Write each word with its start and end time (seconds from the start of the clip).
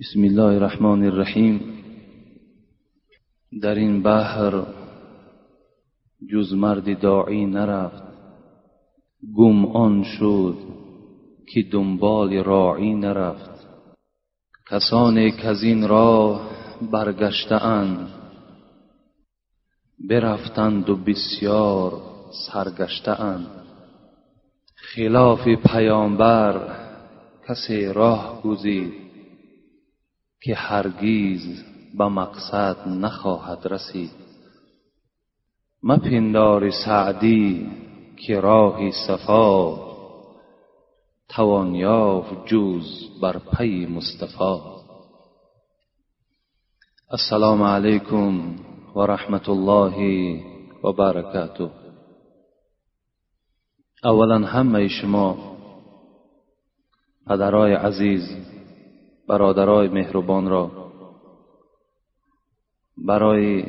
بسم 0.00 0.22
الله 0.22 0.42
الرحمن 0.42 1.04
الرحیم. 1.04 1.60
در 3.62 3.74
این 3.74 4.02
بحر 4.02 4.62
جز 6.32 6.52
مرد 6.52 7.00
داعی 7.00 7.46
نرفت. 7.46 8.02
گم 9.36 9.64
آن 9.64 10.02
شد 10.02 10.56
که 11.52 11.62
دنبال 11.72 12.44
راعی 12.44 12.94
نرفت. 12.94 13.66
کسانی 14.70 15.30
که 15.30 15.48
از 15.48 15.62
این 15.62 15.88
راه 15.88 16.50
برگشتهاند. 16.92 18.08
برفتند 20.10 20.90
و 20.90 20.96
بسیار 20.96 21.92
سرگشتهاند. 22.52 23.64
خلاف 24.76 25.48
پیامبر 25.48 26.76
کسی 27.48 27.86
راه 27.86 28.42
گزید. 28.42 29.03
که 30.44 30.54
هرگیز 30.54 31.64
به 31.98 32.08
مقصد 32.08 32.76
نخواهد 32.88 33.66
رسید. 33.66 34.10
مپندار 35.82 36.70
سعدی 36.70 37.70
که 38.16 38.40
راهی 38.40 38.92
صفا 39.06 39.76
توان 41.28 41.74
یافت 41.74 42.46
جز 42.46 42.84
بر 43.22 43.38
پی 43.38 43.86
مصطفی. 43.86 44.60
السلام 47.10 47.62
علیکم 47.62 48.56
و 48.96 49.00
رحمت 49.00 49.48
الله 49.48 50.40
و 50.84 50.92
برکاته. 50.92 51.70
اولا 54.04 54.38
همه 54.38 54.88
شما 54.88 55.56
پدرای 57.26 57.74
عزیز 57.74 58.53
برادرای 59.28 59.88
مهربان 59.88 60.48
را. 60.48 60.70
برای 63.06 63.64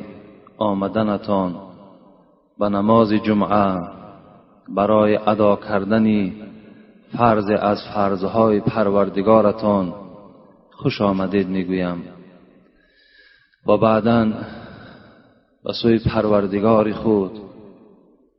آمدنتان 0.57 1.55
به 2.59 2.69
نماز 2.69 3.13
جمعه 3.13 3.89
برای 4.75 5.15
ادا 5.15 5.55
کردن 5.55 6.31
فرض 7.17 7.49
از 7.49 7.77
فرضهای 7.93 8.59
پروردگارتان 8.59 9.93
خوش 10.71 11.01
آمدید 11.01 11.47
می‌گویم. 11.47 12.03
و 13.67 13.77
بعدا 13.77 14.25
به 15.63 15.73
سوی 15.73 15.99
پروردگار 15.99 16.91
خود 16.91 17.39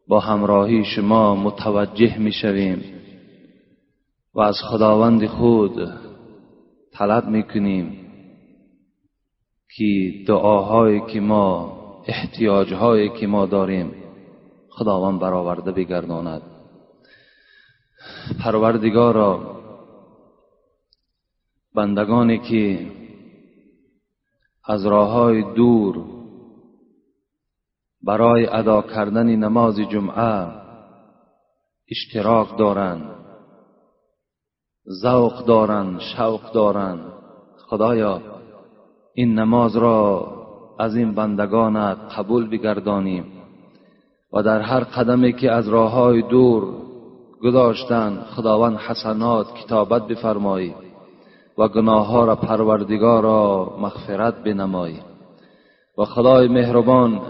با 0.09 0.21
همراهی 0.21 0.85
شما 0.85 1.37
متوجه 1.37 2.19
می‌شویم 2.19 2.85
و 4.35 4.41
از 4.41 4.57
خداوند 4.71 5.27
خود 5.27 6.06
طلب 6.99 7.29
می‌کنیم 7.29 7.97
که 9.77 10.13
دعاهایی 10.27 11.01
که 11.01 11.21
ما 11.21 11.77
احتیاجهایی 12.09 13.11
که 13.11 13.27
ما 13.27 13.47
داریم 13.47 13.93
خداوند 14.71 15.21
برآورده 15.21 15.73
بگرداند. 15.73 16.43
پروردگارا 18.45 19.41
بندگانی 21.75 22.39
که 22.39 22.91
از 24.65 24.87
راه 24.87 25.43
دور 25.43 26.05
برای 28.03 28.47
ادا 28.47 28.83
کردن 28.83 29.27
نماز 29.27 29.77
جمعه 29.77 30.53
اشتراک 31.91 32.59
دارند. 32.59 33.16
ذوق 34.91 35.45
دارند 35.45 36.01
شوق 36.01 36.53
دارند 36.53 37.01
خدایا 37.67 38.21
این 39.15 39.39
نماز 39.39 39.77
را 39.77 40.29
از 40.79 40.97
این 40.97 41.15
بندگانت 41.15 41.97
قبول 42.19 42.49
بگردانیم 42.49 43.25
و 44.33 44.43
در 44.43 44.61
هر 44.61 44.81
قدمی 44.81 45.33
که 45.33 45.53
از 45.53 45.69
راه 45.69 45.91
های 45.91 46.23
دور 46.23 46.65
گذاشتند 47.43 48.19
خداوند 48.19 48.77
حسنات 48.77 49.55
کتابت 49.55 50.07
بفرمایی 50.07 50.75
و 51.59 51.69
گناه 51.69 52.07
ها 52.07 52.25
را 52.25 52.37
پروردگار 52.37 53.23
را 53.23 53.77
مغفرت 53.81 54.45
بنمایی. 54.45 55.01
و 55.99 56.05
خدای 56.05 56.49
مهربان 56.49 57.21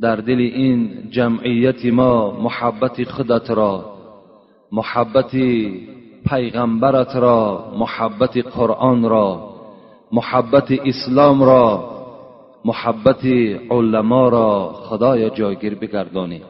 در 0.00 0.16
دل 0.16 0.38
این 0.38 1.10
جمعیت 1.10 1.84
ما 1.84 2.30
محبت 2.30 3.04
خودت 3.04 3.50
را 3.50 3.84
محبت 4.72 5.34
پیغمبرت 6.28 7.16
را 7.16 7.64
محبت 7.78 8.36
قرآن 8.36 9.02
را 9.08 9.48
محبت 10.12 10.72
اسلام 10.84 11.42
را 11.42 11.90
محبت 12.64 13.24
علما 13.70 14.28
را 14.28 14.72
خدای 14.72 15.30
جایگیر 15.30 15.74
بگردانی. 15.74 16.42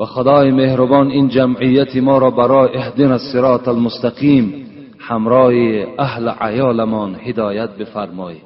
و 0.00 0.04
خدای 0.04 0.50
مهربان 0.50 1.10
این 1.10 1.28
جمعیت 1.28 1.96
ما 1.96 2.18
را 2.18 2.30
برای 2.30 2.76
اهدن 2.76 3.12
الصراط 3.12 3.68
المستقیم 3.68 4.66
همراه 4.98 5.52
اهل 5.98 6.28
عیالمان 6.28 7.14
هدایت 7.14 7.70
بفرمایی 7.70 8.40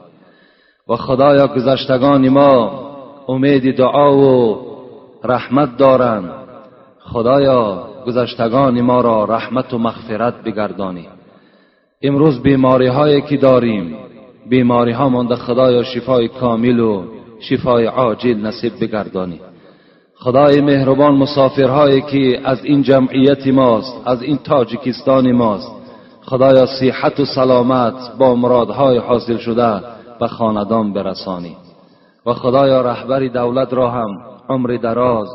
و 0.89 0.97
خدایا 0.97 1.47
گذشتگان 1.47 2.29
ما 2.29 2.81
امید 3.29 3.77
دعا 3.77 4.17
و 4.17 4.59
رحمت 5.25 5.77
دارند. 5.77 6.31
خدایا 7.01 7.90
گذشتگان 8.07 8.81
ما 8.81 9.01
را 9.01 9.25
رحمت 9.25 9.75
و 9.75 9.79
مغفرت 9.79 10.43
بگردانی. 10.43 11.09
امروز 12.03 12.43
بیماری 12.43 12.87
هایی 12.87 13.23
که 13.23 13.37
داریم 13.37 13.97
بیماری 14.49 14.93
ها 14.93 15.09
مانده 15.09 15.37
خدایا 15.37 15.83
شفای 15.83 16.29
کامل 16.29 16.81
و 16.81 17.03
شفای 17.41 17.85
عاجل 17.85 18.47
نصیب 18.47 18.73
بگردانی. 18.81 19.41
خدای 20.15 20.61
مهربان 20.61 21.15
مسافرهایی 21.15 22.01
که 22.01 22.41
از 22.45 22.65
این 22.65 22.83
جمعیت 22.83 23.47
ماست 23.47 24.03
از 24.05 24.23
این 24.23 24.37
تاجیکستان 24.37 25.33
ماست 25.33 25.73
خدایا 26.23 26.67
صحت 26.67 27.21
و 27.21 27.25
سلامت 27.25 28.19
با 28.19 28.35
مرادهای 28.35 28.99
حاصل 28.99 29.37
شده 29.37 29.81
به 30.21 30.27
خاندان 30.29 30.93
برسانی. 30.93 31.57
و 32.27 32.35
خدایا 32.35 32.81
رهبر 32.81 33.27
دولت 33.27 33.73
را 33.73 33.91
هم 33.91 34.09
عمر 34.49 34.77
دراز 34.83 35.29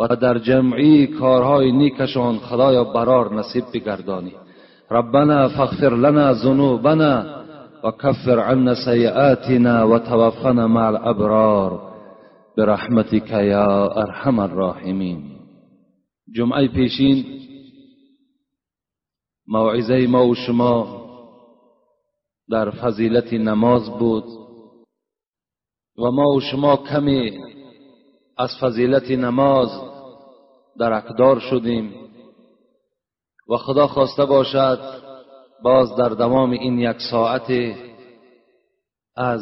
و 0.00 0.16
در 0.16 0.38
جمعی 0.38 1.06
کارهای 1.06 1.72
نیکشان 1.72 2.38
خدایا 2.38 2.84
برار 2.84 3.34
نصیب 3.34 3.64
بگردانی. 3.74 4.32
ربنا 4.90 5.48
فاغفر 5.48 5.94
لنا 5.96 6.34
ذنوبنا 6.34 7.24
و 7.84 7.90
کفر 7.90 8.38
عنا 8.38 8.74
سیئاتنا 8.74 9.88
و 9.88 9.98
توفنا 9.98 10.66
مع 10.66 10.86
الابرار. 10.86 11.80
برحمتك 12.56 13.30
یا 13.30 13.88
ارحم 13.88 14.38
الراحمین. 14.38 15.22
جمعه 16.36 16.68
پیشین 16.68 17.24
موعظه 19.48 20.06
ما 20.06 20.26
و 20.26 20.34
شما 20.34 21.04
در 22.50 22.70
فضیلت 22.70 23.32
نماز 23.32 23.90
بود 23.90 24.24
و 25.98 26.10
ما 26.10 26.28
و 26.28 26.40
شما 26.40 26.76
کمی 26.76 27.38
از 28.38 28.50
فضیلت 28.60 29.10
نماز 29.10 29.68
درکدار 30.78 31.38
شدیم 31.38 31.94
و 33.48 33.56
خدا 33.56 33.86
خواسته 33.86 34.24
باشد 34.24 34.80
باز 35.62 35.96
در 35.96 36.08
دوام 36.08 36.50
این 36.50 36.78
یک 36.78 36.96
ساعت 37.10 37.76
از 39.16 39.40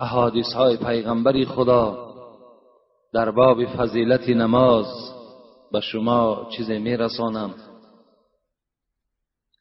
احادیث 0.00 0.52
های 0.52 0.76
پیغمبری 0.76 1.44
خدا 1.44 2.10
در 3.12 3.30
باب 3.30 3.64
فضیلت 3.64 4.28
نماز 4.28 4.86
به 5.72 5.80
شما 5.80 6.48
چیزی 6.56 6.78
میرسانم. 6.78 7.54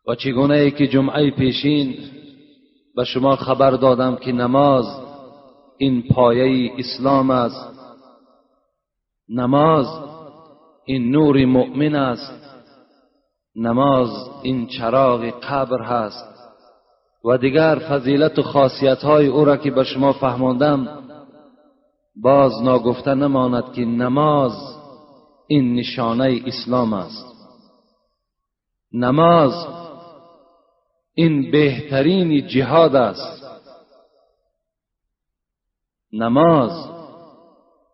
و 0.07 0.15
چگونه 0.15 0.55
ای 0.55 0.71
که 0.71 0.87
جمعه 0.87 1.31
پیشین 1.31 1.97
به 2.95 3.03
شما 3.03 3.35
خبر 3.35 3.71
دادم 3.71 4.15
که 4.15 4.31
نماز 4.31 4.85
این 5.77 6.03
پایه 6.07 6.71
اسلام 6.77 7.29
است 7.29 7.78
نماز 9.29 9.87
این 10.85 11.11
نور 11.11 11.45
مؤمن 11.45 11.95
است. 11.95 12.33
نماز 13.55 14.09
این 14.43 14.67
چراغ 14.67 15.21
قبر 15.25 15.81
هست. 15.81 16.25
و 17.25 17.37
دیگر 17.37 17.75
فضیلت 17.89 18.39
و 18.39 18.41
خاصیت 18.41 18.97
های 18.97 19.27
او 19.27 19.45
را 19.45 19.57
که 19.57 19.71
به 19.71 19.83
شما 19.83 20.13
فهماندم 20.13 20.87
باز 22.15 22.63
ناگفته 22.63 23.13
نماند 23.13 23.73
که 23.73 23.85
نماز 23.85 24.51
این 25.47 25.75
نشانه 25.75 26.41
اسلام 26.45 26.93
است. 26.93 27.25
نماز 28.93 29.67
این 31.13 31.51
بهترین 31.51 32.47
جهاد 32.47 32.95
است. 32.95 33.43
نماز 36.13 36.98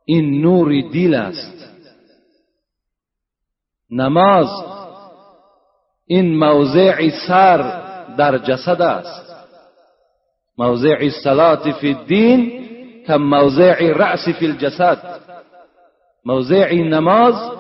این 0.06 0.42
نور 0.42 0.82
دل 0.94 1.14
است. 1.14 1.70
نماز 3.92 4.48
این 6.08 6.38
موضع 6.38 7.10
سر 7.28 7.82
در 8.18 8.38
جسد 8.38 8.82
است. 8.82 9.36
موضع 10.58 10.98
الصلاة 11.02 11.72
فی 11.72 11.94
الدین 11.94 12.66
که 13.08 13.18
موضع 13.18 13.94
رأس 13.94 14.30
فی 14.30 14.46
الجسد. 14.46 15.20
موضع 16.26 16.74
نماز 16.74 17.52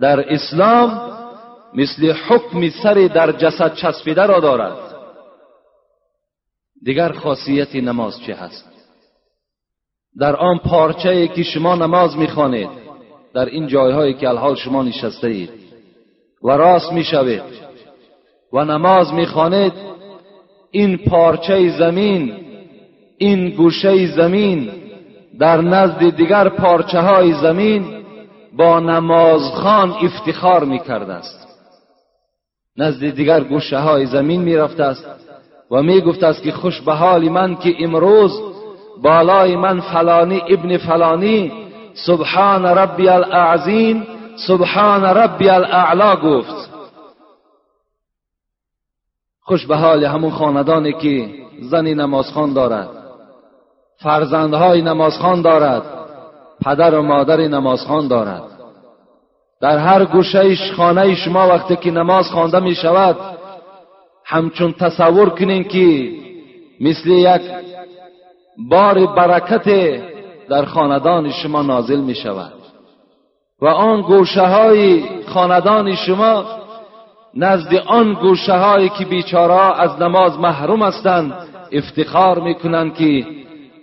در 0.00 0.34
اسلام 0.34 1.08
مثل 1.74 2.12
حکم 2.12 2.70
سر 2.82 2.94
در 2.94 3.32
جسد 3.32 3.74
چسبیده 3.74 4.26
را 4.26 4.40
دارد. 4.40 4.78
دیگر 6.82 7.12
خاصیت 7.12 7.76
نماز 7.76 8.20
چه 8.20 8.34
هست؟ 8.34 8.67
در 10.20 10.36
آن 10.36 10.58
پارچه 10.58 11.28
که 11.28 11.42
شما 11.42 11.74
نماز 11.74 12.16
می‌خوانید 12.16 12.68
در 13.34 13.44
این 13.44 13.66
جایهایی 13.66 14.14
که 14.14 14.28
الحال 14.28 14.54
شما 14.54 14.82
نشسته 14.82 15.28
اید 15.28 15.50
و 16.42 16.50
راست 16.50 16.92
می‌شوید. 16.92 17.42
و 18.52 18.64
نماز 18.64 19.12
می‌خوانید 19.12 19.72
این 20.70 20.96
پارچه 20.96 21.68
زمین 21.78 22.34
این 23.18 23.50
گوشه 23.50 24.06
زمین 24.06 24.70
در 25.38 25.60
نزد 25.60 26.16
دیگر 26.16 26.48
پارچه 26.48 27.00
های 27.00 27.32
زمین 27.32 28.04
با 28.56 28.80
نمازخان 28.80 29.90
افتخار 29.90 30.64
می‌کرده 30.64 31.12
است. 31.12 31.48
نزد 32.76 33.10
دیگر 33.10 33.40
گوشه 33.40 33.78
های 33.78 34.06
زمین 34.06 34.42
می‌رفته 34.42 34.82
است 34.84 35.06
و 35.70 35.82
می‌گفته 35.82 36.26
است 36.26 36.42
که 36.42 36.52
خوش 36.52 36.80
به 36.80 36.92
حال 36.92 37.28
من 37.28 37.56
که 37.56 37.74
امروز 37.80 38.40
بالای 39.02 39.56
من 39.56 39.80
فلانی 39.80 40.42
ابن 40.48 40.78
فلانی 40.78 41.52
سبحان 42.06 42.64
ربی 42.66 43.08
الاعظیم 43.08 44.06
سبحان 44.46 45.04
ربی 45.04 45.48
الاعلا 45.48 46.16
گفت. 46.16 46.70
خوش 49.42 49.66
به 49.66 49.76
حال 49.76 50.04
همون 50.04 50.30
خاندانی 50.30 50.92
که 50.92 51.28
زنی 51.60 51.94
نمازخان 51.94 52.52
دارد 52.52 52.88
فرزندهای 53.96 54.82
نمازخان 54.82 55.42
دارد 55.42 55.82
پدر 56.64 56.94
و 56.94 57.02
مادر 57.02 57.36
نمازخان 57.36 58.08
دارد. 58.08 58.42
در 59.60 59.78
هر 59.78 60.04
گوشه 60.04 60.56
خانه 60.76 61.14
شما 61.14 61.48
وقتی 61.48 61.76
که 61.76 61.90
نماز 61.90 62.30
خوانده 62.30 62.60
می 62.60 62.74
شود 62.74 63.16
همچون 64.24 64.72
تصور 64.72 65.30
کنین 65.30 65.64
که 65.64 66.12
مثل 66.80 67.10
یک 67.10 67.42
بار 68.58 69.06
برکت 69.06 70.00
در 70.48 70.64
خاندان 70.64 71.30
شما 71.30 71.62
نازل 71.62 72.00
می 72.00 72.14
شود. 72.14 72.52
و 73.62 73.66
آن 73.66 74.02
گوشه 74.02 74.46
های 74.46 75.04
خاندان 75.26 75.94
شما 75.94 76.44
نزد 77.34 77.74
آن 77.74 78.14
گوشه 78.14 78.52
هایی 78.52 78.88
که 78.88 79.04
بیچاره 79.04 79.80
از 79.80 80.02
نماز 80.02 80.38
محروم 80.38 80.82
هستند 80.82 81.32
افتخار 81.72 82.40
می‌کنند 82.40 82.94
که 82.94 83.26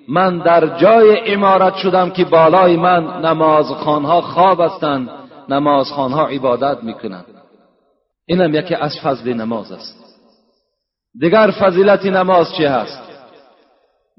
من 0.08 0.38
در 0.38 0.78
جای 0.78 1.34
امارت 1.34 1.76
شدم 1.76 2.10
که 2.10 2.26
بالای 2.26 2.78
من 2.78 3.26
نمازخانها 3.26 4.22
خواب 4.22 4.62
هستند 4.62 5.10
نمازخانها 5.50 6.28
عبادت 6.28 6.84
می‌کنند 6.84 7.26
اینم 8.26 8.56
یکی 8.56 8.76
از 8.76 9.00
فضل 9.04 9.34
نماز 9.34 9.72
است. 9.72 10.06
دیگر 11.20 11.52
فضیلت 11.60 12.06
نماز 12.06 12.54
چه 12.58 12.70
هست؟ 12.70 13.05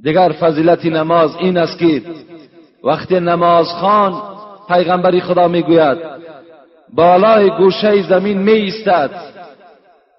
دیگر 0.03 0.33
فضیلت 0.41 0.87
نماز 0.87 1.37
این 1.37 1.59
است 1.59 1.79
که 1.79 2.03
وقتی 2.85 3.21
نمازخان 3.21 4.23
پیغمبری 4.69 5.21
خدا 5.21 5.49
می‌گوید 5.49 5.99
بالای 6.95 7.51
گوشه 7.51 8.03
زمین 8.03 8.39
می 8.39 8.53
ایستد 8.53 9.11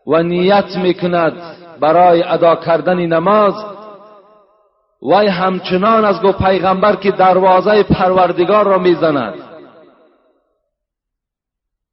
و 0.07 0.24
نیت 0.24 0.77
می‌کند 0.77 1.33
برای 1.79 2.24
ادا 2.24 2.56
کردن 2.56 2.97
نماز 2.97 3.53
وی 5.01 5.27
همچنان 5.27 6.06
از 6.06 6.21
گو 6.21 6.31
پیغمبر 6.31 6.95
که 6.95 7.12
دروازه 7.12 7.83
پروردگار 7.83 8.65
را 8.65 8.77
می‌زند. 8.77 9.33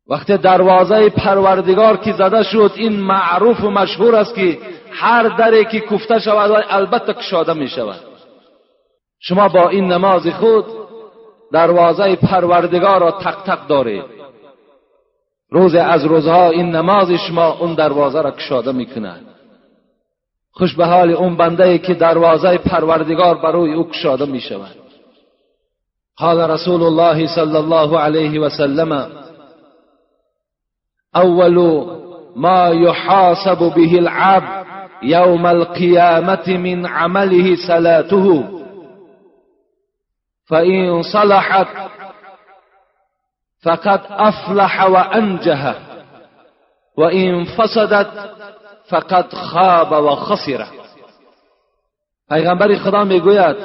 وقتی 0.08 0.36
دروازه 0.36 1.10
پروردگار 1.10 1.96
که 1.96 2.12
زده 2.12 2.42
شد 2.42 2.72
این 2.76 3.00
معروف 3.00 3.64
و 3.64 3.70
مشهور 3.70 4.14
است 4.16 4.34
که 4.34 4.58
هر 4.94 5.28
دری 5.28 5.64
که 5.64 5.80
کفته 5.80 6.18
شود 6.18 6.64
البته 6.68 7.14
کشاده 7.14 7.52
می 7.52 7.68
شود. 7.68 8.00
شما 9.20 9.48
با 9.48 9.68
این 9.68 9.92
نماز 9.92 10.26
خود 10.26 10.64
دروازه 11.52 12.16
پروردگار 12.16 13.00
را 13.00 13.10
تق 13.10 13.42
تق 13.42 13.66
دارید. 13.66 14.04
روز 15.50 15.74
از 15.74 16.04
روزها 16.04 16.50
این 16.50 16.76
نماز 16.76 17.10
شما 17.10 17.52
اون 17.52 17.74
دروازه 17.74 18.22
را 18.22 18.30
کشاده 18.30 18.72
می‌کند 18.72 19.26
خوش 20.52 20.74
به 20.74 20.86
حال 20.86 21.10
اون 21.10 21.36
بنده 21.36 21.78
که 21.78 21.94
دروازه 21.94 22.58
پروردگار 22.58 23.34
برای 23.34 23.74
او 23.74 23.90
کشاده 23.90 24.24
می 24.24 24.40
شود. 24.40 24.76
قال 26.16 26.50
رسول 26.50 26.82
الله 26.82 27.26
صلی 27.26 27.56
الله 27.56 27.98
علیه 27.98 28.40
و 28.40 28.48
سلم 28.48 29.10
اول 31.14 31.84
ما 32.36 32.68
يحاسب 32.68 33.58
به 33.58 33.98
العبد 33.98 34.64
يوم 35.02 35.46
القيامة 35.46 36.48
من 36.48 36.86
عمله 36.86 37.56
صلاته. 37.66 38.54
فإن 40.46 41.02
صلحت 41.02 41.66
فقد 43.62 44.00
أفلح 44.10 44.84
وأنجه 44.84 45.74
وإن 46.96 47.44
فسدت 47.44 48.10
فقط 48.88 49.34
خواب 49.34 49.92
و 49.92 50.10
خسره 50.10 50.66
پیغمبر 52.28 52.76
خدا 52.76 53.04
میگوید 53.04 53.56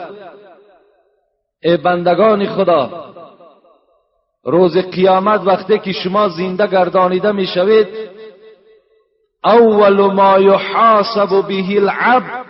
ای 1.64 1.78
بندگان 1.78 2.46
خدا 2.46 3.06
روز 4.44 4.78
قیامت 4.78 5.42
وقتی 5.46 5.80
که 5.80 5.92
شما 5.92 6.30
زنده 6.30 6.68
گردانیده 6.68 7.32
میشوید 7.32 7.88
اول 9.46 10.14
ما 10.14 10.40
یحاسب 10.40 11.48
به 11.48 11.78
العبد 11.78 12.46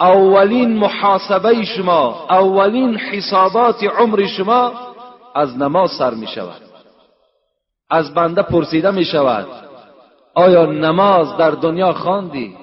اولین 0.00 0.78
محاسبه 0.78 1.64
شما 1.64 2.26
اولین 2.30 2.96
حسابات 2.96 3.84
عمر 3.84 4.26
شما 4.26 4.72
از 5.34 5.58
نماز 5.58 5.90
سر 5.90 6.14
می 6.14 6.26
شود. 6.26 6.62
از 7.90 8.14
بنده 8.14 8.42
پرسیده 8.42 8.90
می 8.90 9.04
شود 9.04 9.46
آیا 10.34 10.66
نماز 10.66 11.36
در 11.36 11.50
دنیا 11.50 11.92
خواندی؟ 11.92 12.56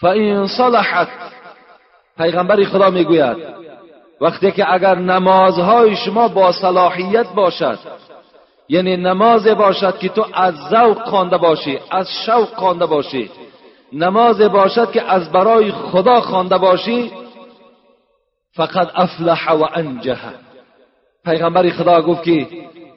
فاین 0.00 0.46
صلحت 0.46 1.08
پیغمبر 2.16 2.64
خدا 2.64 2.90
می‌گوید 2.90 3.36
وقتی 4.20 4.52
که 4.52 4.72
اگر 4.72 4.94
نمازهای 4.94 5.96
شما 5.96 6.28
با 6.28 6.52
صلاحیت 6.52 7.26
باشد 7.28 7.78
یعنی 8.68 8.96
نماز 8.96 9.46
باشد 9.46 9.98
که 9.98 10.08
تو 10.08 10.26
از 10.34 10.54
ذوق 10.54 11.08
خوانده 11.08 11.36
باشی 11.36 11.78
از 11.90 12.08
شوق 12.26 12.48
خوانده 12.54 12.86
باشی. 12.86 13.30
نماز 13.92 14.40
باشد 14.40 14.90
که 14.90 15.02
از 15.02 15.32
برای 15.32 15.72
خدا 15.72 16.20
خوانده 16.20 16.58
باشی 16.58 17.10
فقط 18.52 18.88
افلح 18.94 19.50
و 19.50 19.66
انجه 19.74 20.18
پیغمبر 21.24 21.70
خدا 21.70 22.02
گفت 22.02 22.22
که 22.22 22.46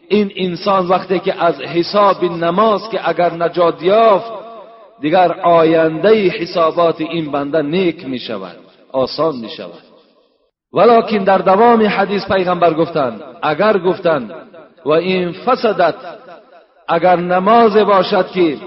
این 0.09 0.31
انسان 0.35 0.87
وقتی 0.87 1.19
که 1.19 1.43
از 1.43 1.61
حساب 1.61 2.23
نماز 2.23 2.89
که 2.89 3.09
اگر 3.09 3.33
نجات 3.33 3.83
یافت 3.83 4.31
دیگر 5.01 5.31
آینده 5.31 6.29
حسابات 6.29 7.01
این 7.01 7.31
بنده 7.31 7.61
نیک 7.61 8.05
می 8.05 8.19
شود 8.19 8.57
آسان 8.91 9.35
می 9.35 9.49
شود 9.49 9.83
ولیکن 10.73 11.23
در 11.23 11.37
دوام 11.37 11.83
حدیث 11.83 12.25
پیغمبر 12.25 12.73
گفتند 12.73 13.21
اگر 13.43 13.77
گفتند 13.77 14.46
و 14.85 14.89
این 14.89 15.31
فسدت 15.31 15.95
اگر 16.87 17.15
نماز 17.15 17.77
باشد 17.77 18.27
که 18.27 18.57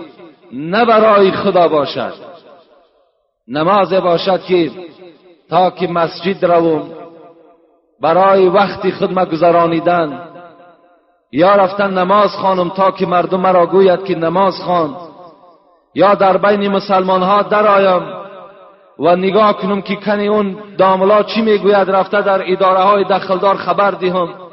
نه 0.53 0.85
برای 0.85 1.31
خدا 1.31 1.69
باشد. 1.69 2.15
نماز 3.49 3.93
باشد 3.93 4.43
که 4.43 4.71
تا 5.51 5.71
که 5.71 5.89
مسجد 5.89 6.45
روم 6.45 6.83
برای 8.01 8.49
وقتی 8.49 8.91
خدمت 8.91 9.31
گذرانیدن 9.31 10.23
یا 11.33 11.55
رفتن 11.55 11.99
نماز 11.99 12.31
خانم 12.31 12.69
تا 12.69 12.91
که 12.91 13.07
مردم 13.07 13.41
مرا 13.41 13.67
گوید 13.67 14.05
که 14.05 14.15
نماز 14.15 14.55
خوان 14.61 14.97
یا 15.95 16.15
در 16.15 16.37
بین 16.37 16.69
مسلمان 16.69 17.23
ها 17.23 17.43
آیم 17.53 18.03
و 18.99 19.17
نگاه 19.17 19.57
کنم 19.57 19.83
که 19.83 19.97
کنی 19.97 20.29
اون 20.29 20.57
داملا 20.79 21.23
چی 21.23 21.43
می‌گوید 21.43 21.91
رفته 21.91 22.23
در 22.23 22.53
اداره 22.53 22.81
های 22.81 23.05
دخلدار 23.05 23.57
خبر 23.57 23.91
دهم. 23.91 24.50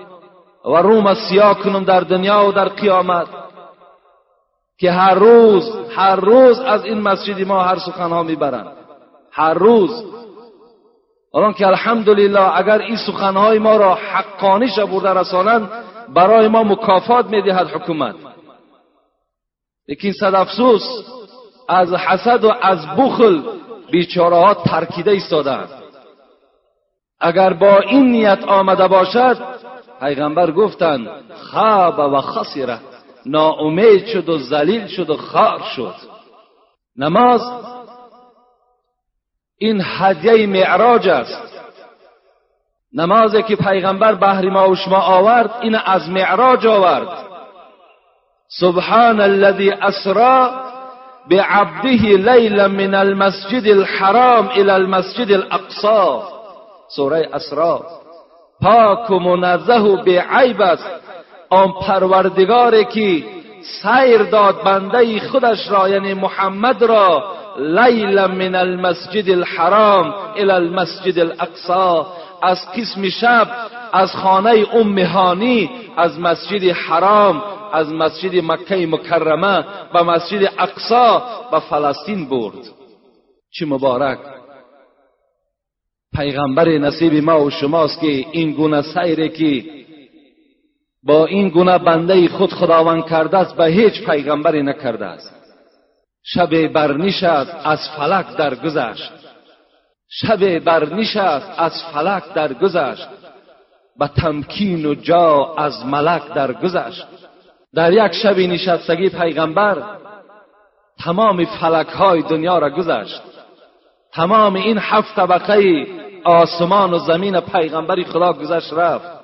و 0.67 0.75
روم 0.75 1.13
سیاه 1.13 1.59
کنم 1.59 1.83
در 1.83 1.99
دنیا 1.99 2.45
و 2.47 2.51
در 2.51 2.67
قیامت 2.67 3.27
که 4.79 4.91
هر 4.91 5.13
روز 5.13 5.71
هر 5.95 6.15
روز 6.15 6.59
از 6.59 6.85
این 6.85 7.01
مسجد 7.01 7.47
ما 7.47 7.63
هر 7.63 7.79
سخنها 7.79 8.23
می‌برند. 8.23 8.67
هر 9.31 9.53
روز. 9.53 10.03
الان 11.33 11.53
که 11.53 11.67
الحمدلله 11.67 12.57
اگر 12.57 12.79
این 12.79 12.97
سخنهای 12.97 13.59
ما 13.59 13.77
را 13.77 13.95
حقانی 13.95 14.67
برده 14.91 15.13
رسانند 15.19 15.69
برای 16.13 16.47
ما 16.47 16.63
مکافات 16.63 17.25
می‌دهد 17.25 17.67
حکومت. 17.67 18.15
لیکن 19.87 20.11
صد 20.11 20.35
افسوس 20.35 20.83
از 21.69 21.93
حسد 21.93 22.43
و 22.43 22.53
از 22.61 22.87
بخل 22.97 23.41
بیچاره 23.91 24.35
ها 24.35 24.53
ترکیده 24.53 25.11
ایستادند 25.11 25.69
اگر 27.19 27.53
با 27.53 27.79
این 27.79 28.11
نیت 28.11 28.43
آمده 28.43 28.87
باشد 28.87 29.37
پیغمبر 29.99 30.51
گفتند 30.51 31.07
خواب 31.51 31.99
و 31.99 32.21
خسره 32.21 32.79
ناامید 33.25 34.05
شد 34.05 34.29
و 34.29 34.37
ذلیل 34.37 34.87
شد 34.87 35.09
و 35.09 35.17
خار 35.17 35.61
شد. 35.75 35.95
نماز 36.97 37.41
این 39.57 39.81
هدیه 39.83 40.47
معراج 40.47 41.09
است. 41.09 41.57
نمازی 42.93 43.43
که 43.43 43.55
پیغمبر 43.55 44.15
بهر 44.15 44.49
ما 44.49 44.69
و 44.69 44.75
شما 44.75 44.99
آورد 44.99 45.51
این 45.61 45.75
از 45.75 46.09
معراج 46.09 46.67
آورد. 46.67 47.27
سبحان 48.59 49.21
الذي 49.21 49.71
اسرا 49.71 50.51
بعبده 51.29 52.17
لیلا 52.17 52.67
من 52.67 52.95
المسجد 52.95 53.67
الحرام 53.67 54.47
الى 54.47 54.71
المسجد 54.71 55.31
الاقصى 55.31 56.21
سوره 56.95 57.29
اسرا 57.33 57.85
پاک 58.61 59.11
و 59.11 59.19
منزه 59.19 59.79
و 59.79 59.97
عیب 60.31 60.61
است. 60.61 60.89
آن 61.49 61.71
پروردگاری 61.71 62.85
که 62.85 63.23
سیر 63.61 64.23
داد 64.23 64.63
بنده 64.63 65.19
خودش 65.19 65.71
را 65.71 65.89
یعنی 65.89 66.13
محمد 66.13 66.83
را 66.83 67.23
لیلا 67.59 68.27
من 68.27 68.55
المسجد 68.55 69.29
الحرام 69.29 70.13
الى 70.35 70.51
المسجد 70.51 71.19
الاقصا 71.19 72.07
از 72.41 72.71
قسم 72.71 73.09
شب 73.09 73.47
از 73.93 74.15
خانه 74.15 74.65
ام 74.73 74.99
هانی 74.99 75.69
از 75.97 76.19
مسجد 76.19 76.63
حرام 76.63 77.43
از 77.73 77.93
مسجد 77.93 78.43
مکه 78.43 78.87
مکرمه 78.87 79.65
و 79.93 80.03
مسجد 80.03 80.51
اقصا 80.59 81.23
به 81.51 81.59
فلسطین 81.59 82.29
برد. 82.29 82.55
چه 83.51 83.65
مبارک! 83.65 84.19
پیغمبر 86.15 86.77
نصیب 86.77 87.13
ما 87.13 87.45
و 87.45 87.49
شماست 87.49 87.99
که 87.99 88.07
این 88.07 88.51
گونه 88.51 88.81
سیره 88.81 89.29
که 89.29 89.63
با 91.03 91.25
این 91.25 91.49
گونه 91.49 91.77
بنده 91.77 92.27
خود 92.27 92.53
خداوند 92.53 93.05
کرده 93.05 93.37
است 93.37 93.55
به 93.55 93.65
هیچ 93.65 94.05
پیغمبری 94.05 94.63
نکرده 94.63 95.05
است. 95.05 95.33
شب 96.23 96.67
برنشست 96.67 97.55
از 97.63 97.79
فلک 97.97 98.37
درگذشت. 98.37 99.11
شب 100.09 100.59
برنشست 100.59 101.51
از 101.57 101.83
فلک 101.93 102.33
درگذشت. 102.33 103.07
به 103.99 104.07
تمکین 104.07 104.85
و 104.85 104.95
جا 104.95 105.55
از 105.57 105.85
ملک 105.85 106.33
درگذشت. 106.33 107.07
در 107.75 107.93
یک 107.93 108.11
شب 108.11 108.39
نشستگی 108.39 109.09
پیغمبر 109.09 109.83
تمام 110.99 111.45
فلک 111.45 111.87
های 111.87 112.21
دنیا 112.21 112.57
را 112.57 112.69
گذشت. 112.69 113.21
تمام 114.17 114.55
این 114.55 114.77
هفت 114.81 115.15
طبقه 115.15 115.87
آسمان 116.23 116.93
و 116.93 116.99
زمین 116.99 117.39
پیغمبری 117.39 118.03
خدا 118.03 118.33
گذشت 118.33 118.73
رفت. 118.73 119.17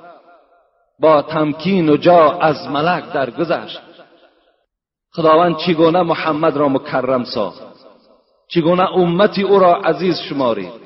با 1.00 1.22
تمکین 1.22 1.90
و 1.90 1.98
جا 1.98 2.32
از 2.32 2.68
ملک 2.68 3.14
درگذشت. 3.14 3.82
خداوند 5.12 5.58
چگونه 5.58 6.02
محمد 6.02 6.58
را 6.58 6.70
مکرم 6.70 7.24
ساخت؟ 7.24 7.62
چگونه 8.48 8.98
امتی 8.98 9.44
او 9.44 9.60
را 9.60 9.76
عزیز 9.76 10.20
شمارید؟ 10.20 10.84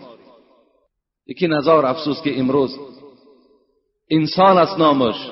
یکی 1.27 1.47
نظار 1.47 1.85
افسوس 1.85 2.21
که 2.21 2.39
امروز 2.39 2.79
انسان 4.11 4.57
است 4.57 4.79
نامش. 4.79 5.31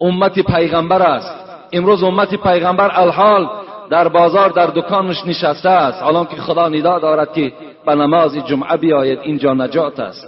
امت 0.00 0.38
پیغمبر 0.38 1.02
است. 1.02 1.34
امروز 1.72 2.02
امت 2.02 2.34
پیغمبر 2.34 3.00
الحال 3.00 3.61
در 3.90 4.08
بازار 4.08 4.50
در 4.50 4.66
دکانش 4.66 5.26
نشسته 5.26 5.68
است. 5.68 6.02
حالا 6.02 6.24
که 6.24 6.36
خدا 6.36 6.68
ندا 6.68 6.98
دارد 6.98 7.32
که 7.32 7.52
به 7.86 7.94
نماز 7.94 8.36
جمعه 8.36 8.76
بیاید 8.76 9.18
اینجا 9.18 9.54
نجات 9.54 10.00
است. 10.00 10.26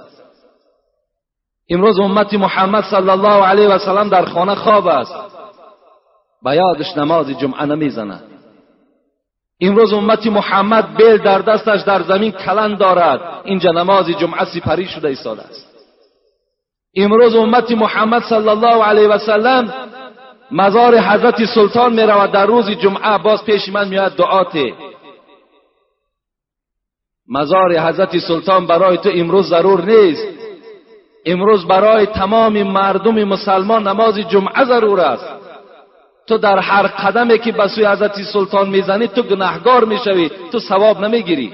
امروز 1.70 1.98
امت 1.98 2.34
محمد 2.34 2.84
صلی 2.84 3.10
الله 3.10 3.44
علیه 3.46 3.68
و 3.68 3.78
سلم 3.78 4.08
در 4.08 4.24
خانه 4.24 4.54
خواب 4.54 4.86
است. 4.86 5.14
به 6.42 6.56
یادش 6.56 6.96
نماز 6.96 7.38
جمعه 7.38 7.64
نمی‌زند 7.66 8.22
امروز 9.60 9.92
امت 9.92 10.26
محمد 10.26 10.96
بیل 10.96 11.16
در 11.16 11.38
دستش 11.38 11.80
در 11.80 12.02
زمین 12.02 12.32
کلن 12.32 12.74
دارد. 12.74 13.20
اینجا 13.44 13.70
نماز 13.70 14.06
جمعه 14.06 14.44
سپری 14.44 14.86
شده 14.86 15.08
ایستاده 15.08 15.42
است. 15.42 15.74
امروز 16.96 17.34
امت 17.34 17.70
محمد 17.70 18.22
صلی 18.22 18.48
الله 18.48 18.84
علیه 18.84 19.08
و 19.08 19.18
سلم 19.18 19.74
مزار 20.56 20.98
حضرت 20.98 21.44
سلطان 21.44 21.92
می 21.92 22.02
رود 22.02 22.32
در 22.32 22.46
روز 22.46 22.70
جمعه 22.70 23.18
باز 23.18 23.44
پیش 23.44 23.68
من 23.68 23.88
میاد 23.88 24.16
دعات. 24.16 24.58
مزار 27.28 27.78
حضرت 27.78 28.18
سلطان 28.18 28.66
برای 28.66 28.96
تو 28.96 29.10
امروز 29.14 29.48
ضرور 29.48 29.84
نیست. 29.84 30.28
امروز 31.26 31.66
برای 31.66 32.06
تمام 32.06 32.62
مردم 32.62 33.24
مسلمان 33.24 33.88
نماز 33.88 34.18
جمعه 34.18 34.64
ضرور 34.64 35.00
است. 35.00 35.26
تو 36.26 36.38
در 36.38 36.58
هر 36.58 36.86
قدمی 36.86 37.38
که 37.38 37.52
به 37.52 37.68
سوی 37.68 37.86
حضرت 37.86 38.22
سلطان 38.22 38.68
می‌زنی 38.68 39.08
تو 39.08 39.22
گناهگار 39.22 39.84
می‌شوی 39.84 40.30
تو 40.52 40.58
ثواب 40.58 41.00
نمی‌گیری. 41.04 41.52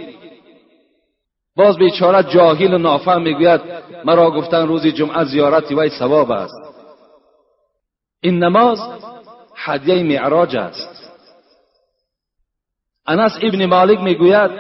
باز 1.57 1.77
بیچاره 1.77 2.23
جاهل 2.23 2.75
و 2.75 2.79
نافهم 2.79 3.23
می‌گوید 3.23 3.61
مرا 4.05 4.31
گفتن 4.31 4.67
روز 4.67 4.87
جمعه 4.87 5.25
زیارت 5.25 5.73
وی 5.73 5.89
ثواب 5.89 6.31
است. 6.31 6.70
این 8.23 8.45
نماز 8.45 8.79
هدیه 9.57 10.03
معراج 10.03 10.57
است. 10.57 11.11
انس 13.07 13.33
ابن 13.43 13.67
مالک 13.67 14.01
می‌گوید 14.01 14.51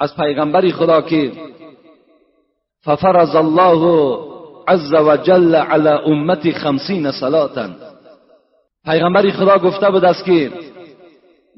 از 0.00 0.16
پیغمبری 0.16 0.72
خدا 0.72 1.00
که 1.00 1.32
ففرض 2.84 3.36
الله 3.36 4.18
عز 4.68 4.94
وجل 4.94 5.54
على 5.54 5.88
امتی 5.88 6.52
خمسین 6.52 7.10
صلاتا 7.10 7.68
پیغمبری 8.84 9.32
خدا 9.32 9.58
گفته 9.58 9.90
بود 9.90 10.04
است 10.04 10.24
که 10.24 10.52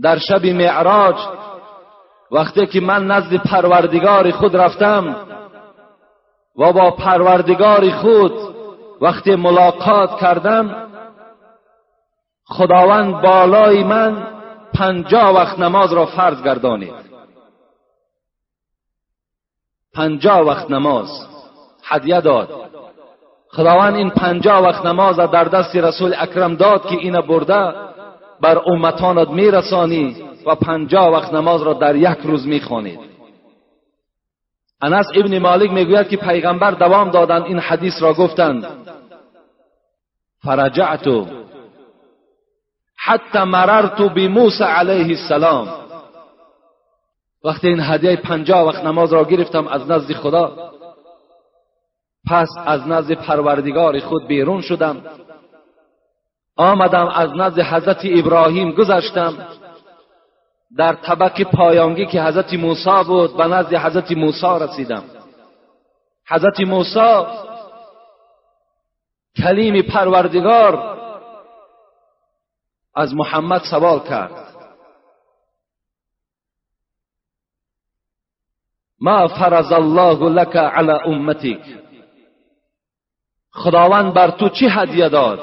در 0.02 0.18
شب 0.18 0.46
معراج 0.46 1.16
وقتی 2.32 2.66
که 2.66 2.80
من 2.80 3.06
نزد 3.06 3.34
پروردگار 3.34 4.30
خود 4.30 4.56
رفتم 4.56 5.16
و 6.58 6.72
با 6.72 6.90
پروردگار 6.90 7.90
خود 7.90 8.32
وقتی 9.00 9.34
ملاقات 9.34 10.20
کردم 10.20 10.85
خداوند 12.48 13.22
بالای 13.22 13.84
من 13.84 14.28
پنجاه 14.74 15.34
وقت 15.34 15.58
نماز 15.58 15.92
را 15.92 16.06
فرض 16.06 16.42
گردانید. 16.42 16.94
پنجاه 19.94 20.40
وقت 20.40 20.70
نماز. 20.70 21.08
هدیه 21.84 22.20
داد. 22.20 22.50
خداوند 23.48 23.94
این 23.94 24.10
پنجاه 24.10 24.62
وقت 24.62 24.86
نماز 24.86 25.16
در 25.16 25.44
دست 25.44 25.76
رسول 25.76 26.14
اکرم 26.18 26.54
داد 26.54 26.86
که 26.86 26.96
اینه 26.96 27.20
برده 27.20 27.74
بر 28.40 28.62
امتانت 28.66 29.28
میرسانی 29.28 30.24
و 30.46 30.54
پنجاه 30.54 31.08
وقت 31.12 31.34
نماز 31.34 31.62
را 31.62 31.72
در 31.72 31.96
یک 31.96 32.18
روز 32.24 32.46
می‌خوانید. 32.46 33.00
انس 34.82 35.06
ابن 35.14 35.38
مالک 35.38 35.70
می‌گوید 35.70 36.08
که 36.08 36.16
پیغمبر 36.16 36.70
دوام 36.70 37.10
دادند 37.10 37.42
این 37.42 37.58
حدیث 37.58 38.02
را 38.02 38.12
گفتند. 38.12 38.66
فرجعت 40.44 41.06
حتی 43.06 43.38
مررت 43.38 44.02
بموسی 44.02 44.64
علیه 44.64 45.06
السلام. 45.06 45.68
وقتی 47.44 47.68
این 47.68 47.80
هدیه 47.80 48.16
پنجاه 48.16 48.66
وقت 48.66 48.84
نماز 48.84 49.12
را 49.12 49.24
گرفتم 49.24 49.68
از 49.68 49.90
نزد 49.90 50.12
خدا 50.12 50.72
پس 52.26 52.48
از 52.66 52.88
نزد 52.88 53.12
پروردگار 53.12 54.00
خود 54.00 54.26
بیرون 54.26 54.60
شدم. 54.60 55.02
آمدم 56.56 57.08
از 57.08 57.30
نزد 57.36 57.60
حضرت 57.60 58.00
ابراهیم 58.04 58.70
گذشتم. 58.70 59.34
در 60.76 60.92
طبق 60.92 61.42
پایانگی 61.42 62.06
که 62.06 62.22
حضرت 62.22 62.54
موسی 62.54 63.04
بود 63.06 63.36
به 63.36 63.46
نزد 63.46 63.74
حضرت 63.74 64.12
موسی 64.12 64.58
رسیدم. 64.60 65.02
حضرت 66.28 66.60
موسی 66.60 67.26
کلیم 69.36 69.82
پروردگار 69.82 70.96
از 72.96 73.14
محمد 73.14 73.62
سوال 73.70 74.00
کرد. 74.00 74.46
ما 79.00 79.28
فرض 79.28 79.72
الله 79.72 80.28
لك 80.28 80.56
على 80.56 80.92
امتك 81.06 81.86
خداوند 83.52 84.14
بر 84.14 84.30
تو 84.30 84.48
چی 84.48 84.68
هدیه 84.68 85.08
داد؟ 85.08 85.40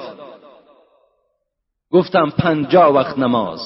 گفتم 1.91 2.29
پنجاه 2.29 2.93
وقت 2.93 3.17
نماز. 3.19 3.59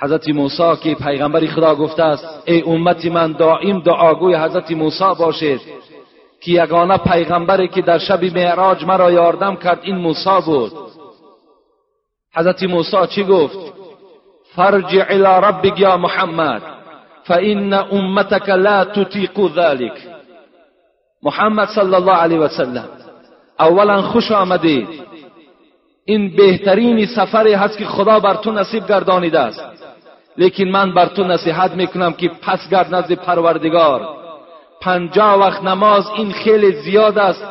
حضرت 0.00 0.28
موسی 0.28 0.76
که 0.82 0.94
پیغمبری 0.94 1.48
خدا 1.48 1.74
گفته 1.74 2.02
است 2.02 2.24
ای 2.44 2.62
امتی 2.62 3.10
من 3.10 3.32
دائم 3.32 3.80
دعاگوی 3.80 4.36
حضرت 4.36 4.70
موسی 4.70 5.14
باشید 5.18 5.60
که 6.40 6.52
یگانه 6.52 6.98
پیغمبری 6.98 7.68
که 7.68 7.82
در 7.82 7.98
شب 7.98 8.24
معراج 8.24 8.84
مرا 8.84 9.12
یاردم 9.12 9.56
کرد 9.56 9.80
این 9.82 9.96
موسی 9.96 10.40
بود. 10.46 10.85
حضرت 12.36 12.62
موسی 12.62 13.06
چی 13.06 13.24
گفت؟ 13.24 13.58
فرجع 14.54 15.04
الى 15.08 15.46
ربك 15.46 15.80
یا 15.80 15.96
محمد 15.96 16.62
فان 17.24 17.72
امتك 17.72 18.48
لا 18.48 18.84
تطيق 18.84 19.40
ذلك 19.56 19.92
محمد 21.22 21.68
صلی 21.68 21.94
الله 21.94 22.12
علیه 22.12 22.38
و 22.38 22.48
سلم 22.48 22.88
اولا 23.60 24.02
خوش 24.02 24.32
آمدید. 24.32 24.88
این 26.04 26.36
بهترین 26.36 27.06
سفری 27.06 27.52
هست 27.52 27.78
که 27.78 27.86
خدا 27.86 28.20
بر 28.20 28.34
تو 28.34 28.52
نصیب 28.52 28.86
گردانیده 28.86 29.40
است. 29.40 29.60
لیکن 30.36 30.64
من 30.64 30.94
بر 30.94 31.06
تو 31.06 31.24
نصیحت 31.24 31.70
می‌کنم 31.70 32.12
که 32.12 32.30
پس 32.42 32.68
گرد 32.70 32.94
نزد 32.94 33.12
پروردگار. 33.12 34.08
پنجاه 34.80 35.40
وقت 35.40 35.62
نماز 35.62 36.10
این 36.16 36.32
خیلی 36.32 36.72
زیاد 36.72 37.18
است. 37.18 37.44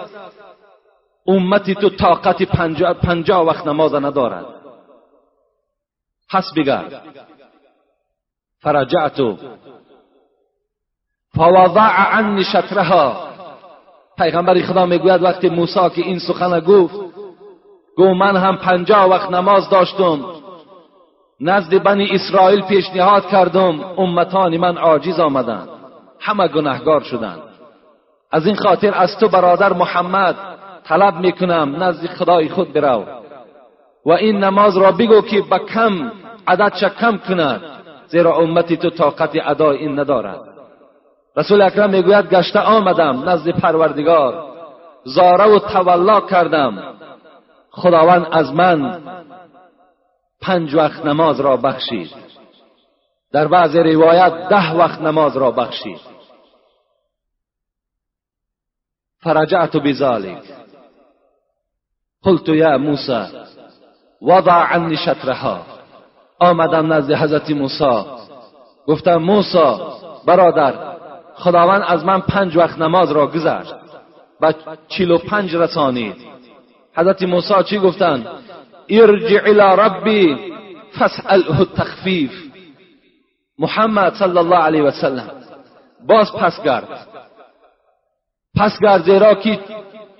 امتی 1.27 1.75
تو 1.75 1.89
طاقت 1.89 2.43
پنجاه, 2.93 3.45
وقت 3.45 3.67
نماز 3.67 3.95
ندارد. 3.95 4.45
بگرد 6.57 7.01
فرجعت 8.61 9.19
فوضع 11.35 12.17
عنی 12.17 12.43
شطرها. 12.43 13.27
پیغمبر 14.17 14.61
خدا 14.61 14.85
می‌گوید 14.85 15.23
وقتی 15.23 15.49
موسی 15.49 15.89
که 15.89 16.01
این 16.01 16.19
سخن 16.19 16.59
گفت 16.59 16.95
گو 17.97 18.13
من 18.13 18.37
هم 18.37 18.57
پنجاه 18.57 19.09
وقت 19.09 19.31
نماز 19.31 19.69
داشتم. 19.69 20.25
نزد 21.39 21.83
بنی 21.83 22.09
اسرائیل 22.11 22.61
پیشنهاد 22.61 23.27
کردم. 23.27 23.81
امتان 23.97 24.57
من 24.57 24.77
عاجز 24.77 25.19
آمدند. 25.19 25.69
همه 26.19 26.47
گناهگار 26.47 27.01
شدند. 27.01 27.41
از 28.31 28.47
این 28.47 28.55
خاطر 28.55 28.93
از 28.95 29.17
تو 29.19 29.27
برادر 29.27 29.73
محمد 29.73 30.35
طلب 30.83 31.15
می‌کنم 31.15 31.83
نزد 31.83 32.07
خدای 32.07 32.49
خود 32.49 32.73
برو 32.73 33.24
و 34.05 34.11
این 34.11 34.43
نماز 34.43 34.77
را 34.77 34.91
بگو 34.91 35.21
که 35.21 35.41
به 35.41 35.59
کم 35.59 36.11
عدد 36.47 36.73
کم 36.99 37.17
کند 37.17 37.61
زیرا 38.07 38.35
امتی 38.35 38.77
تو 38.77 38.89
طاقت 38.89 39.31
ادای 39.45 39.77
این 39.77 39.99
ندارد. 39.99 40.39
رسول 41.37 41.61
اکرم 41.61 41.89
می‌گوید 41.89 42.29
گشته 42.29 42.59
آمدم 42.59 43.29
نزد 43.29 43.49
پروردگار 43.49 44.55
زاره 45.03 45.45
و 45.45 45.59
تولا 45.59 46.21
کردم. 46.21 46.95
خداوند 47.71 48.27
از 48.31 48.53
من 48.53 49.01
پنج 50.41 50.75
وقت 50.75 51.05
نماز 51.05 51.39
را 51.39 51.57
بخشید. 51.57 52.09
در 53.31 53.47
بعض 53.47 53.75
روایت 53.75 54.49
ده 54.49 54.75
وقت 54.75 55.01
نماز 55.01 55.37
را 55.37 55.51
بخشید. 55.51 55.99
فرجعت 59.19 59.77
بذلك 59.77 60.43
قلت 62.23 62.49
یا 62.49 62.77
موسی 62.77 63.44
وضع 64.21 64.73
عنی 64.73 64.97
شطرها. 64.97 65.59
آمدم 66.39 66.93
نزد 66.93 67.13
حضرت 67.13 67.49
موسی. 67.49 68.05
گفتم 68.87 69.17
موسی 69.17 69.75
برادر 70.25 70.73
خداوند 71.35 71.83
از 71.87 72.05
من 72.05 72.21
پنج 72.21 72.57
وقت 72.57 72.79
نماز 72.79 73.11
را 73.11 73.27
گذشت 73.27 73.75
و 74.41 74.53
چیل 74.87 75.11
و 75.11 75.17
پنج 75.17 75.55
رسانید. 75.55 76.15
حضرت 76.97 77.23
موسی 77.23 77.63
چی 77.65 77.79
گفتند؟ 77.79 78.27
ارجع 78.89 79.41
الى 79.45 79.81
ربی 79.81 80.53
فاسأله 80.91 81.59
التخفیف. 81.59 82.31
محمد 83.59 84.13
صلی 84.13 84.37
الله 84.37 84.57
علیه 84.57 84.83
و 84.83 84.91
سلم. 84.91 85.31
باز 86.07 86.33
پس 86.33 86.63
گرد. 86.63 87.07
پس 88.55 88.79
گرد 88.81 89.03
زیرا 89.03 89.33
که 89.33 89.59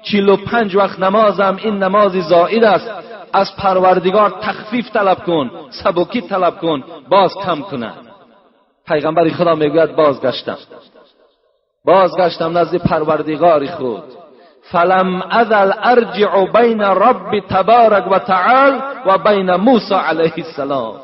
چیل 0.04 0.30
و 0.30 0.36
پنج 0.36 0.76
وقت 0.76 1.00
نمازم 1.00 1.58
این 1.64 1.84
نمازی 1.84 2.22
زائد 2.22 2.64
است. 2.64 3.15
از 3.36 3.56
پروردگار 3.56 4.30
تخفیف 4.30 4.92
طلب 4.92 5.24
کن 5.24 5.52
سبکی 5.84 6.22
طلب 6.22 6.58
کن 6.58 6.84
باز 7.10 7.36
کم 7.36 7.62
کنه 7.62 7.94
پیغمبر 8.88 9.30
خدا 9.30 9.56
می‌گوید 9.56 9.96
بازگشتم. 9.96 10.58
بازگشتم 11.86 12.58
نزد 12.58 12.76
پروردگار 12.76 13.66
خود. 13.66 14.04
فلم 14.62 15.22
ازل 15.22 15.72
ارجع 15.84 16.46
بین 16.46 16.82
رب 16.82 17.40
تبارک 17.50 18.12
و 18.12 18.20
تعال 18.20 18.82
و 19.06 19.18
بین 19.18 19.56
موسی 19.56 19.96
علیه 19.96 20.34
السلام. 20.38 20.96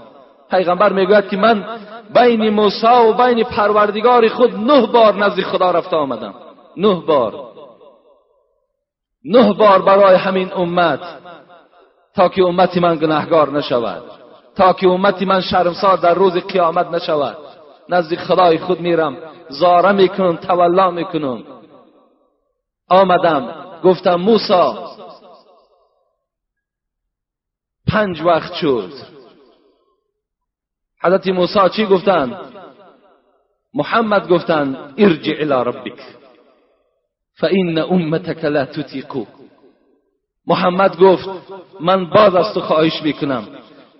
پیغمبر 0.51 0.93
می‌گوید 0.93 1.29
که 1.29 1.37
من 1.37 1.65
بین 2.13 2.49
موسی 2.49 2.87
و 2.87 3.13
بین 3.13 3.43
پروردگار 3.43 4.27
خود 4.27 4.55
نه 4.55 4.87
بار 4.87 5.15
نزد 5.15 5.41
خدا 5.41 5.71
رفته 5.71 5.95
آمدم. 5.95 6.33
نه 6.77 6.93
بار. 7.07 7.33
نه 9.25 9.53
بار 9.53 9.81
برای 9.81 10.15
همین 10.15 10.53
امت. 10.53 10.99
تا 12.15 12.29
که 12.29 12.43
امتی 12.43 12.79
من 12.79 12.95
گناهگار 12.95 13.51
نشود. 13.51 14.03
تا 14.55 14.73
که 14.73 14.87
امتی 14.87 15.25
من 15.25 15.41
شرمسار 15.41 15.97
در 15.97 16.13
روز 16.13 16.33
قیامت 16.33 16.87
نشود. 16.87 17.37
نزد 17.89 18.15
خدای 18.15 18.57
خود 18.57 18.79
میرم. 18.79 19.17
زاره 19.49 19.91
می‌کنم 19.91 20.35
تولا 20.35 20.91
می‌کنم. 20.91 21.43
آمدم. 22.89 23.65
گفتم 23.83 24.15
موسا 24.15 24.91
پنج 27.87 28.21
وقت 28.21 28.53
شد. 28.53 28.91
حضرت 31.03 31.27
موسی 31.27 31.69
چی 31.75 31.85
گفتن؟ 31.85 32.39
محمد 33.73 34.29
گفتن 34.29 34.93
ارجع 34.97 35.33
الى 35.33 35.53
ربک. 35.53 35.99
فان 37.39 37.77
امتك 37.77 38.45
لا 38.45 38.65
تطيقو 38.65 39.25
محمد 40.47 40.97
گفت 40.97 41.29
من 41.79 42.05
باز 42.05 42.35
از 42.35 42.53
تو 42.53 42.61
خواهش 42.61 43.01
می‌کنم. 43.03 43.47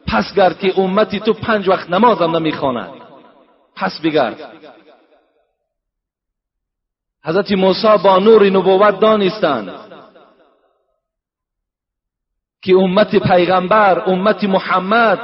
پس 0.07 0.33
گرد 0.33 0.59
که 0.59 0.79
امتی 0.79 1.19
تو 1.19 1.33
پنج 1.33 1.67
وقت 1.67 1.89
نمازم 1.89 2.35
نمی‌خواند. 2.35 2.89
پس 3.75 4.01
بگرد. 4.03 4.53
حضرت 7.25 7.51
موسی 7.51 7.97
با 8.03 8.19
نور 8.19 8.49
نبوت 8.49 8.99
دانستند 8.99 9.73
که 12.61 12.75
امت 12.75 13.15
پیغمبر 13.15 14.09
امت 14.09 14.43
محمد 14.43 15.19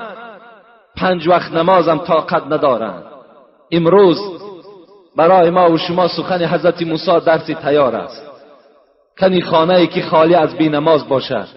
پنج 0.96 1.28
وقت 1.28 1.52
نمازم 1.52 1.98
طاقت 1.98 2.44
ندارند. 2.44 3.04
امروز 3.72 4.18
برای 5.16 5.50
ما 5.50 5.72
و 5.72 5.78
شما 5.78 6.08
سخن 6.08 6.46
حضرت 6.46 6.82
موسی 6.82 7.20
درسی 7.20 7.56
تیار 7.56 7.96
است. 7.96 8.27
کنی 9.20 9.42
خانه 9.42 9.74
ای 9.74 9.88
که 9.88 10.02
خالی 10.02 10.36
از 10.36 10.56
بینماز 10.58 11.10
باشد. 11.10 11.48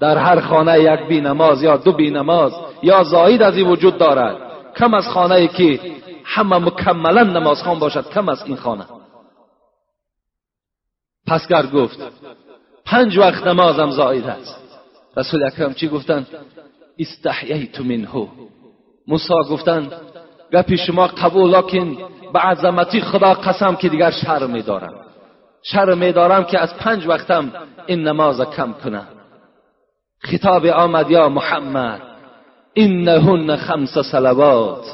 در 0.00 0.18
هر 0.18 0.40
خانه 0.40 0.80
یک 0.80 1.00
بینماز 1.08 1.62
یا 1.62 1.76
دو 1.76 1.92
بینماز 1.92 2.52
یا 2.82 3.04
زاید 3.04 3.42
از 3.42 3.56
این 3.56 3.68
وجود 3.68 3.98
دارد. 3.98 4.36
کم 4.76 4.94
از 4.94 5.08
خانه 5.08 5.34
ای 5.34 5.48
که 5.48 5.80
همه 6.24 6.58
مکملا 6.58 7.22
نمازخوان 7.22 7.78
باشد 7.78 8.10
کم 8.10 8.28
از 8.28 8.42
این 8.46 8.56
خانه. 8.56 8.84
پسگر 11.26 11.66
گفت 11.66 11.98
پنج 12.84 13.18
وقت 13.18 13.46
نمازم 13.46 13.90
زاید 13.90 14.26
است. 14.26 14.62
رسول 15.16 15.44
اکرم 15.44 15.74
چی 15.74 15.88
گفتن 15.88 16.26
استحییت 16.98 17.80
منه. 17.80 18.28
موسی 19.08 19.34
گفتن 19.50 19.90
گپی 20.52 20.76
شما 20.76 21.06
قبول 21.06 21.50
لکن 21.50 21.96
به 22.32 22.38
عظمتی 22.38 23.00
خدا 23.00 23.34
قسم 23.34 23.76
که 23.76 23.88
دیگر 23.88 24.10
شرم 24.10 24.50
میدارم. 24.50 25.11
شرم 25.62 25.98
میدارم 25.98 26.44
که 26.44 26.58
از 26.58 26.74
پنج 26.74 27.06
وقتم 27.06 27.52
این 27.86 28.08
نماز 28.08 28.40
کم 28.40 28.72
کنم. 28.72 29.08
خطاب 30.18 30.66
آمد 30.66 31.10
یا 31.10 31.28
محمد 31.28 32.02
انهن 32.76 33.56
خمس 33.56 33.98
صلوات 33.98 34.84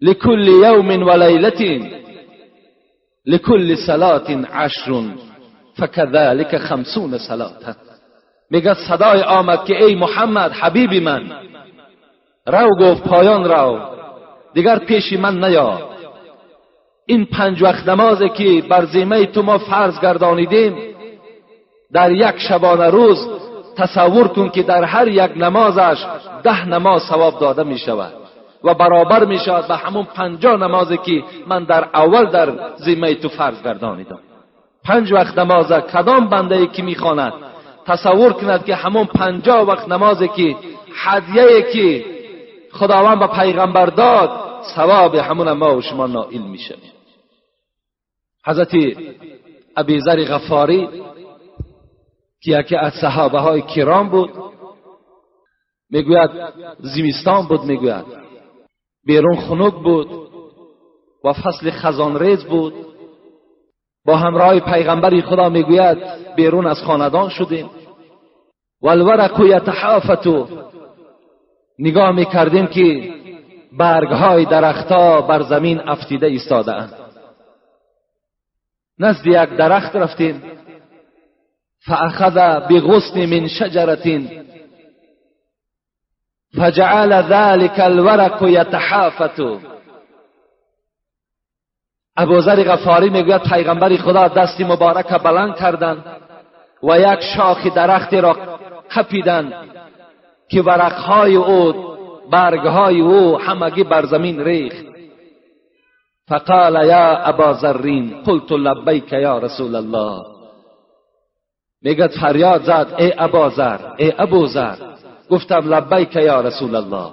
لكل 0.00 0.48
يوم 0.48 1.02
وليلة 1.08 1.90
لكل 3.26 3.76
صلاة 3.86 4.46
عشر 4.52 5.04
فكذلك 5.76 6.56
خمسون 6.56 7.18
صلاة. 7.18 7.76
میگه 8.50 8.74
صدای 8.74 9.22
آمد 9.22 9.64
که 9.64 9.84
ای 9.84 9.94
محمد 9.94 10.52
حبیبی 10.52 11.00
من. 11.00 11.32
رو 12.46 12.76
گفت 12.80 13.02
پایان 13.02 13.44
رو 13.44 13.80
دیگر 14.54 14.78
پیش 14.78 15.12
من 15.12 15.44
نیا. 15.44 15.91
این 17.06 17.24
پنج 17.24 17.62
وقت 17.62 17.88
نمازی 17.88 18.28
که 18.28 18.62
بر 18.68 18.84
زیمه 18.84 19.26
تو 19.26 19.42
ما 19.42 19.58
فرض 19.58 20.00
گردانیدیم. 20.00 20.76
در 21.92 22.12
یک 22.12 22.38
شبانه 22.38 22.90
روز 22.90 23.28
تصور 23.76 24.28
کن 24.28 24.48
که 24.48 24.62
در 24.62 24.84
هر 24.84 25.08
یک 25.08 25.30
نمازش 25.36 26.06
ده 26.42 26.68
نماز 26.68 27.02
ثواب 27.02 27.38
داده 27.38 27.62
می 27.62 27.78
شود 27.78 28.12
و 28.64 28.74
برابر 28.74 29.24
می 29.24 29.38
شود 29.38 29.68
به 29.68 29.76
همون 29.76 30.04
پنجاه 30.04 30.56
نمازی 30.56 30.96
که 30.96 31.22
من 31.46 31.64
در 31.64 31.84
اول 31.94 32.24
در 32.24 32.52
زیمه 32.76 33.14
تو 33.14 33.28
فرض 33.28 33.62
گردانیدم. 33.62 34.18
پنج 34.84 35.12
وقت 35.12 35.38
نماز 35.38 35.72
کدام 35.72 36.28
بنده 36.28 36.56
ای 36.56 36.66
که 36.66 36.82
می‌خواند 36.82 37.32
تصور 37.86 38.32
کند 38.32 38.64
که 38.64 38.74
همون 38.74 39.04
پنجاه 39.04 39.60
وقت 39.60 39.88
نمازی 39.88 40.28
که 40.28 40.56
هدیه 40.94 41.62
که 41.72 42.04
خداوند 42.72 43.18
به 43.18 43.26
پیغمبر 43.26 43.86
داد 43.86 44.30
ثواب 44.76 45.14
همون 45.14 45.52
ما 45.52 45.76
و 45.76 45.80
شما 45.80 46.06
نائل 46.06 46.42
میشه. 46.42 46.76
حضرت 48.46 48.74
ابی 49.76 50.00
ذر 50.00 50.24
غفاری 50.24 50.88
که 52.42 52.58
یکی 52.58 52.76
از 52.76 52.92
صحابه 53.00 53.38
های 53.38 53.62
کرام 53.62 54.08
بود 54.08 54.30
می‌گوید 55.90 56.30
زمستان 56.78 57.46
بود 57.46 57.64
می‌گوید. 57.64 58.04
بیرون 59.06 59.36
خنک 59.36 59.74
بود 59.74 60.08
و 61.24 61.32
فصل 61.32 61.70
خزانریز 61.70 62.44
بود. 62.44 62.74
با 64.06 64.16
همراه 64.16 64.60
پیغمبری 64.60 65.22
خدا 65.22 65.48
می‌گوید 65.48 65.98
بیرون 66.36 66.66
از 66.66 66.82
خاندان 66.82 67.28
شدیم. 67.28 67.70
و 68.82 68.88
الورق 68.88 69.40
یتحافتو 69.40 70.48
نگاه 71.78 72.12
می‌کردیم 72.12 72.66
که 72.66 73.14
برگ 73.78 74.08
های 74.08 74.44
درختها 74.44 75.20
بر 75.20 75.42
زمین 75.42 75.88
افتیده 75.88 76.26
ایستاده 76.26 76.74
اند 76.74 76.94
نزد 78.98 79.26
یک 79.26 79.56
درخت 79.56 79.96
رفتیم. 79.96 80.42
فاخذ 81.86 82.34
بغصن 82.70 83.26
من 83.26 83.48
شجرة 83.48 84.22
فجعل 86.56 87.22
ذلك 87.22 87.80
الورق 87.80 88.42
يتحافت 88.42 89.40
ابوذر 92.16 92.62
غفاری 92.62 93.10
می‌گوید 93.10 93.42
پیغمبر 93.42 93.96
خدا 93.96 94.28
دستی 94.28 94.64
مبارک 94.64 95.22
بلند 95.22 95.56
کردند 95.56 96.04
و 96.82 96.98
یک 96.98 97.20
شاخ 97.20 97.66
درختی 97.66 98.20
را 98.20 98.36
کپیدند 98.96 99.52
که 100.48 100.62
ورقهای 100.62 101.36
او 101.36 101.91
برگهای 102.30 103.00
او 103.00 103.38
همگی 103.38 103.84
بر 103.84 104.06
زمین 104.06 104.40
ریخت. 104.40 104.84
فقال 106.28 106.86
یا 106.86 107.16
ابا 107.16 107.52
ذرین 107.52 108.22
قلت 108.22 108.52
لبیک 108.52 109.12
یا 109.12 109.38
رسول 109.38 109.74
الله. 109.74 110.24
میگد 111.82 112.10
فریاد 112.10 112.62
زد 112.62 112.94
ای 112.98 113.12
ابا 113.18 113.48
ذر 113.48 113.78
ای 113.98 114.12
ابو 114.18 114.46
ذر 114.46 114.76
گفتم 115.30 115.74
لبیک 115.74 116.16
یا 116.16 116.40
رسول 116.40 116.76
الله. 116.76 117.10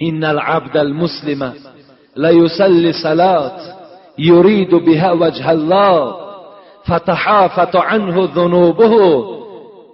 ان 0.00 0.24
العبد 0.24 0.76
المسلم 0.76 1.54
ليصلي 2.16 2.92
صلاه 2.92 3.52
يريد 4.18 4.74
بها 4.74 5.12
وجه 5.12 5.50
الله 5.50 6.16
فتحافت 6.84 7.76
عنه 7.76 8.28
ذنوبه 8.34 9.24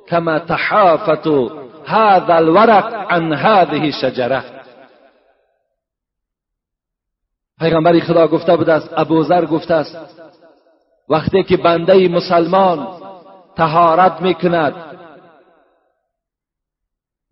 كما 0.09 0.39
تحافت 0.39 1.27
هذا 1.87 2.35
الورق 2.35 2.95
عن 3.13 3.33
هذه 3.33 3.83
الشجره 3.85 4.45
پیغمبری 7.59 8.01
خدا 8.01 8.29
گفته 8.29 8.57
بود 8.57 8.71
است 8.71 8.89
ابوذر 8.97 9.47
گفته 9.47 9.75
است 9.75 9.97
وقتی 11.09 11.43
که 11.43 11.57
بنده 11.57 12.09
مسلمان 12.09 12.89
تهارت 13.57 14.23
می‌کند 14.23 14.75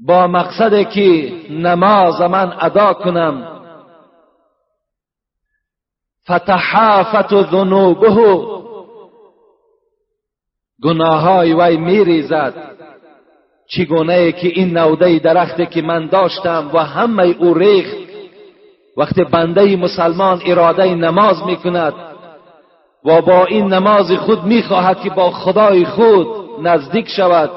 با 0.00 0.26
مقصد 0.26 0.88
که 0.90 1.32
نماز 1.50 2.20
من 2.20 2.56
ادا 2.60 2.94
کنم 2.94 3.60
فتحافت 6.24 7.50
ذنوبه 7.50 8.46
گناههای 10.82 11.54
وی 11.54 11.76
میریزد. 11.76 12.80
چگونه 13.70 14.33
که 14.33 14.48
این 14.48 14.78
نوده 14.78 15.18
درختی 15.18 15.66
که 15.66 15.83
من 15.83 16.06
داشتم 16.06 16.70
و 16.74 16.78
همه 16.78 17.22
او 17.22 17.54
ریخت 17.54 17.96
وقتی 18.96 19.24
بنده 19.24 19.76
مسلمان 19.76 20.40
اراده 20.46 20.94
نماز 20.94 21.46
می‌کند 21.46 21.94
و 23.04 23.22
با 23.22 23.44
این 23.44 23.72
نماز 23.72 24.12
خود 24.12 24.44
می‌خواهد 24.44 25.00
که 25.00 25.11
با 25.11 25.30
خدای 25.30 25.85
خود 25.85 26.26
نزدیک 26.62 27.09
شود. 27.09 27.50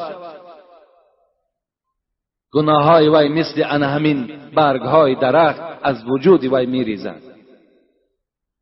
گناه 2.53 2.83
های 2.83 3.09
وی 3.09 3.29
مثل 3.29 3.63
ان 3.69 3.83
همین 3.83 4.31
برگ 4.55 4.81
های 4.81 5.15
درخت 5.15 5.61
از 5.83 6.03
وجود 6.09 6.43
وی 6.53 6.65
میریزد 6.65 7.21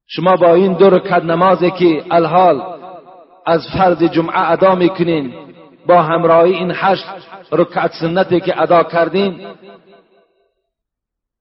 شما 0.08 0.36
با 0.36 0.54
این 0.54 0.74
دو 0.74 0.90
رکعت 0.90 1.24
نمازی 1.24 1.72
که 1.72 2.04
الحال 2.12 2.64
از 3.46 3.68
فرض 3.78 4.04
جمعه 4.04 4.52
ادا 4.52 4.76
می‌کنین 4.76 5.34
با 5.88 6.02
همراهی 6.02 6.54
این 6.54 6.72
هشت 6.76 7.06
رکعت 7.52 7.92
سنتی 7.94 8.40
که 8.40 8.62
ادا 8.62 8.84
کردین 8.84 9.48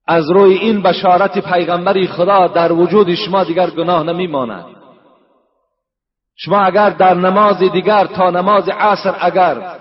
از 0.07 0.31
روی 0.31 0.55
این 0.55 0.83
بشارت 0.83 1.39
پیغمبری 1.39 2.07
خدا 2.07 2.47
در 2.47 2.73
وجود 2.73 3.15
شما 3.15 3.45
دیگر 3.45 3.71
گناه 3.71 4.03
نمیماند. 4.03 4.65
شما 6.37 6.61
اگر 6.61 6.91
در 6.91 7.15
نماز 7.15 7.59
دیگر 7.59 8.07
تا 8.07 8.31
نماز 8.31 8.69
عصر 8.69 9.15
اگر 9.21 9.77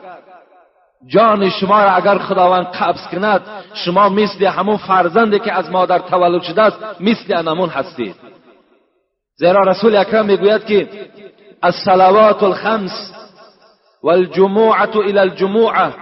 جان 1.08 1.50
شما 1.50 1.84
را 1.84 1.92
اگر 1.92 2.18
خداوند 2.18 2.66
قبض 2.66 3.08
کند 3.12 3.42
شما 3.74 4.10
مثل 4.10 4.46
همون 4.46 4.78
فرزندی 4.78 5.40
که 5.40 5.54
از 5.54 5.72
مادر 5.72 6.00
تولد 6.00 6.42
شده 6.42 6.62
است 6.62 6.78
مثل 7.00 7.38
انمون 7.38 7.70
هستید. 7.70 8.16
زیرا 9.36 9.64
رسول 9.64 9.96
اکرم 9.96 10.26
می‌گوید 10.26 10.66
که 10.66 10.90
الصلوات 11.64 12.44
الخمس 12.44 13.14
والجموعة 14.04 14.96
الى 14.96 15.24
الجموعة 15.24 15.94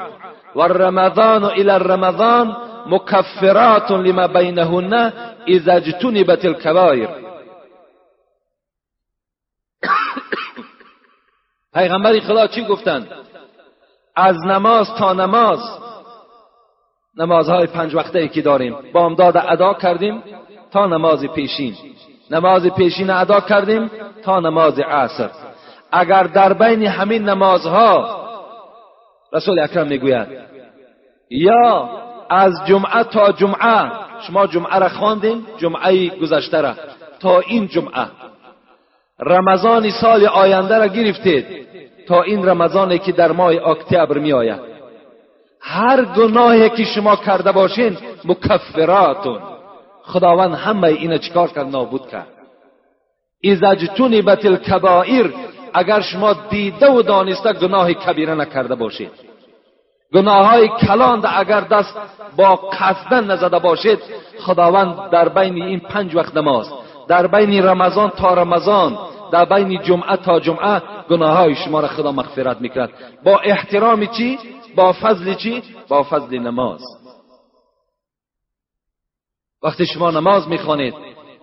والرمضان 0.56 1.44
الى 1.46 1.76
الرمضان 1.76 2.56
مكفرات 2.86 3.92
لما 3.92 4.26
بينهن 4.26 5.14
اذا 5.48 5.76
اجتنبت 5.76 6.46
الكبائر. 6.46 7.10
پیغمبر 11.74 12.20
خدا 12.20 12.48
چی 12.48 12.66
گفتند؟ 12.66 13.08
از 14.16 14.36
نماز 14.46 14.88
تا 14.98 15.14
نماز. 15.14 15.60
نمازهای 17.18 17.68
پنج 17.68 17.96
وقته 17.96 18.28
که 18.28 18.42
داریم. 18.42 18.76
بامداد 18.94 19.38
ادا 19.38 19.74
کردیم 19.74 20.24
تا 20.72 20.86
نماز 20.86 21.26
پیشین. 21.26 21.76
نماز 22.32 22.68
پیشین 22.68 23.10
ادا 23.10 23.40
کردیم 23.40 23.92
تا 24.24 24.40
نماز 24.40 24.80
عصر. 24.80 25.30
اگر 25.92 26.24
در 26.24 26.54
بین 26.54 26.84
همین 26.84 27.30
نمازها 27.30 28.18
رسول 29.34 29.60
اکرم 29.60 29.88
می‌گوید 29.88 30.28
یا 31.30 31.90
از 32.30 32.54
جمعه 32.66 33.04
تا 33.04 33.32
جمعه 33.32 33.92
شما 34.22 34.48
جمعه 34.48 34.80
را 34.80 34.90
خواندین 34.90 35.46
جمعه 35.58 36.10
گذشته 36.10 36.62
را 36.62 36.74
تا 37.20 37.40
این 37.40 37.68
جمعه. 37.68 38.08
رمضان 39.20 39.90
سال 39.90 40.26
آینده 40.26 40.78
را 40.78 40.88
گرفتید 40.88 41.46
تا 42.08 42.22
این 42.22 42.50
رمضانی 42.50 43.00
که 43.00 43.12
در 43.12 43.32
ماه 43.32 43.68
اکتبر 43.68 44.18
می 44.18 44.34
آید 44.34 44.60
هر 45.62 46.06
گناهی 46.06 46.70
که 46.70 46.84
شما 46.84 47.16
کرده 47.16 47.52
باشین 47.52 47.98
مکفراتون. 48.26 49.40
خداوند 50.04 50.54
همه 50.54 50.88
اینو 50.88 51.18
چیکار 51.18 51.48
کرد؟ 51.48 51.68
نابود 51.68 52.08
کرد. 52.08 52.28
اذا 53.44 53.70
اجتنبت 53.70 54.46
الکبائر 54.46 55.32
اگر 55.78 56.02
شما 56.02 56.34
دیده 56.34 56.92
و 56.92 57.02
دانسته 57.02 57.54
گناه 57.54 57.94
کبیره 57.94 58.36
نکرده 58.36 58.76
باشید 58.76 59.12
گناه 60.14 60.48
های 60.48 60.68
کلان 60.68 61.26
اگر 61.26 61.62
دست 61.62 61.98
با 62.38 62.56
قصدن 62.56 63.32
نزده 63.32 63.60
باشید 63.60 64.00
خداوند 64.40 65.10
در 65.10 65.30
بین 65.30 65.64
این 65.64 65.80
پنج 65.80 66.16
وقت 66.16 66.38
نماز 66.38 66.74
در 67.08 67.28
بین 67.28 67.64
رمضان 67.64 68.10
تا 68.10 68.34
رمضان 68.34 68.98
در 69.32 69.46
بین 69.46 69.82
جمعه 69.82 70.16
تا 70.16 70.40
جمعه 70.40 70.82
گناه 71.10 71.38
های 71.38 71.56
شما 71.56 71.80
را 71.80 71.88
خدا 71.88 72.12
مغفرت 72.12 72.62
می‌کرد 72.62 72.90
با 73.24 73.40
احترام 73.40 74.06
چی؟ 74.06 74.40
با 74.76 74.94
فضل 75.02 75.34
چی؟ 75.34 75.64
با 75.88 76.04
فضل 76.04 76.40
نماز 76.40 76.82
وقتی 79.64 79.86
شما 79.86 80.12
نماز 80.12 80.48
می‌خوانید 80.48 80.94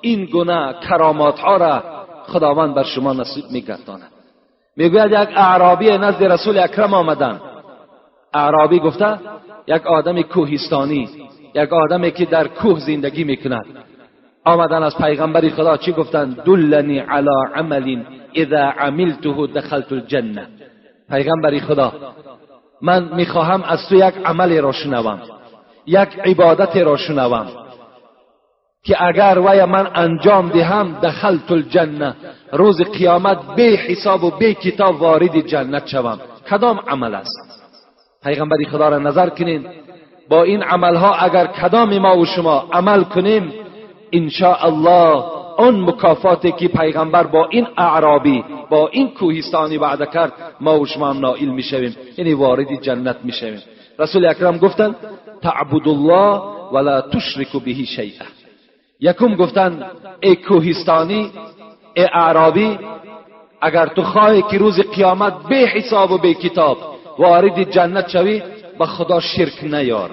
این 0.01 0.25
گناه 0.33 0.81
کرامات 0.81 1.39
ها 1.39 1.57
را 1.57 1.83
خداوند 2.27 2.75
بر 2.75 2.85
شما 2.85 3.13
نصیب 3.13 3.45
میگرداند 3.51 4.14
می‌گوید 4.77 5.13
یک 5.13 5.29
اعرابی 5.37 5.99
نزد 5.99 6.25
رسول 6.25 6.59
اکرم 6.59 6.95
آمدن. 6.95 7.41
اعرابی 8.35 8.79
گفته 8.79 9.19
یک 9.67 9.87
آدم 9.87 10.23
کوهستانی 10.23 11.09
یک 11.55 11.73
آدمی 11.73 12.11
که 12.11 12.25
در 12.25 12.49
کوه 12.49 12.79
زندگی 12.79 13.25
می‌کند. 13.25 13.67
آمدن 14.45 14.83
از 14.83 14.97
پیغمبری 14.97 15.51
خدا 15.51 15.77
چی 15.77 15.93
گفتن؟ 15.93 16.37
دلنی 16.45 16.99
علی 16.99 17.29
عمل 17.55 18.03
اذا 18.35 18.73
عملته 18.79 19.47
دخلت 19.47 19.93
الجنه 19.93 20.47
پیغمبری 21.11 21.61
خدا 21.61 21.93
من 22.83 23.15
می‌خواهم 23.15 23.63
از 23.63 23.79
تو 23.89 23.95
یک 23.95 24.15
عمل 24.25 24.61
را 24.61 24.73
شنوم 24.73 25.21
یک 25.87 26.09
عبادت 26.25 26.77
را 26.77 26.97
شنوم. 26.97 27.64
که 28.85 29.05
اگر 29.05 29.39
وی 29.39 29.65
من 29.65 29.91
انجام 29.95 30.49
دهم 30.49 30.97
دخلت 31.03 31.51
الجنه 31.51 32.15
روز 32.53 32.83
قیامت 32.83 33.39
به 33.57 33.63
حساب 33.63 34.25
و 34.25 34.31
به 34.31 34.55
کتاب 34.55 35.03
وارد 35.03 35.47
جنت 35.47 35.87
شوم. 35.87 36.21
کدام 36.51 36.81
عمل 36.89 37.15
است؟ 37.15 37.65
پیغمبری 38.25 38.65
خدا 38.65 38.89
را 38.89 38.99
نظر 38.99 39.29
کنین. 39.29 39.67
با 40.29 40.43
این 40.43 40.63
عملها 40.63 41.15
اگر 41.15 41.47
کدام 41.47 41.99
ما 41.99 42.19
و 42.19 42.25
شما 42.25 42.69
عمل 42.73 43.05
کنیم 43.05 43.53
ان 44.13 44.31
الله 44.43 45.25
اون 45.59 45.81
مکافاتی 45.81 46.53
که 46.53 46.69
پیغمبر 46.69 47.23
با 47.23 47.49
این 47.51 47.67
اعرابی 47.77 48.45
با 48.71 48.89
این 48.89 49.11
کوهستانی 49.11 49.77
وعده 49.77 50.07
کرد 50.07 50.33
ما 50.61 50.81
و 50.81 50.87
شما 50.87 51.11
هم 51.11 51.19
نائل 51.19 51.49
می‌شویم 51.49 51.97
یعنی 52.19 52.35
وارد 52.35 52.83
جنت 52.83 53.17
می‌شویم 53.25 53.63
رسول 53.99 54.27
اکرم 54.27 54.59
گفتن 54.59 54.95
تعبد 55.43 55.89
الله 55.89 56.43
ولا 56.73 57.01
تشرک 57.01 57.63
به 57.65 57.75
شیئا. 57.75 58.44
یکم 59.01 59.35
گفتن 59.35 59.91
ای 60.21 60.37
کوهستانی 60.37 61.33
ای 61.95 62.05
اعرابی 62.05 62.79
اگر 63.61 63.87
تو 63.87 64.03
خواهی 64.03 64.43
که 64.43 64.59
روز 64.59 64.81
قیامت 64.81 65.35
به 65.49 65.57
حساب 65.57 66.11
و 66.11 66.19
به 66.19 66.35
کتاب 66.35 66.79
وارد 67.19 67.71
جنت 67.71 68.09
شوی 68.09 68.43
به 68.79 68.87
خدا 68.87 69.21
شرک 69.21 69.65
نیار. 69.65 70.11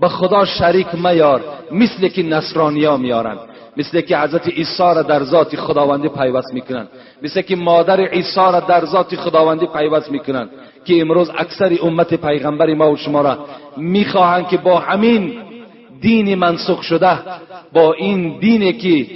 به 0.00 0.08
خدا 0.08 0.44
شریک 0.44 0.94
میار 0.94 1.44
مثل 1.72 2.08
که 2.08 2.22
نصرانی 2.22 2.84
ها 2.84 2.96
میارن 2.96 3.38
مثل 3.76 4.00
که 4.00 4.18
حضرت 4.18 4.48
عیسی 4.48 4.82
را 4.82 5.02
در 5.02 5.24
ذات 5.24 5.56
خداوندی 5.56 6.08
پیوست 6.08 6.54
می‌کنن 6.54 6.88
مثل 7.22 7.42
که 7.42 7.56
مادر 7.56 8.00
عیسی 8.00 8.40
را 8.40 8.60
در 8.60 8.84
ذات 8.84 9.16
خداوندی 9.16 9.66
پیوست 9.66 10.10
می‌کنن 10.10 10.48
که 10.84 11.00
امروز 11.00 11.30
اکثر 11.38 11.78
امت 11.82 12.14
پیغمبر 12.14 12.74
ما 12.74 12.92
و 12.92 12.96
شما 12.96 13.20
را 13.20 13.38
می‌خواهند 13.76 14.48
که 14.48 14.56
با 14.56 14.78
همین 14.78 15.43
دین 16.04 16.34
منسوخ 16.34 16.82
شده 16.82 17.18
با 17.72 17.92
این 17.92 18.38
دینی 18.38 18.72
که 18.72 19.06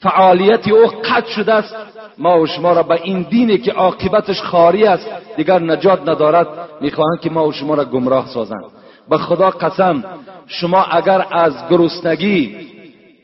فعالیت 0.00 0.68
او 0.68 0.86
قطع 0.86 1.30
شده 1.30 1.52
است 1.52 1.74
ما 2.18 2.40
و 2.40 2.46
شما 2.46 2.72
را 2.72 2.82
به 2.82 3.00
این 3.02 3.22
دینی 3.22 3.58
که 3.58 3.72
عاقبتش 3.72 4.42
خاری 4.42 4.84
است 4.84 5.08
دیگر 5.36 5.58
نجات 5.58 6.00
ندارد 6.08 6.46
می‌خواهند 6.80 7.20
که 7.20 7.30
ما 7.30 7.48
و 7.48 7.52
شما 7.52 7.74
را 7.74 7.84
گمراه 7.84 8.26
سازند. 8.26 8.64
به 9.10 9.18
خدا 9.18 9.50
قسم 9.50 10.04
شما 10.46 10.82
اگر 10.82 11.26
از 11.30 11.54
گرسنگی 11.70 12.56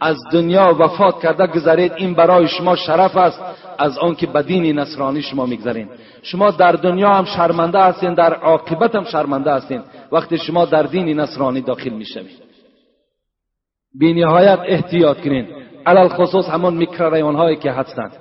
از 0.01 0.17
دنیا 0.33 0.77
وفات 0.79 1.23
کرده 1.23 1.47
گذرید 1.47 1.93
این 1.97 2.15
برای 2.15 2.49
شما 2.49 2.77
شرف 2.77 3.17
است 3.17 3.41
از 3.79 3.99
آنکه 3.99 4.27
به 4.27 4.43
دین 4.43 4.79
نصرانی 4.79 5.23
شما 5.23 5.47
میگذرین. 5.47 5.89
شما 6.23 6.51
در 6.51 6.73
دنیا 6.73 7.15
هم 7.15 7.25
شرمنده 7.25 7.79
هستین 7.79 8.15
در 8.15 8.35
عاقبت 8.35 8.95
هم 8.95 9.05
شرمنده 9.05 9.53
هستین. 9.53 9.81
وقتی 10.13 10.39
شما 10.39 10.65
در 10.65 10.83
دین 10.83 11.21
نصرانی 11.21 11.61
داخل 11.61 11.91
می‌شوید. 11.91 12.48
بی 13.99 14.15
نهایت 14.15 14.59
احتیاط 14.67 15.21
کنین. 15.21 15.47
علال 15.87 16.09
خصوص 16.09 16.49
همون 16.49 16.75
میکروریون 16.75 17.35
هایی 17.35 17.57
که 17.57 17.73
هستند. 17.73 18.13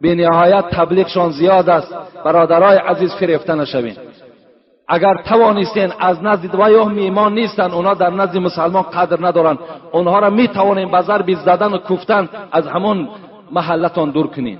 بی 0.00 0.14
نهایت 0.14 0.64
تبلیغشان 0.70 1.30
زیاد 1.30 1.68
است. 1.70 1.94
برادرای 2.24 2.76
عزیز 2.76 3.14
فریفته 3.14 3.54
نشوین. 3.54 3.96
اگر 4.88 5.14
توانستین 5.22 5.92
از 6.00 6.22
نزد 6.22 6.54
و 6.54 6.70
یا 6.70 6.90
ایمان 6.90 7.34
نیستن 7.34 7.70
اونا 7.70 7.94
در 7.94 8.10
نزد 8.10 8.36
مسلمان 8.36 8.82
قدر 8.82 9.26
ندارن. 9.26 9.58
اونها 9.92 10.18
را 10.18 10.30
می 10.30 10.48
توانین 10.48 10.90
به 10.90 11.02
ضرب 11.02 11.34
زدن 11.34 11.72
و 11.72 11.78
کوفتن 11.78 12.28
از 12.52 12.66
همون 12.66 13.08
محلتان 13.52 14.10
دور 14.10 14.26
کنین. 14.26 14.58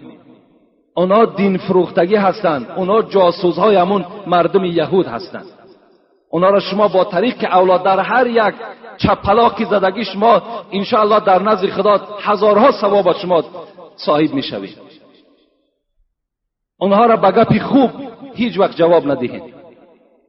اونا 0.97 1.25
دین 1.25 1.57
فروختگی 1.57 2.17
هستند. 2.17 2.67
اونا 2.77 3.03
جاسوس 3.03 3.59
های 3.59 3.77
همون 3.77 4.05
مردم 4.27 4.65
یهود 4.65 5.07
هستند. 5.07 5.47
اونا 6.31 6.51
را 6.51 6.61
شما 6.61 6.89
با 6.89 7.05
طریق 7.05 7.45
اولاد 7.45 7.83
در 7.83 8.01
هر 8.01 8.27
یک 8.27 8.55
چپلاکی 8.99 9.65
زدگی 9.65 10.05
شما 10.05 10.43
انشاءالله 10.73 11.21
در 11.21 11.43
نزد 11.43 11.71
خدا 11.71 11.97
هزارها 12.21 12.71
ثواب 12.71 13.13
شما 13.13 13.45
صاحب 13.97 14.35
می‌شوید 14.35 14.79
اونها 16.81 17.07
را 17.07 17.17
به 17.17 17.31
گپی 17.31 17.61
خوب 17.61 17.91
هیچ 18.35 18.59
وقت 18.59 18.77
جواب 18.77 19.11
ندهید. 19.11 19.43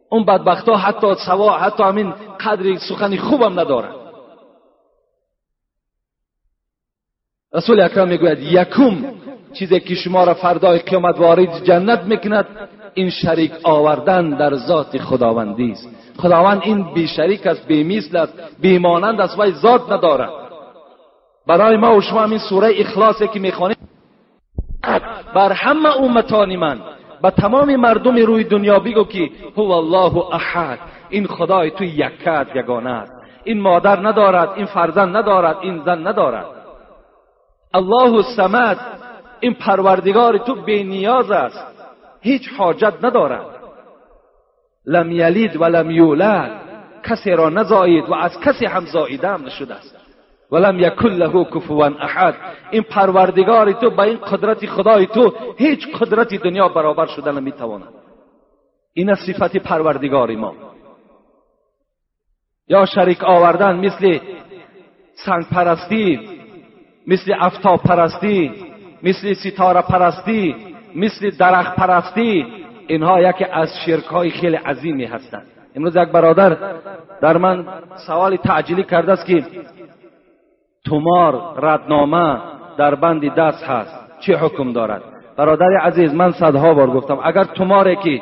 اون 0.10 0.26
بدبخت 0.26 0.70
ها 0.70 0.78
حتی 0.78 1.16
سوا 1.16 1.58
حتی 1.58 1.84
همین 1.84 2.14
قدر 2.40 2.78
سخنی 2.78 3.18
خوبم 3.18 3.60
ندارن. 3.60 3.96
رسول 7.54 7.82
اکرم 7.82 8.08
می‌گوید 8.08 8.40
یکم 8.40 9.06
چیزی 9.54 9.80
که 9.80 9.96
شما 9.96 10.24
را 10.24 10.34
فردای 10.34 10.80
قیامت 10.80 11.20
وارد 11.20 11.64
جنت 11.64 12.04
می‌کند 12.04 12.46
این 12.94 13.10
شریک 13.10 13.52
آوردن 13.64 14.30
در 14.30 14.56
ذات 14.56 14.98
خداوندی 14.98 15.72
است. 15.72 15.99
خداوند 16.22 16.62
این 16.64 16.94
بی 16.94 17.08
شریک 17.08 17.48
است 17.48 17.68
بی 17.68 17.84
مثل 17.84 18.18
است 18.18 18.34
بی 18.62 18.78
مانند 18.78 19.22
است 19.22 19.40
و 19.40 19.52
ذات 19.52 19.92
ندارد. 19.92 20.30
برای 21.48 21.78
ما 21.78 21.96
و 21.96 22.02
شما 22.02 22.22
همین 22.22 22.40
سوره 22.40 22.72
اخلاصی 22.76 23.28
که 23.28 23.40
می‌خوانیم. 23.40 23.78
بر 25.36 25.52
همه 25.52 25.98
امتان 26.02 26.56
من 26.56 26.80
به 27.22 27.32
تمام 27.32 27.76
مردم 27.76 28.16
روی 28.16 28.44
دنیا 28.44 28.80
بگو 28.80 29.04
که 29.04 29.30
هو 29.58 29.72
الله 29.72 30.34
احد 30.34 30.80
این 31.10 31.28
خدای 31.28 31.72
تو 31.72 31.84
یکت 31.84 32.48
یگانه 32.56 32.90
است. 32.90 33.12
این 33.44 33.62
مادر 33.62 34.08
ندارد 34.08 34.50
این 34.56 34.66
فرزند 34.66 35.18
ندارد 35.18 35.58
این 35.62 35.82
زن 35.86 36.08
ندارد. 36.08 36.46
الله 37.74 38.14
الصمد 38.14 38.78
این 39.40 39.54
پروردگار 39.54 40.38
تو 40.38 40.56
بی 40.56 40.84
نیاز 40.84 41.32
است 41.32 41.68
هیچ 42.22 42.50
حاجت 42.58 42.94
ندارد. 43.04 43.59
لم 44.90 45.12
یلید 45.12 45.62
و 45.62 45.66
لم 45.66 45.92
یولد. 45.92 46.52
کسی 47.04 47.32
را 47.32 47.50
نزایید 47.50 48.10
و 48.10 48.14
از 48.14 48.40
کسی 48.40 48.66
هم 48.66 48.86
زاییده 48.86 49.28
هم 49.28 49.46
نشده 49.46 49.74
است. 49.76 49.96
ولم 50.52 50.80
یکن 50.80 51.10
له 51.10 51.44
کفوا 51.44 51.86
احد. 51.86 52.36
این 52.72 52.84
پروردگار 52.84 53.72
تو 53.72 53.90
با 53.90 54.04
این 54.04 54.18
قدرت 54.18 54.66
خدای 54.66 55.06
تو 55.06 55.34
هیچ 55.58 55.88
قدرتی 56.00 56.38
دنیا 56.38 56.68
برابر 56.68 57.06
شده 57.06 57.32
نمی‌تواند. 57.32 57.94
این 58.94 59.16
صفت 59.16 59.58
پروردگار 59.58 60.36
ما. 60.36 60.54
یا 62.68 62.86
شریک 62.86 63.24
آوردن 63.24 63.86
مثل 63.86 64.20
سنگ 65.26 65.46
پرستی 65.52 66.20
مثل 67.08 67.34
افتاب 67.40 67.82
پرستی 67.82 68.52
مثل 69.04 69.34
ستاره 69.34 69.82
پرستی 69.82 70.56
مثل 70.96 71.30
درخت 71.30 71.76
پرستی 71.76 72.46
اینها 72.90 73.22
یکی 73.22 73.46
از 73.46 73.70
شرک 73.86 74.06
های 74.06 74.30
خیلی 74.30 74.56
عظیمی 74.56 75.06
هستند. 75.06 75.46
امروز 75.76 75.96
یک 75.96 76.10
برادر 76.10 76.58
در 77.22 77.38
من 77.38 77.66
سوال 78.08 78.36
تعجیلی 78.36 78.84
کرده 78.84 79.12
است 79.12 79.26
که 79.26 79.44
تومار 80.86 81.60
ردنامه 81.62 82.38
در 82.78 82.96
بند 82.96 83.36
دست 83.36 83.64
هست. 83.64 83.96
چه 84.20 84.38
حکم 84.38 84.74
دارد؟ 84.74 85.02
برادر 85.38 85.78
عزیز 85.78 86.14
من 86.14 86.32
صدها 86.32 86.74
بار 86.74 86.88
گفتم 86.88 87.20
اگر 87.24 87.44
توماری 87.44 87.96
که 87.96 88.22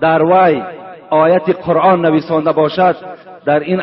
در 0.00 0.22
وی 0.22 0.62
آیت 1.10 1.48
قرآن 1.66 2.06
نویسانده 2.06 2.52
باشد 2.52 2.96
در 3.44 3.60
این 3.60 3.80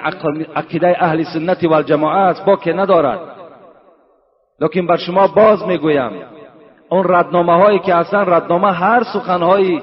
عقیده 0.55 0.95
اهل 0.99 1.23
سنت 1.23 1.63
و 1.63 1.73
الجماعه 1.73 2.17
است 2.17 2.45
با 2.45 2.55
که 2.55 2.73
ندارد. 2.73 3.19
لیکن 4.61 4.87
بر 4.87 4.97
شما 4.97 5.27
باز 5.27 5.67
می‌گویم 5.67 6.11
اون 6.89 7.03
ردنامه 7.09 7.53
هایی 7.53 7.79
که 7.79 7.95
اصلا 7.95 8.23
ردنامه 8.23 8.71
هر 8.71 9.03
سخن 9.13 9.41
های 9.41 9.81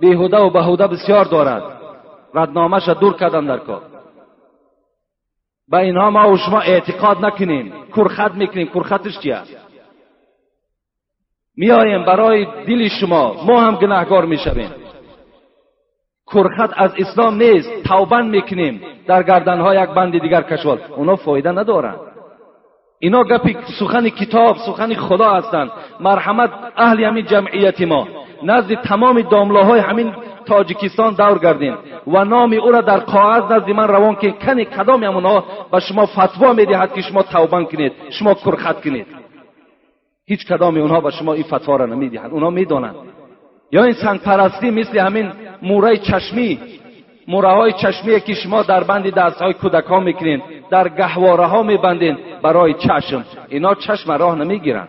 بیهوده 0.00 0.36
و 0.36 0.50
بهوده 0.50 0.86
بسیار 0.86 1.24
دارد. 1.24 1.62
ردنامه 2.34 2.94
دور 2.94 3.14
کردن 3.14 3.46
در 3.46 3.58
کار. 3.58 3.82
به 5.68 5.76
اینها 5.76 6.10
ما 6.10 6.32
و 6.32 6.36
شما 6.36 6.60
اعتقاد 6.60 7.24
نکنیم. 7.24 7.72
کرخط 7.96 8.32
می‌کنیم. 8.32 8.66
کرخطش 8.66 9.18
چیه؟ 9.18 9.38
میاییم 11.56 12.04
برای 12.04 12.46
دل 12.66 12.88
شما. 12.88 13.44
ما 13.46 13.60
هم 13.60 13.76
گناهگار 13.76 14.24
می‌شویم. 14.24 14.70
کرخط 16.32 16.70
از 16.76 16.94
اسلام 16.98 17.34
نیست. 17.34 17.82
توبن 17.82 18.26
می‌کنیم. 18.26 18.82
در 19.06 19.22
گردنها 19.22 19.74
یک 19.74 19.90
بند 19.90 20.18
دیگر 20.18 20.42
کشوال. 20.42 20.78
اونا 20.96 21.16
فایده 21.16 21.52
ندارن. 21.52 21.96
اینا 22.98 23.24
گپی 23.24 23.56
سخن 23.78 24.08
کتاب 24.08 24.56
سخن 24.66 24.94
خدا 24.94 25.30
هستند. 25.30 25.70
مرحمت 26.00 26.50
اهل 26.76 27.04
همین 27.04 27.26
جمعیت 27.26 27.80
ما. 27.80 28.23
نزد 28.44 28.74
تمام 28.74 29.20
داملاهای 29.20 29.80
همین 29.80 30.12
تاجیکستان 30.46 31.14
دور 31.14 31.38
گردین. 31.38 31.74
و 32.06 32.24
نام 32.24 32.52
او 32.52 32.70
را 32.72 32.80
در 32.80 33.00
کاغذ 33.00 33.52
نزد 33.52 33.70
من 33.70 33.88
روان 33.88 34.14
که 34.14 34.30
کنی 34.30 34.64
کدام 34.64 35.04
همونها 35.04 35.44
به 35.72 35.80
شما 35.80 36.06
فتوا 36.06 36.52
می‌دهد 36.52 36.92
که 36.92 37.02
شما 37.02 37.22
توبه 37.22 37.64
کنید 37.64 37.92
شما 38.10 38.34
کرخط 38.34 38.84
کنید. 38.84 39.06
هیچ 40.26 40.46
کدام 40.46 40.76
اونها 40.76 41.00
به 41.00 41.10
شما 41.10 41.32
این 41.32 41.42
فتوا 41.42 41.76
را 41.76 41.86
نمی‌دهد 41.86 42.30
اونها 42.30 42.50
می‌دانند. 42.50 42.94
یا 43.72 43.84
این 43.84 43.92
سنگ 43.92 44.20
پرستی 44.20 44.70
مثل 44.70 44.98
همین 44.98 45.32
موره 45.62 45.96
چشمی 45.96 46.58
موره 47.28 47.48
های 47.48 47.72
چشمی 47.72 48.20
که 48.20 48.34
شما 48.34 48.62
در 48.62 48.84
بند 48.84 49.14
دست 49.14 49.42
های 49.42 49.52
کودکان 49.52 50.02
می‌کنین 50.02 50.42
در 50.70 50.88
گهواره 50.88 51.44
ها 51.44 51.62
میبندین 51.62 52.18
برای 52.42 52.74
چشم. 52.74 53.24
اینا 53.48 53.74
چشم 53.74 54.12
راه 54.12 54.34
نمی‌گیرند 54.34 54.88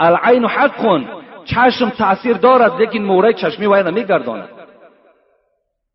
العین 0.00 0.44
حق. 0.44 1.00
چشم 1.44 1.90
تاثیر 1.90 2.36
دارد 2.36 2.80
لیکن 2.80 2.98
موره 2.98 3.32
چشمی 3.32 3.66
وای 3.66 3.82
نمیگرداند. 3.82 4.48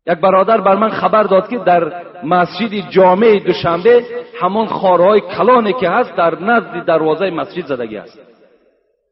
یک 0.06 0.18
برادر 0.18 0.60
بر 0.60 0.76
من 0.76 0.88
خبر 0.88 1.22
داد 1.22 1.48
که 1.48 1.58
در 1.58 2.02
مسجد 2.24 2.90
جامع 2.90 3.38
دوشنبه 3.38 4.04
همان 4.40 4.66
خارهای 4.66 5.20
کلانی 5.20 5.72
که 5.72 5.90
هست 5.90 6.16
در 6.16 6.42
نزد 6.42 6.84
دروازه 6.84 7.30
مسجد 7.30 7.66
زدگی 7.66 7.96
است. 7.96 8.18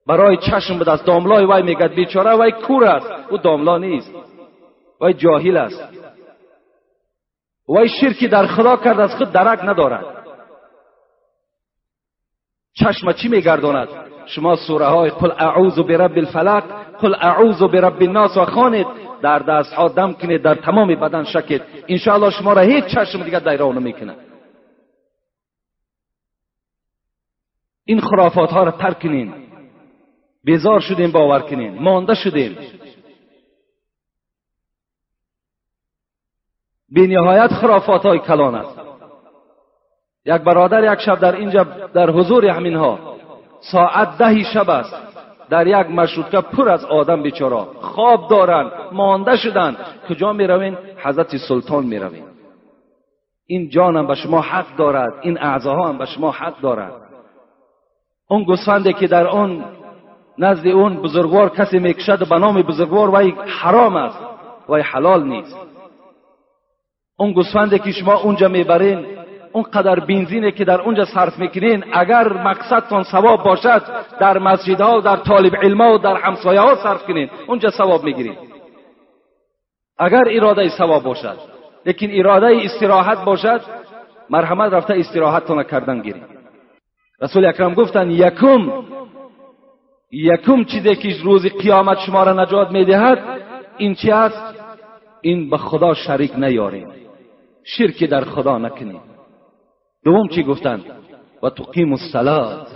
برای 0.06 0.36
چشم 0.36 0.78
به 0.78 0.84
دست 0.84 1.06
داملای 1.06 1.44
وای 1.44 1.62
میگد 1.62 1.94
بیچاره 1.94 2.30
وای 2.30 2.52
کور 2.52 2.84
است. 2.84 3.10
او 3.30 3.38
داملا 3.38 3.78
نیست. 3.78 4.10
وای 5.00 5.14
جاهل 5.14 5.56
است. 5.56 5.88
وای 7.68 7.88
شرکی 7.88 8.28
در 8.28 8.46
خدا 8.46 8.76
کرد 8.76 9.00
از 9.00 9.14
خود 9.14 9.32
درک 9.32 9.64
ندارد. 9.64 10.04
چشم 12.74 13.12
چی 13.12 13.28
میگرداند؟ 13.28 13.88
شما 14.28 14.56
سوره 14.56 14.86
های 14.86 15.10
قل 15.10 15.30
اعوذ 15.30 15.78
برب 15.78 16.18
الفلق 16.18 16.64
قل 17.00 17.14
اعوذ 17.14 17.62
برب 17.62 18.02
الناس 18.02 18.36
و 18.36 18.44
خانید 18.44 18.86
در 19.22 19.38
دستها 19.38 19.88
دم 19.88 20.12
کنید 20.12 20.42
در 20.42 20.54
تمام 20.54 20.94
بدن 20.94 21.24
شکید. 21.24 21.62
انشاءالله 21.88 22.30
شما 22.30 22.52
را 22.52 22.62
هیچ 22.62 22.84
چشم 22.84 23.22
دیگر 23.22 23.38
دیرا 23.38 23.72
نمی‌کنه 23.72 24.16
این 27.84 28.00
خرافات 28.00 28.50
ها 28.50 28.62
را 28.62 28.70
ترک 28.70 29.00
کنین. 29.00 29.34
بیزار 30.44 30.80
شدیم 30.80 31.12
باور 31.12 31.40
کنین. 31.40 31.82
مانده 31.82 32.14
شدیم 32.14 32.58
بی 36.88 37.06
نهایت 37.06 37.52
خرافات 37.52 38.02
های 38.02 38.18
کلان 38.18 38.54
است. 38.54 38.78
یک 40.24 40.42
برادر 40.42 40.92
یک 40.92 41.00
شب 41.00 41.20
در 41.20 41.36
اینجا 41.36 41.64
در 41.94 42.10
حضور 42.10 42.46
همینها. 42.46 43.17
ساعت 43.60 44.18
دهی 44.18 44.44
شب 44.44 44.70
است. 44.70 44.94
در 45.50 45.66
یک 45.66 45.90
مشروطه 45.90 46.40
پر 46.40 46.68
از 46.68 46.84
آدم 46.84 47.22
بیچارا 47.22 47.68
خواب 47.80 48.28
دارن 48.30 48.70
مانده 48.92 49.36
شدن. 49.36 49.76
کجا 50.08 50.32
می 50.32 50.46
روین 50.46 50.76
حضرت 51.04 51.36
سلطان 51.36 51.84
می 51.84 51.98
روین 51.98 52.24
این 53.46 53.68
جان 53.68 53.96
هم 53.96 54.06
به 54.06 54.14
شما 54.14 54.40
حق 54.40 54.76
دارد. 54.76 55.12
این 55.22 55.38
اعضاها 55.38 55.88
هم 55.88 55.98
به 55.98 56.06
شما 56.06 56.30
حق 56.30 56.60
دارد. 56.60 56.92
اون 58.30 58.44
گوسفندی 58.44 58.92
که 58.92 59.06
در 59.06 59.26
اون 59.26 59.64
نزد 60.38 60.66
اون 60.66 61.02
بزرگوار 61.02 61.48
کسی 61.48 61.78
می‌کشد 61.78 62.28
به 62.28 62.38
نام 62.38 62.62
بزرگوار 62.62 63.14
وی 63.14 63.34
حرام 63.46 63.96
است 63.96 64.18
وی 64.68 64.80
حلال 64.80 65.24
نیست. 65.24 65.56
اون 67.18 67.32
گوسفندی 67.32 67.78
که 67.78 67.92
شما 67.92 68.14
اونجا 68.14 68.48
می‌برین 68.48 69.17
اون 69.52 69.62
قدر 69.62 70.00
بنزینی 70.00 70.52
که 70.52 70.64
در 70.64 70.80
اونجا 70.80 71.04
صرف 71.04 71.38
می‌کنین 71.38 71.84
اگر 71.92 72.32
مقصدتان 72.32 73.02
ثواب 73.02 73.42
باشد 73.42 73.82
در 74.20 74.38
مسجدها 74.38 74.98
و 74.98 75.00
در 75.00 75.16
طالب 75.16 75.56
علما 75.56 75.94
و 75.94 75.98
در 75.98 76.16
همسایه 76.16 76.60
ها 76.60 76.74
صرف 76.74 77.06
کنین 77.06 77.30
اونجا 77.46 77.70
ثواب 77.70 78.04
می‌گیرین. 78.04 78.36
اگر 79.98 80.24
اراده 80.30 80.68
ثواب 80.68 81.02
باشد 81.02 81.38
لیکن 81.86 82.06
اراده 82.10 82.60
استراحت 82.64 83.24
باشد 83.24 83.60
مرحمت 84.30 84.72
رفته 84.72 84.94
استراحتتان 84.94 85.62
کردن 85.62 86.02
گیرین. 86.02 86.22
رسول 87.22 87.46
اکرم 87.46 87.74
گفتن 87.74 88.10
یکم 88.10 88.72
یکم 90.12 90.64
چیزی 90.64 90.96
که 90.96 91.08
روز 91.24 91.46
قیامت 91.46 91.98
شما 91.98 92.22
را 92.22 92.32
نجات 92.32 92.70
می‌دهد 92.70 93.18
این 93.76 93.94
چی 93.94 94.10
است؟ 94.10 94.54
این 95.20 95.50
به 95.50 95.56
خدا 95.56 95.94
شریک 95.94 96.32
نیارین. 96.36 96.88
شرک 97.64 98.04
در 98.04 98.24
خدا 98.24 98.58
نکنید 98.58 99.17
دوم 100.04 100.28
چی 100.28 100.42
گفتند 100.42 100.84
و 101.42 101.50
تقیم 101.50 101.92
الصلات. 101.92 102.66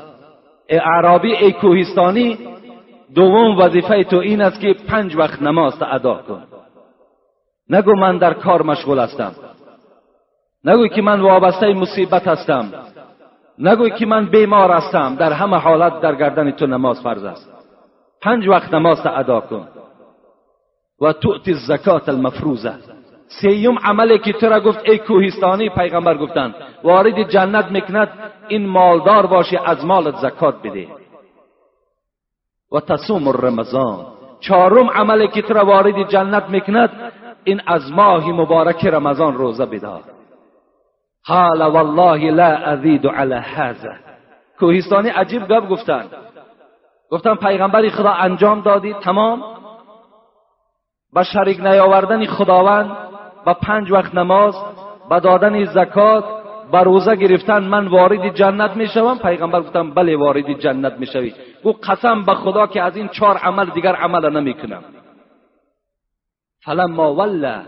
ای 0.69 0.79
اعرابی 0.79 1.37
ای 1.37 1.53
کوهستانی 1.53 2.39
دوم 3.15 3.59
وظیفه 3.59 4.05
تو 4.05 4.17
این 4.17 4.41
است 4.41 4.61
که 4.61 4.75
پنج 4.89 5.17
وقت 5.17 5.43
نماز 5.43 5.83
ادا 5.83 6.15
کن. 6.15 6.43
نگو 7.71 7.95
من 7.95 8.19
در 8.19 8.35
کار 8.35 8.63
مشغول 8.63 8.99
هستم. 8.99 9.33
نگوی 10.65 10.89
که 10.89 11.03
من 11.03 11.21
وابسته 11.21 11.73
مصیبت 11.73 12.29
هستم. 12.29 12.73
نگوی 13.59 13.91
که 13.91 14.07
من 14.07 14.27
بیمار 14.27 14.71
هستم. 14.71 15.15
در 15.15 15.33
همه 15.33 15.57
حالت 15.57 16.01
در 16.01 16.15
گردن 16.15 16.51
تو 16.51 16.67
نماز 16.67 17.03
فرض 17.03 17.25
است. 17.25 17.53
پنج 18.23 18.49
وقت 18.49 18.75
نماز 18.75 19.07
ادا 19.07 19.41
کن. 19.41 19.69
و 21.01 21.13
تؤتی 21.13 21.53
الزکات 21.53 22.09
المفروزه 22.09 22.75
سیوم 23.41 23.79
عملی 23.85 24.19
که 24.19 24.33
تو 24.33 24.47
را 24.47 24.61
گفت 24.61 24.89
ای 24.89 24.99
کوهستانی 24.99 25.69
پیغمبر 25.69 26.17
گفتند 26.17 26.55
وارد 26.85 27.29
جنت 27.29 27.71
می‌کند 27.71 28.09
این 28.49 28.69
مالدار 28.69 29.27
باشی 29.27 29.57
از 29.57 29.85
مالت 29.85 30.17
زکات 30.17 30.63
بده. 30.63 30.89
و 32.73 32.81
تصوم 32.81 33.29
رمضان. 33.29 34.07
چهارم 34.41 34.91
عملی 34.91 35.29
که 35.29 35.43
تو 35.43 35.55
را 35.55 35.65
وارد 35.65 36.09
جنت 36.09 36.51
می‌کند 36.51 37.13
این 37.45 37.61
از 37.67 37.93
ماه 37.93 38.31
مبارک 38.31 38.87
رمضان 38.87 39.35
روزه 39.35 39.67
بدار. 39.67 40.03
حال 41.25 41.63
والله 41.63 42.31
لا 42.31 42.57
ازید 42.57 43.07
علی 43.07 43.35
هذا. 43.35 43.93
کوهستانی 44.61 45.09
عجیب 45.09 45.49
گپ 45.49 45.69
گفتند. 45.69 46.11
گفتن 47.11 47.35
پیغمبری 47.35 47.91
خدا 47.91 48.11
انجام 48.11 48.61
دادی 48.61 48.95
تمام. 48.95 49.43
به 51.15 51.23
شریک 51.23 51.61
نیاوردن 51.61 52.27
خداوند. 52.27 52.97
با 53.45 53.55
پنج 53.55 53.91
وقت 53.91 54.15
نماز 54.15 54.55
با 55.11 55.19
دادن 55.19 55.65
زکات 55.65 56.25
با 56.71 56.83
روزه 56.83 57.17
گرفتن 57.17 57.65
من 57.65 57.87
وارد 57.87 58.35
جنت 58.35 58.77
می 58.77 58.89
شوم 58.89 59.19
پیغمبر 59.19 59.61
گفتم 59.61 59.91
بله 59.91 60.17
وارد 60.17 60.53
جنت 60.59 60.93
می 60.99 61.07
شوی 61.07 61.33
گو 61.63 61.73
قسم 61.73 62.23
به 62.23 62.35
خدا 62.35 62.67
که 62.67 62.83
از 62.83 62.97
این 62.97 63.09
چهار 63.09 63.37
عمل 63.37 63.71
دیگر 63.71 63.95
عمل 63.95 64.31
نمی 64.31 64.55
کنم 64.55 64.85
فلما 66.65 67.15
ولا 67.15 67.63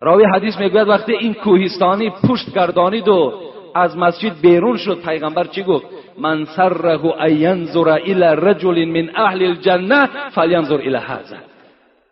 راوی 0.00 0.24
حدیث 0.24 0.58
می‌گوید 0.58 0.88
وقتی 0.88 1.12
این 1.12 1.34
کوهستانی 1.34 2.10
پشت 2.10 2.54
گردانید 2.54 3.08
و 3.08 3.32
از 3.74 3.96
مسجد 3.96 4.40
بیرون 4.40 4.76
شد 4.76 5.02
پیغمبر 5.02 5.44
چی 5.44 5.62
گفت؟ 5.62 5.86
من 6.18 6.44
سره 6.44 7.20
ان 7.20 7.30
ینظر 7.30 7.88
الى 7.88 8.24
رجل 8.24 8.84
من 8.84 9.16
اهل 9.16 9.42
الجنه 9.42 10.08
فلینظر 10.30 10.74
الى 10.74 10.96
هذا. 10.96 11.36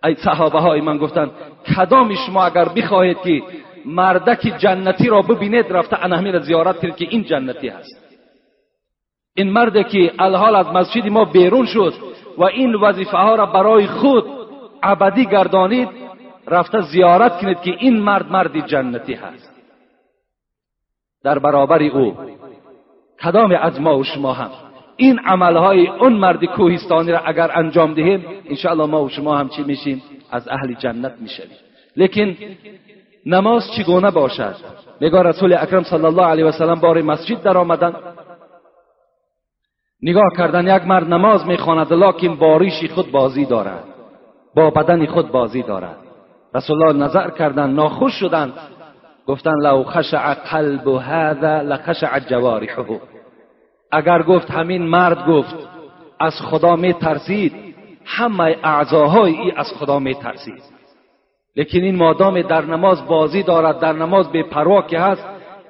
ای 0.04 0.14
صحابه 0.14 0.58
های 0.58 0.80
من 0.80 0.98
گفتن 0.98 1.30
کدام 1.76 2.14
شما 2.14 2.44
اگر 2.44 2.68
بخواهید 2.68 3.18
که 3.18 3.42
مردک 3.86 4.58
جنتی 4.58 5.08
را 5.08 5.22
ببینید 5.22 5.66
رفته 5.72 6.04
انهمی 6.04 6.32
را 6.32 6.38
زیارت 6.38 6.80
کنید 6.80 6.96
که 6.96 7.06
این 7.10 7.22
جنتی 7.24 7.68
هست. 7.68 8.02
این 9.36 9.50
مرد 9.50 9.88
که 9.88 10.12
الحال 10.18 10.56
از 10.56 10.66
مسجد 10.66 11.06
ما 11.06 11.24
بیرون 11.24 11.66
شد 11.66 11.94
و 12.38 12.42
این 12.44 12.74
وظیفه 12.74 13.16
ها 13.16 13.34
را 13.34 13.46
برای 13.46 13.86
خود 13.86 14.24
ابدی 14.82 15.26
گردانید 15.26 15.88
رفته 16.46 16.80
زیارت 16.80 17.40
کنید 17.40 17.60
که 17.60 17.70
این 17.78 18.00
مرد 18.00 18.32
مردی 18.32 18.62
جنتی 18.62 19.14
هست. 19.14 19.52
در 21.24 21.38
برابر 21.38 21.82
او 21.82 22.16
کدام 23.22 23.56
از 23.60 23.80
ما 23.80 23.98
و 23.98 24.04
شما 24.04 24.32
هم؟ 24.32 24.50
این 25.02 25.18
عملهای 25.18 25.88
اون 25.88 26.12
مرد 26.12 26.44
کوهستانی 26.44 27.12
را 27.12 27.18
اگر 27.18 27.50
انجام 27.54 27.94
دهیم 27.94 28.24
انشاءالله 28.48 28.86
ما 28.86 29.04
و 29.04 29.08
شما 29.08 29.36
هم 29.36 29.48
چی 29.48 29.62
میشیم؟ 29.62 30.02
از 30.30 30.48
اهل 30.48 30.74
جنت 30.74 31.14
می‌شویم. 31.20 31.56
لیکن 31.96 32.36
نماز 33.26 33.62
چگونه 33.76 34.10
باشد؟ 34.10 34.54
میگه 35.00 35.22
رسول 35.22 35.52
اکرم 35.52 35.82
صلی 35.82 36.04
الله 36.04 36.24
علیه 36.24 36.44
و 36.44 36.52
سلم 36.52 36.80
بار 36.80 37.02
مسجد 37.02 37.42
در 37.42 37.58
آمدن. 37.58 37.94
نگاه 40.02 40.30
کردن 40.36 40.76
یک 40.76 40.86
مرد 40.86 41.08
نماز 41.08 41.46
می‌خواند 41.46 41.92
لکن 41.92 42.36
باریشی 42.36 42.88
خود 42.88 43.10
بازی 43.10 43.44
دارد. 43.44 43.84
با 44.56 44.70
بدن 44.70 45.06
خود 45.06 45.30
بازی 45.30 45.62
دارد. 45.62 45.96
رسول 46.54 46.82
الله 46.82 47.04
نظر 47.04 47.30
کردن 47.30 47.70
ناخوش 47.70 48.12
شدند. 48.12 48.52
گفتن 49.26 49.54
لو 49.62 49.84
خشع 49.84 50.34
قلب 50.34 50.88
هذا 50.88 51.60
لخشع 51.60 52.18
جوارحه. 52.18 53.00
اگر 53.92 54.22
گفت 54.22 54.50
همین 54.50 54.82
مرد 54.82 55.26
گفت 55.26 55.54
از 56.20 56.40
خدا 56.40 56.76
می 56.76 56.92
ترسید 56.92 57.74
همه 58.04 58.56
اعضاهای 58.64 59.36
ای 59.36 59.52
از 59.56 59.72
خدا 59.78 59.98
می 59.98 60.14
ترسید 60.14 60.62
لیکن 61.56 61.78
این 61.78 61.96
مادام 61.96 62.42
در 62.42 62.64
نماز 62.64 63.06
بازی 63.06 63.42
دارد 63.42 63.80
در 63.80 63.92
نماز 63.92 64.32
به 64.32 64.42
پروا 64.42 64.82
که 64.82 64.98
هست 64.98 65.24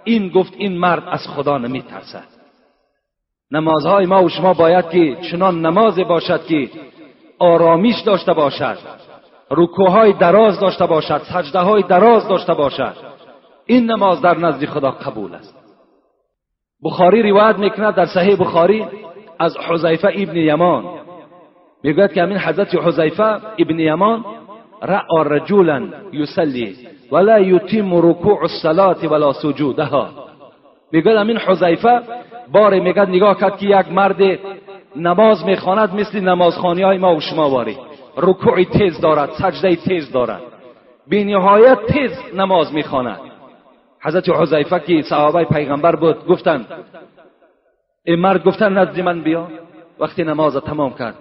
این 0.04 0.28
گفت 0.28 0.52
این 0.56 0.78
مرد 0.78 1.02
از 1.08 1.28
خدا 1.28 1.58
نمی 1.58 1.82
ترسد 1.82 2.24
نمازهای 3.50 4.06
ما 4.06 4.24
و 4.24 4.28
شما 4.28 4.54
باید 4.54 4.90
که 4.90 5.16
چنان 5.30 5.66
نماز 5.66 5.98
باشد 5.98 6.46
که 6.46 6.70
آرامیش 7.38 8.00
داشته 8.00 8.32
باشد 8.32 8.78
رکوهای 9.50 10.12
دراز 10.12 10.60
داشته 10.60 10.86
باشد 10.86 11.22
سجده 11.32 11.58
های 11.58 11.82
دراز 11.82 12.28
داشته 12.28 12.54
باشد. 12.54 12.96
این 13.66 13.90
نماز 13.90 14.20
در 14.20 14.38
نزد 14.38 14.64
خدا 14.64 14.90
قبول 14.90 15.34
است. 15.34 15.61
بخاری 16.84 17.30
روایت 17.30 17.58
می‌کند 17.58 17.94
در 17.94 18.06
صحیح 18.06 18.36
بخاری 18.36 18.86
از 19.38 19.56
حذیفه 19.56 20.08
ابن 20.16 20.36
یمان. 20.36 20.84
می‌گوید 21.82 22.12
که 22.12 22.22
همین 22.22 22.38
حضرت 22.38 22.74
حذیفه 22.74 23.24
ابن 23.58 23.78
یمان 23.78 24.24
رأى 24.82 25.24
رجولا 25.24 25.88
یصلی 26.12 26.76
ولا 27.12 27.40
یتم 27.40 27.94
رکوع 27.94 28.42
الصلاة 28.42 29.08
ولا 29.08 29.32
سجودها. 29.32 30.08
می‌گوید 30.92 31.16
همین 31.16 31.36
حذیفه 31.36 32.00
بار 32.52 32.80
میگد 32.80 33.08
نگاه 33.08 33.40
کرد 33.40 33.56
که 33.58 33.66
یک 33.66 33.92
مرد 33.92 34.38
نماز 34.96 35.44
می‌خواند 35.46 35.94
مثل 35.94 36.20
نمازخانی 36.20 36.82
های 36.82 36.98
ما 36.98 37.16
و 37.16 37.20
شما 37.20 37.50
واری 37.50 37.76
رکوع 38.16 38.64
تیز 38.64 39.00
دارد 39.00 39.30
سجده 39.30 39.76
تیز 39.76 40.12
دارد. 40.12 40.40
به 41.08 41.24
نهایت 41.24 41.78
تیز 41.86 42.10
نماز 42.34 42.74
می‌خواند. 42.74 43.20
حضرت 44.02 44.28
حذیفه 44.28 44.80
که 44.80 45.02
صحابه 45.02 45.44
پیغمبر 45.44 45.96
بود 45.96 46.26
گفتن 46.26 46.66
این 48.04 48.18
مرد 48.18 48.44
گفتن 48.44 48.72
نزد 48.72 49.00
من 49.00 49.22
بیا. 49.22 49.48
وقتی 50.00 50.24
نماز 50.24 50.56
تمام 50.56 50.94
کرد 50.94 51.14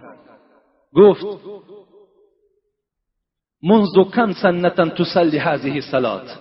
گفت 0.95 1.25
منذ 3.63 4.09
کم 4.15 4.31
سنتا 4.31 4.85
تسلی 4.85 5.37
هذه 5.37 5.71
الصلات. 5.71 6.39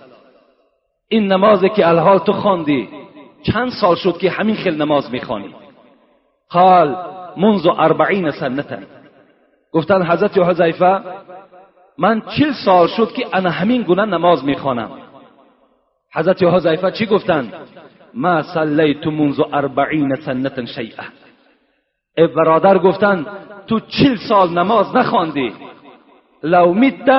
این 1.09 1.27
نمازی 1.27 1.69
که 1.69 1.87
الحال 1.87 2.19
تو 2.19 2.33
خواندی 2.33 2.89
چند 3.43 3.71
سال 3.81 3.95
شد 3.95 4.17
که 4.17 4.29
همین 4.29 4.55
خیل 4.55 4.81
نماز 4.81 5.11
می‌خوانی؟ 5.11 5.55
قال 6.49 6.95
منذ 7.37 7.67
اربعین 7.67 8.31
سنتا 8.31 8.77
گفتن 9.71 10.03
حضرت 10.11 10.37
حذیفه 10.37 11.01
من 11.97 12.21
چل 12.21 12.51
سال 12.65 12.87
شد 12.87 13.11
که 13.11 13.25
انا 13.33 13.49
همین 13.49 13.81
گونه 13.81 14.05
نماز 14.05 14.45
می‌خوانم. 14.45 15.10
حضرت 16.15 16.43
حذیفه 16.43 16.91
چی 16.91 17.05
گفتند؟ 17.05 17.53
ما 18.13 18.41
صلیت 18.41 19.07
منذ 19.07 19.39
اربعین 19.53 20.15
سنتا 20.15 20.65
شیئا. 20.65 21.03
ای 22.17 22.27
برادر 22.27 22.77
گفتند 22.77 23.27
تو 23.67 23.79
چل 23.79 24.15
سال 24.29 24.49
نماز 24.49 24.95
نخواندی. 24.95 25.53
لو 26.43 26.73
مت 26.73 27.09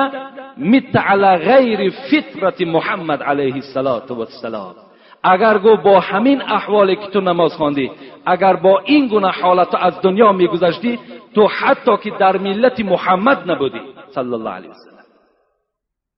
مت 0.57 0.95
على 0.95 1.37
غیر 1.37 1.89
فطرت 1.89 2.61
محمد 2.61 3.23
علیه 3.23 3.53
السلام 3.53 4.75
اگر 5.23 5.57
گو 5.57 5.77
با 5.77 5.99
همین 5.99 6.41
احوالی 6.41 6.95
که 6.95 7.07
تو 7.07 7.21
نماز 7.21 7.53
خواندی 7.53 7.91
اگر 8.25 8.55
با 8.55 8.79
این 8.79 9.07
گونه 9.07 9.31
حالت 9.31 9.75
از 9.75 10.01
دنیا 10.01 10.31
میگذشتی 10.31 10.99
تو 11.35 11.47
حتی 11.47 11.97
که 11.97 12.11
در 12.19 12.37
ملت 12.37 12.79
محمد 12.79 13.51
نبودی. 13.51 13.81
صلی 14.09 14.33
الله 14.33 14.49
علیه 14.49 14.69
وسلم 14.69 14.93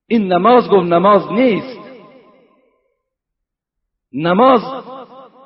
این 0.08 0.34
نماز 0.34 0.70
گفت 0.70 0.86
نماز 0.86 1.32
نیست. 1.32 1.75
نماز. 4.16 4.61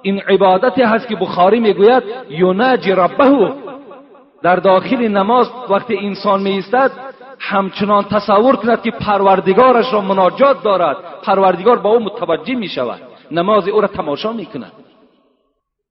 این 0.01 0.19
عبادتی 0.19 0.81
هست 0.81 1.07
که 1.07 1.15
بخاری 1.15 1.59
می‌گوید 1.59 2.03
یوناجی 2.29 2.91
ربه 2.91 3.53
در 4.41 4.55
داخل 4.55 5.07
نماز 5.07 5.51
وقتی 5.69 5.97
انسان 5.97 6.41
می 6.41 6.63
همچنان 7.39 8.03
تصور 8.03 8.55
کند 8.55 8.81
که 8.81 8.91
پروردگارش 8.91 9.93
را 9.93 10.01
مناجات 10.01 10.63
دارد. 10.63 10.97
پروردگار 11.23 11.79
با 11.79 11.89
او 11.89 11.99
متوجه 11.99 12.55
می 12.55 12.67
شود 12.67 12.99
نماز 13.31 13.67
او 13.67 13.81
را 13.81 13.87
تماشا 13.87 14.33
می 14.33 14.45
کند 14.45 14.71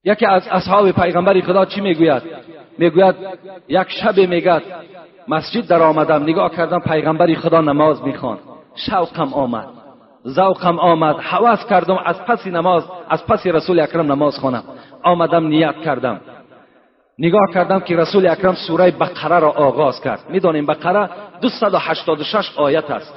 یکی 0.04 0.26
از 0.26 0.48
اصحاب 0.48 0.90
پیغمبر 0.90 1.40
خدا 1.40 1.64
چی 1.64 1.80
می‌گوید؟ 1.80 2.22
می‌گوید 2.78 3.14
یک 3.68 3.88
شب 3.88 4.18
میگد 4.18 4.62
مسجد 5.28 5.68
در 5.68 5.82
آمدم 5.82 6.22
نگاه 6.22 6.50
کردم 6.50 6.80
پیغمبر 6.80 7.34
خدا 7.34 7.60
نماز 7.60 8.02
می‌خوان 8.02 8.38
شوقم 8.74 9.34
آمد. 9.34 9.68
ذوقم 10.26 10.78
آمد 10.78 11.16
حواس 11.16 11.66
کردم 11.66 11.98
از 12.04 12.24
پس 12.24 12.46
نماز 12.46 12.84
از 13.08 13.26
پس 13.26 13.46
رسول 13.46 13.80
اکرم 13.80 14.12
نماز 14.12 14.38
خونم. 14.38 14.62
آمدم 15.02 15.46
نیت 15.46 15.76
کردم. 15.84 16.20
نگاه 17.18 17.46
کردم 17.54 17.80
که 17.80 17.96
رسول 17.96 18.26
اکرم 18.26 18.54
سوره 18.54 18.90
بقره 18.90 19.38
را 19.38 19.50
آغاز 19.50 20.00
کرد. 20.00 20.20
می‌دانیم 20.28 20.66
بقره 20.66 21.10
286 21.40 22.52
آیت 22.56 22.90
است. 22.90 23.14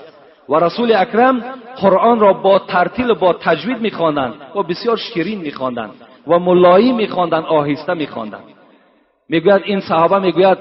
و 0.50 0.56
رسول 0.56 0.96
اکرم 0.96 1.44
قرآن 1.78 2.20
را 2.20 2.34
با 2.34 2.60
ترتیل 2.60 3.14
با 3.14 3.34
تجوید 3.34 3.82
میخواندند 3.82 4.34
و 4.56 4.64
بسیار 4.64 4.98
شیرین 4.98 5.42
میخواندند 5.42 5.92
و 6.28 6.40
ملایی 6.40 6.92
میخواندند 6.92 7.44
آهسته 7.44 7.94
میخواندند. 7.94 8.44
می‌گوید 9.30 9.62
این 9.66 9.80
صحابه 9.80 10.20
می‌گوید 10.20 10.58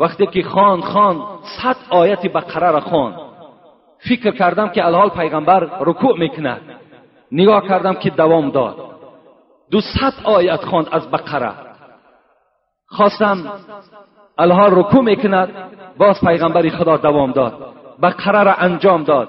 وقتی 0.00 0.26
که 0.26 0.42
خان 0.42 0.80
خان 0.80 1.22
صد 1.42 1.76
آیت 1.90 2.26
بقره 2.26 2.70
را 2.70 2.80
خواند. 2.80 3.31
فکر 4.08 4.30
کردم 4.30 4.68
که 4.68 4.86
الحال 4.86 5.08
پیغمبر 5.08 5.68
رکوع 5.80 6.18
می‌کند 6.18 6.60
نگاه 7.32 7.68
کردم 7.68 7.94
که 7.94 8.10
دوام 8.10 8.50
داد. 8.50 8.76
دو 9.70 9.80
صد 9.80 10.12
آیت 10.24 10.64
خواند 10.64 10.88
از 10.92 11.10
بقره. 11.10 11.52
خواستم 12.86 13.52
الحال 14.38 14.78
رکوع 14.78 15.02
می‌کند 15.02 15.48
باز 15.98 16.20
پیغمبر 16.20 16.68
خدا 16.68 16.96
دوام 16.96 17.32
داد. 17.32 17.54
بقره 18.02 18.42
را 18.42 18.54
انجام 18.54 19.04
داد. 19.04 19.28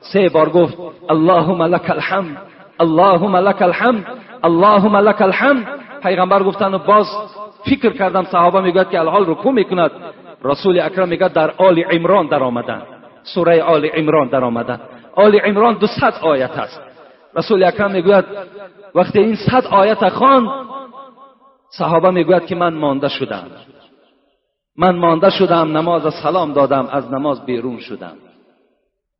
سه 0.00 0.28
بار 0.28 0.48
گفت 0.48 0.78
اللهم 1.10 1.62
لك 1.62 1.90
الحمد 1.90 2.36
اللهم 2.80 3.36
لك 3.36 3.62
الحمد 3.62 4.06
اللهم 4.44 4.96
لك 4.96 5.22
الحمد. 5.22 5.66
پیغمبر 6.02 6.42
گفتن 6.42 6.74
و 6.74 6.78
باز 6.78 7.06
فکر 7.64 7.90
کردم 7.90 8.24
صحابه 8.24 8.60
می‌گوید 8.60 8.88
که 8.88 9.00
الحال 9.00 9.30
رکوع 9.30 9.52
می‌کند. 9.52 9.90
رسول 10.44 10.80
اکرم 10.80 11.08
میگه 11.08 11.28
در 11.28 11.50
آل 11.58 11.78
عمران 11.78 12.26
در 12.26 12.42
آمدن 12.42 12.82
سوره 13.24 13.62
آل 13.62 13.86
عمران 13.86 14.28
در 14.28 14.44
آمدن. 14.44 14.80
آل 15.14 15.36
عمران 15.36 15.78
دو 15.78 15.86
صد 15.86 16.14
آیت 16.22 16.58
است 16.58 16.80
رسول 17.36 17.64
اکرم 17.64 17.90
می‌گوید 17.90 18.24
وقتی 18.94 19.18
این 19.18 19.36
صد 19.50 19.66
آیت 19.66 20.08
خواند 20.08 20.48
صحابه 21.78 22.10
می‌گوید 22.10 22.46
که 22.46 22.54
من 22.54 22.74
مانده 22.74 23.08
شدم. 23.08 23.44
من 24.78 24.96
مانده 24.96 25.30
شدم 25.30 25.76
نماز 25.76 26.14
سلام 26.22 26.52
دادم 26.52 26.88
از 26.92 27.12
نماز 27.12 27.46
بیرون 27.46 27.78
شدم. 27.78 28.12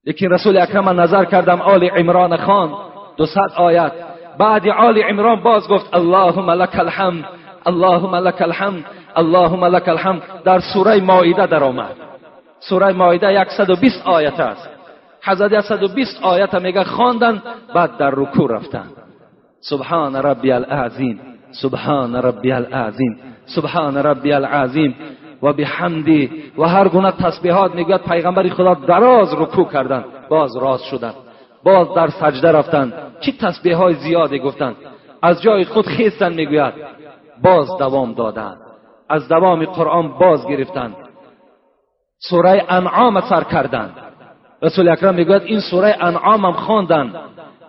لیکن 0.06 0.26
رسول 0.26 0.56
اکرم 0.56 1.00
نظر 1.00 1.24
کردم 1.24 1.60
آل 1.60 1.84
عمران 1.84 2.36
خان 2.36 2.74
دو 3.16 3.26
صد 3.26 3.52
آیت. 3.56 3.92
بعد 4.38 4.68
آل 4.68 4.98
عمران 4.98 5.42
باز 5.42 5.68
گفت 5.68 5.94
اللهم 5.94 6.50
لك 6.50 6.78
الحمد 6.78 7.24
اللهم 7.66 8.16
لك 8.16 8.42
الحمد 8.42 8.84
اللهم 9.16 9.64
لك 9.64 9.88
الحمد. 9.88 10.22
در 10.44 10.60
سوره 10.74 11.00
مائده 11.00 11.46
در 11.46 11.64
آمد. 11.64 12.03
سوره 12.68 12.92
مائده 12.92 13.44
120 13.48 14.06
آیت 14.06 14.40
است. 14.40 14.68
حضرت 15.22 15.60
120 15.60 16.22
آیت 16.22 16.54
میگه 16.54 16.84
خواندن 16.84 17.42
بعد 17.74 17.96
در 17.96 18.10
رکوع 18.10 18.52
رفتن. 18.52 18.86
سبحان 19.60 20.16
ربی 20.16 20.52
العظیم 20.52 21.20
سبحان 21.50 22.16
ربی 22.16 22.52
العظیم 22.52 23.18
سبحان 23.46 23.96
ربی 23.96 24.32
العظیم. 24.32 24.94
و 25.42 25.52
بحمدی 25.52 26.30
و 26.58 26.62
هر 26.62 26.88
گونه 26.88 27.10
تسبیحات 27.10 27.74
می‌گوید 27.74 28.02
پیغمبر 28.02 28.48
خدا 28.48 28.74
دراز 28.74 29.34
رکوع 29.34 29.68
کردن 29.72 30.04
باز 30.28 30.56
راز 30.56 30.82
شدن. 30.82 31.14
باز 31.64 31.94
در 31.94 32.08
سجده 32.08 32.52
رفتن. 32.52 32.92
چی 33.20 33.32
تسبیح 33.32 33.76
های 33.76 33.94
زیادی 33.94 34.38
گفتند 34.38 34.76
از 35.22 35.42
جای 35.42 35.64
خود 35.64 35.86
خیستن 35.86 36.34
می‌گوید 36.34 36.74
باز 37.42 37.78
دوام 37.78 38.12
دادند 38.12 38.58
از 39.08 39.28
دوام 39.28 39.64
قرآن 39.64 40.08
باز 40.18 40.46
گرفتند 40.46 40.96
سوره 42.28 42.64
انعام 42.68 43.20
سر 43.20 43.42
کردند 43.44 43.96
رسول 44.62 44.88
اکرم 44.88 45.14
می‌گوید 45.14 45.42
این 45.42 45.60
سوره 45.60 45.96
انعام 46.00 46.44
هم 46.44 46.52
خواندند 46.52 47.14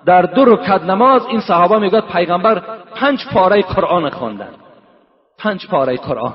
در 0.06 0.22
دو 0.22 0.46
رکعت 0.46 0.84
نماز 0.84 1.26
این 1.26 1.40
صحابه 1.40 1.80
می‌گوید 1.80 2.04
پیغمبر 2.04 2.62
پنج 2.96 3.28
پاره 3.34 3.62
قرآن 3.62 4.10
خواندند 4.10 4.56
پنج 5.38 5.68
پاره 5.68 5.98
قرآن. 5.98 6.34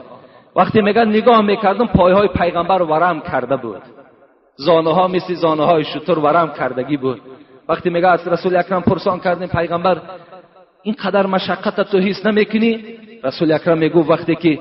وقتی 0.57 0.81
میگن 0.81 1.09
نگاه 1.09 1.41
می‌کردم 1.41 1.87
پای 1.87 2.13
های 2.13 2.29
پیغمبر 2.29 2.83
ورم 2.83 3.21
کرده 3.21 3.57
بود. 3.57 3.83
زانه 4.57 4.95
ها 4.95 5.09
مثل 5.09 5.35
زانه 5.35 5.65
های 5.65 5.85
شطور 5.85 6.19
ورم 6.19 6.53
کردگی 6.53 6.97
بود. 6.97 7.21
وقتی 7.69 7.91
میگه 7.91 8.09
از 8.09 8.29
رسول 8.29 8.57
اکرم 8.57 8.83
پرسان 8.83 9.21
کردیم 9.21 9.49
پیغمبر 9.49 10.01
این 10.83 10.95
قدر 11.05 11.27
مشقت 11.27 11.81
تو 11.81 11.99
حس 11.99 12.27
نمی‌کنی؟ 12.27 12.85
رسول 13.25 13.53
اکرم 13.53 13.79
میگو 13.79 14.09
وقتی 14.09 14.37
که 14.37 14.59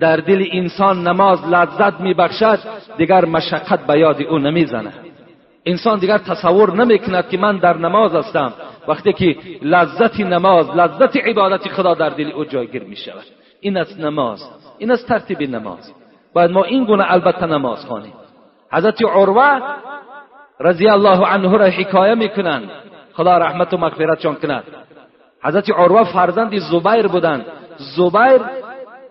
در 0.00 0.16
دل 0.16 0.44
انسان 0.52 1.08
نماز 1.08 1.44
لذت 1.44 2.00
میبخشد 2.00 2.58
دیگر 2.96 3.24
مشقت 3.24 3.86
به 3.86 3.98
یاد 3.98 4.22
او 4.22 4.38
نمی‌زنه 4.38 4.92
انسان 5.66 5.98
دیگر 5.98 6.18
تصور 6.18 6.74
نمی‌کند 6.74 7.28
که 7.28 7.38
من 7.38 7.58
در 7.58 7.76
نماز 7.76 8.14
هستم 8.14 8.52
وقتی 8.88 9.12
که 9.12 9.36
لذت 9.62 10.20
نماز 10.20 10.70
لذت 10.70 11.16
عبادت 11.16 11.68
خدا 11.68 11.94
در 11.94 12.08
دل 12.08 12.32
او 12.32 12.44
جایگیر 12.44 12.82
می 12.82 12.96
شود 12.96 13.24
این 13.60 13.76
است 13.76 14.00
نماز 14.00 14.50
این 14.78 14.90
است 14.90 15.08
ترتیب 15.08 15.42
نماز. 15.42 15.92
باید 16.32 16.50
ما 16.50 16.64
این 16.64 16.84
گونه 16.84 17.12
البته 17.12 17.46
نماز 17.46 17.86
خوانیم. 17.86 18.12
حضرت 18.72 19.02
عروه 19.02 19.60
رضی 20.60 20.88
الله 20.88 21.26
عنه 21.26 21.56
را 21.56 21.64
حکایه 21.64 22.14
می‌کنند. 22.14 22.70
خدا 23.12 23.38
رحمت 23.38 23.74
و 23.74 23.76
مغفرتشان 23.76 24.34
کند. 24.34 24.64
حضرت 25.44 25.70
عروه 25.70 26.12
فرزند 26.12 26.58
زبیر 26.58 27.06
بودند. 27.06 27.46
زبیر 27.76 28.40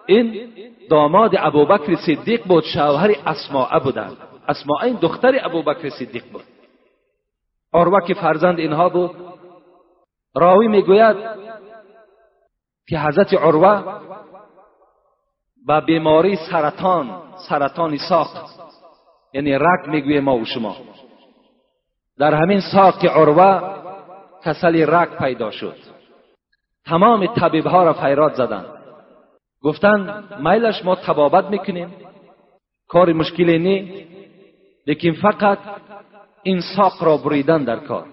این 0.10 0.50
داماد 0.90 1.32
ابوبکر 1.38 1.96
صدیق 1.96 2.48
بود 2.48 2.64
شوهر 2.64 3.16
اسماعه 3.26 3.80
بودند. 3.80 4.18
اسماعه 4.48 4.84
این 4.84 4.98
دختر 5.02 5.46
ابوبکر 5.46 5.90
صدیق 5.90 6.24
بود. 6.32 6.44
عروه 7.74 8.08
که 8.08 8.14
فرزند 8.14 8.60
اینها 8.60 8.90
بود. 8.90 9.12
راوی 10.36 10.68
می‌گوید 10.68 11.18
که 12.88 13.00
حضرت 13.00 13.34
عروه 13.34 13.84
با 15.68 15.80
بیماری 15.80 16.36
سرطان 16.52 17.22
سرطان 17.50 17.98
ساق 17.98 18.28
یعنی 19.34 19.56
رگ 19.56 19.88
می‌گوییم 19.88 20.24
ما 20.24 20.38
و 20.38 20.46
شما. 20.46 20.76
در 22.18 22.34
همین 22.34 22.62
ساق 22.74 23.06
عروه 23.06 23.62
کسل 24.46 24.96
رگ 24.96 25.18
پیدا 25.18 25.52
شد. 25.52 25.76
تمام 26.86 27.28
طبیب 27.28 27.68
ها 27.68 27.84
را 27.84 27.94
فیراد 27.94 28.34
زدند. 28.34 28.79
گفتن 29.64 30.24
میلش 30.40 30.86
ما 30.86 30.96
تبابت 30.96 31.46
می‌کنیم. 31.46 31.96
کار 32.90 33.14
مشکلی 33.14 33.60
نی 33.60 34.06
لیکن 34.88 35.12
فقط 35.12 35.58
این 36.44 36.62
ساق 36.76 37.04
را 37.04 37.18
بریدن 37.18 37.64
در 37.64 37.76
کار. 37.76 38.06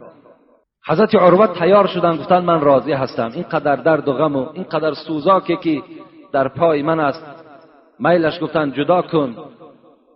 حضرت 0.86 1.14
عروه 1.14 1.46
تیار 1.46 1.86
شدن 1.86 2.16
گفتن 2.16 2.44
من 2.44 2.60
راضی 2.60 2.92
هستم. 2.92 3.30
این 3.34 3.42
قدر 3.42 3.76
درد 3.76 4.08
و 4.08 4.12
غم 4.12 4.36
و 4.36 4.48
این 4.52 4.64
قدر 4.64 4.94
سوزاکی 4.94 5.56
که 5.56 5.82
در 6.32 6.48
پای 6.48 6.82
من 6.82 7.00
است. 7.00 7.26
میلش 7.98 8.42
گفتن 8.42 8.72
جدا 8.72 9.02
کن. 9.02 9.36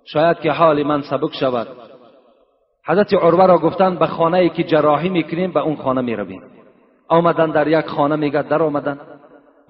شاید 0.04 0.40
که 0.40 0.52
حال 0.52 0.82
من 0.82 1.02
سبک 1.02 1.34
شود. 1.34 1.68
حضرت 2.86 3.14
عروه 3.14 3.46
را 3.46 3.58
گفتن 3.58 3.96
به 3.96 4.06
خانه 4.06 4.38
ای 4.38 4.48
که 4.48 4.64
جراحی 4.64 5.08
می‌کنیم 5.08 5.52
به 5.52 5.60
اون 5.60 5.76
خانه 5.76 6.00
می‌رویم. 6.00 6.42
آمدن 7.08 7.50
در 7.50 7.68
یک 7.68 7.86
خانه 7.86 8.16
میگه 8.16 8.42
در 8.42 8.62
آمدن. 8.62 9.00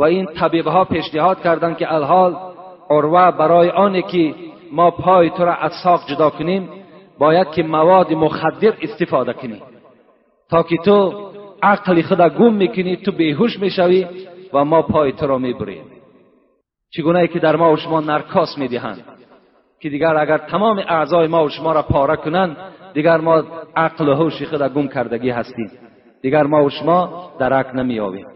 و 0.01 0.03
این 0.03 0.26
طبیب 0.26 0.66
ها 0.66 0.84
پیشنهاد 0.84 1.42
کردند 1.42 1.76
که 1.76 1.94
الحال 1.94 2.36
عروه 2.90 3.30
برای 3.30 3.70
آنی 3.70 4.03
که 4.03 4.34
ما 4.72 4.90
پای 4.90 5.30
تو 5.30 5.44
را 5.44 5.55
از 5.55 5.72
ساق 5.84 6.01
جدا 6.07 6.30
کنیم 6.30 6.68
باید 7.18 7.51
که 7.51 7.62
مواد 7.62 8.12
مخدر 8.12 8.72
استفاده 8.82 9.32
کنی. 9.32 9.62
تا 10.51 10.62
که 10.62 10.76
تو 10.76 11.30
عقل 11.62 12.03
خدا 12.03 12.28
گم 12.28 12.55
می‌کنی 12.55 12.96
تو 12.96 13.12
بیهوش 13.12 13.59
می‌شوی 13.59 14.07
و 14.53 14.64
ما 14.64 14.82
پای 14.82 15.12
تو 15.12 15.26
را 15.26 15.38
می‌بریم. 15.38 15.84
چگونه 16.90 17.26
که 17.28 17.38
در 17.38 17.57
ما 17.57 17.72
و 17.72 17.76
شما 17.76 18.01
نرکاس 18.01 18.59
می‌دهند 18.59 19.05
که 19.80 19.88
دیگر 19.88 20.16
اگر 20.16 20.38
تمام 20.38 20.78
اعضای 20.78 21.26
ما 21.26 21.44
و 21.44 21.48
شما 21.48 21.72
را 21.72 21.82
پاره 21.82 22.16
کنند 22.16 22.57
دیگر 22.94 23.16
ما 23.16 23.42
عقل 23.76 24.09
و 24.09 24.14
هوش 24.14 24.42
خود 24.42 24.74
گم 24.74 24.88
کردگی 24.88 25.30
هستیم. 25.30 25.70
دیگر 26.22 26.42
ما 26.42 26.64
و 26.64 26.70
شما 26.70 27.30
درک 27.38 27.74
نمییابیم. 27.74 28.26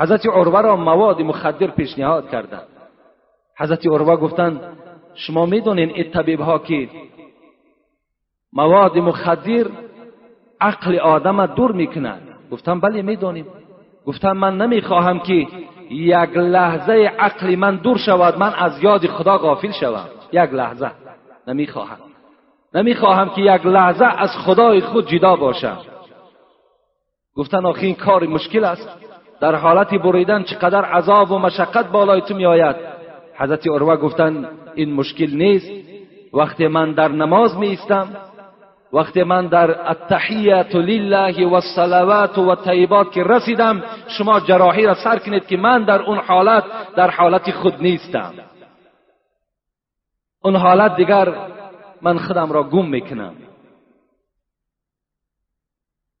حضرت 0.00 0.26
عروه 0.26 0.60
را 0.60 0.76
مواد 0.76 1.22
مخدر 1.22 1.66
پیشنهاد 1.66 2.30
کردند. 2.30 2.66
حضرت 3.58 3.86
عروه 3.86 4.16
گفتند 4.16 4.60
شما 5.14 5.46
می‌دونین 5.46 5.90
این 5.90 6.10
طبیب 6.10 6.40
ها 6.40 6.58
که 6.58 6.88
مواد 8.52 8.98
مخدر 8.98 9.66
عقل 10.60 10.98
آدم 10.98 11.46
دور 11.46 11.72
می‌کنند 11.72 12.22
گفتم 12.52 12.80
بله 12.80 13.02
می‌دونیم 13.02 13.46
گفتم 14.06 14.32
من 14.32 14.56
نمی‌خواهم 14.56 15.20
که 15.20 15.46
یک 15.90 16.36
لحظه 16.36 16.92
عقل 17.18 17.56
من 17.56 17.76
دور 17.76 17.98
شود 17.98 18.38
من 18.38 18.54
از 18.54 18.82
یاد 18.82 19.06
خدا 19.06 19.38
غافل 19.38 19.72
شوم. 19.72 20.08
یک 20.32 20.52
لحظه. 20.52 20.90
نمی‌خواهم. 21.46 21.98
نمی‌خواهم 22.74 23.28
که 23.28 23.40
یک 23.40 23.66
لحظه 23.66 24.04
از 24.04 24.30
خدای 24.46 24.80
خود 24.80 25.08
جدا 25.08 25.36
باشم. 25.36 25.78
گفتن 27.36 27.66
آخه 27.66 27.86
این 27.86 27.94
کار 27.94 28.26
مشکل 28.26 28.64
است. 28.64 29.09
در 29.40 29.54
حالت 29.54 29.94
بریدن 29.94 30.42
چقدر 30.42 30.84
عذاب 30.84 31.30
و 31.30 31.38
مشقت 31.38 31.86
بالای 31.86 32.20
تو 32.20 32.34
میآید؟ 32.34 32.76
حضرت 33.34 33.66
عروه 33.66 33.96
گفتن 33.96 34.48
این 34.74 34.94
مشکل 34.94 35.30
نیست. 35.36 35.70
وقتی 36.34 36.66
من 36.66 36.92
در 36.92 37.08
نماز 37.08 37.56
می 37.56 37.78
وقتی 38.92 39.22
من 39.22 39.46
در 39.46 39.88
التحیت 39.88 40.74
لله 40.74 41.46
و 41.46 41.54
الصلوات 41.54 42.38
و 42.38 42.54
طیبات 42.54 43.12
که 43.12 43.24
رسیدم 43.24 43.82
شما 44.06 44.40
جراحی 44.40 44.86
را 44.86 44.94
سر 44.94 45.18
کنید 45.18 45.46
که 45.46 45.56
من 45.56 45.84
در 45.84 46.02
اون 46.02 46.18
حالت 46.18 46.64
در 46.96 47.10
حالت 47.10 47.50
خود 47.50 47.82
نیستم. 47.82 48.34
اون 50.42 50.56
حالت 50.56 50.96
دیگر 50.96 51.34
من 52.02 52.18
خودم 52.18 52.52
را 52.52 52.62
گم 52.62 52.86
می‌کنم. 52.86 53.34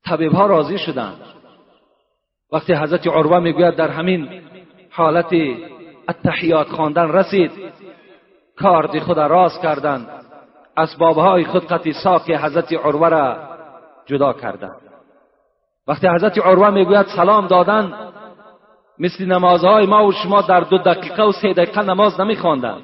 طبیب 0.04 0.32
ها 0.32 0.46
راضی 0.46 0.78
شدند. 0.78 1.39
وقتی 2.52 2.74
حضرت 2.74 3.06
عروه 3.06 3.38
می‌گوید 3.38 3.76
در 3.76 3.88
همین 3.88 4.42
حالت 4.90 5.32
التحیات 6.08 6.68
خواندن 6.68 7.08
رسید 7.12 7.50
کار 8.56 9.00
خود 9.00 9.18
راست 9.18 9.62
کردند 9.62 10.08
اسبابهای 10.76 11.44
خود 11.44 11.92
ساک 12.04 12.30
حضرت 12.30 12.72
عروه 12.72 13.08
را 13.08 13.36
جدا 14.06 14.32
کردند. 14.32 14.76
وقتی 15.88 16.08
حضرت 16.08 16.38
عروه 16.38 16.70
می‌گوید 16.70 17.06
سلام 17.06 17.46
دادن 17.46 17.92
مثل 18.98 19.24
نمازهای 19.24 19.86
ما 19.86 20.06
و 20.06 20.12
شما 20.12 20.42
در 20.42 20.60
دو 20.60 20.78
دقیقه 20.78 21.22
و 21.22 21.32
سه 21.32 21.52
دقیقه 21.52 21.82
نماز 21.82 22.20
نمیخواندند 22.20 22.82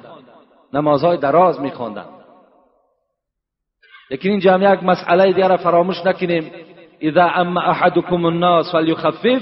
نمازهای 0.73 1.17
دراز 1.17 1.61
میخواندند. 1.61 2.09
لیکن 4.11 4.29
اینجا 4.29 4.53
هم 4.53 4.73
یک 4.73 4.83
مسئله 4.83 5.33
دیگر 5.33 5.57
فراموش 5.57 6.05
نکنیم. 6.05 6.51
اذا 7.01 7.23
اما 7.23 7.71
احدكم 7.71 8.25
الناس 8.27 8.71
فليخفف 8.71 9.41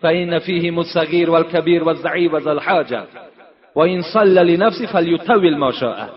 فإن 0.00 0.38
فيهم 0.38 0.78
الصغير 0.78 1.30
والكبير 1.30 1.84
والضعيف 1.84 2.34
وذا 2.34 2.52
الحاجة. 2.52 3.02
وإن 3.74 4.02
صلى 4.14 4.56
لنفسه 4.56 4.86
فليطول 4.92 5.56
ما 5.56 5.70
شاء. 5.70 6.08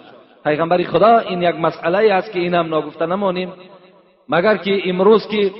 پیغمبر 0.44 0.84
خدا 0.84 1.20
این 1.20 1.42
یک 1.42 1.56
مسئله 1.56 2.14
است 2.14 2.32
که 2.32 2.40
اینم 2.40 2.68
ناگفته 2.68 3.06
نمانیم 3.06 3.54
مگر 4.30 4.58
که 4.58 4.90
امروز 4.90 5.28
که 5.28 5.52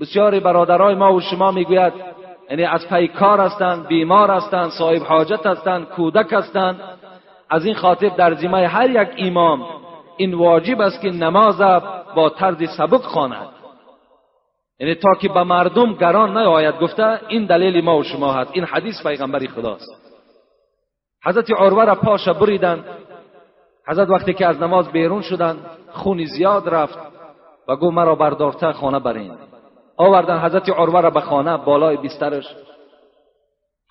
بسیاری 0.00 0.40
برادرای 0.40 0.94
ما 0.94 1.14
و 1.14 1.20
شما 1.20 1.50
می‌گوید 1.52 1.92
یعنی 2.50 2.64
از 2.64 2.88
پی 2.88 3.08
کار 3.08 3.40
هستند 3.40 3.86
بیمار 3.86 4.30
هستند 4.30 4.70
صاحب 4.70 5.02
حاجت 5.02 5.46
هستند 5.46 5.84
کودک 5.84 6.32
هستند. 6.32 6.80
از 7.50 7.64
این 7.64 7.74
خاطر 7.74 8.08
در 8.08 8.34
ذمه 8.34 8.66
هر 8.66 8.90
یک 8.90 9.08
امام 9.18 9.66
این 10.16 10.34
واجب 10.34 10.80
است 10.80 11.00
که 11.00 11.10
نماز 11.10 11.60
با 12.14 12.30
طرز 12.30 12.70
سبک 12.76 13.02
خواند. 13.02 13.48
یعنی 14.80 14.94
تا 14.94 15.14
که 15.14 15.28
به 15.28 15.42
مردم 15.42 15.92
گران 15.92 16.38
نیاید 16.38 16.78
گفته 16.78 17.20
این 17.28 17.46
دلیل 17.46 17.84
ما 17.84 17.98
و 17.98 18.02
شما 18.02 18.32
هست. 18.32 18.50
این 18.52 18.64
حدیث 18.64 19.02
پیغمبری 19.02 19.48
خداست. 19.48 20.04
حضرت 21.24 21.50
عروه 21.50 21.84
را 21.84 21.94
پاش 21.94 22.28
بریدن. 22.28 22.84
حضرت 23.88 24.10
وقتی 24.10 24.34
که 24.34 24.46
از 24.46 24.62
نماز 24.62 24.88
بیرون 24.88 25.22
شدند 25.22 25.58
خون 25.92 26.24
زیاد 26.24 26.68
رفت 26.68 26.98
و 27.68 27.76
گو 27.76 27.90
مرا 27.90 28.14
بردارته 28.14 28.72
خانه 28.72 28.98
برین. 28.98 29.32
آوردن 29.96 30.38
حضرت 30.38 30.68
عروه 30.68 31.00
را 31.00 31.10
به 31.10 31.20
خانه 31.20 31.56
بالای 31.56 31.96
بسترش. 31.96 32.46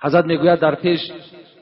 حضرت 0.02 0.26
می‌گوید 0.26 0.60
در 0.60 0.76
پیش 0.76 1.12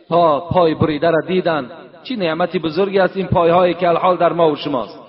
پا 0.09 0.39
پای 0.39 0.75
بریده 0.75 1.11
را 1.11 1.21
دیدن. 1.27 1.71
چی 2.03 2.15
نعمتی 2.15 2.59
بزرگی 2.59 2.99
است 2.99 3.17
این 3.17 3.27
پایهایی 3.27 3.73
که 3.73 3.89
الحال 3.89 4.17
در 4.17 4.33
ما 4.33 4.51
و 4.51 4.55
شماست. 4.55 4.99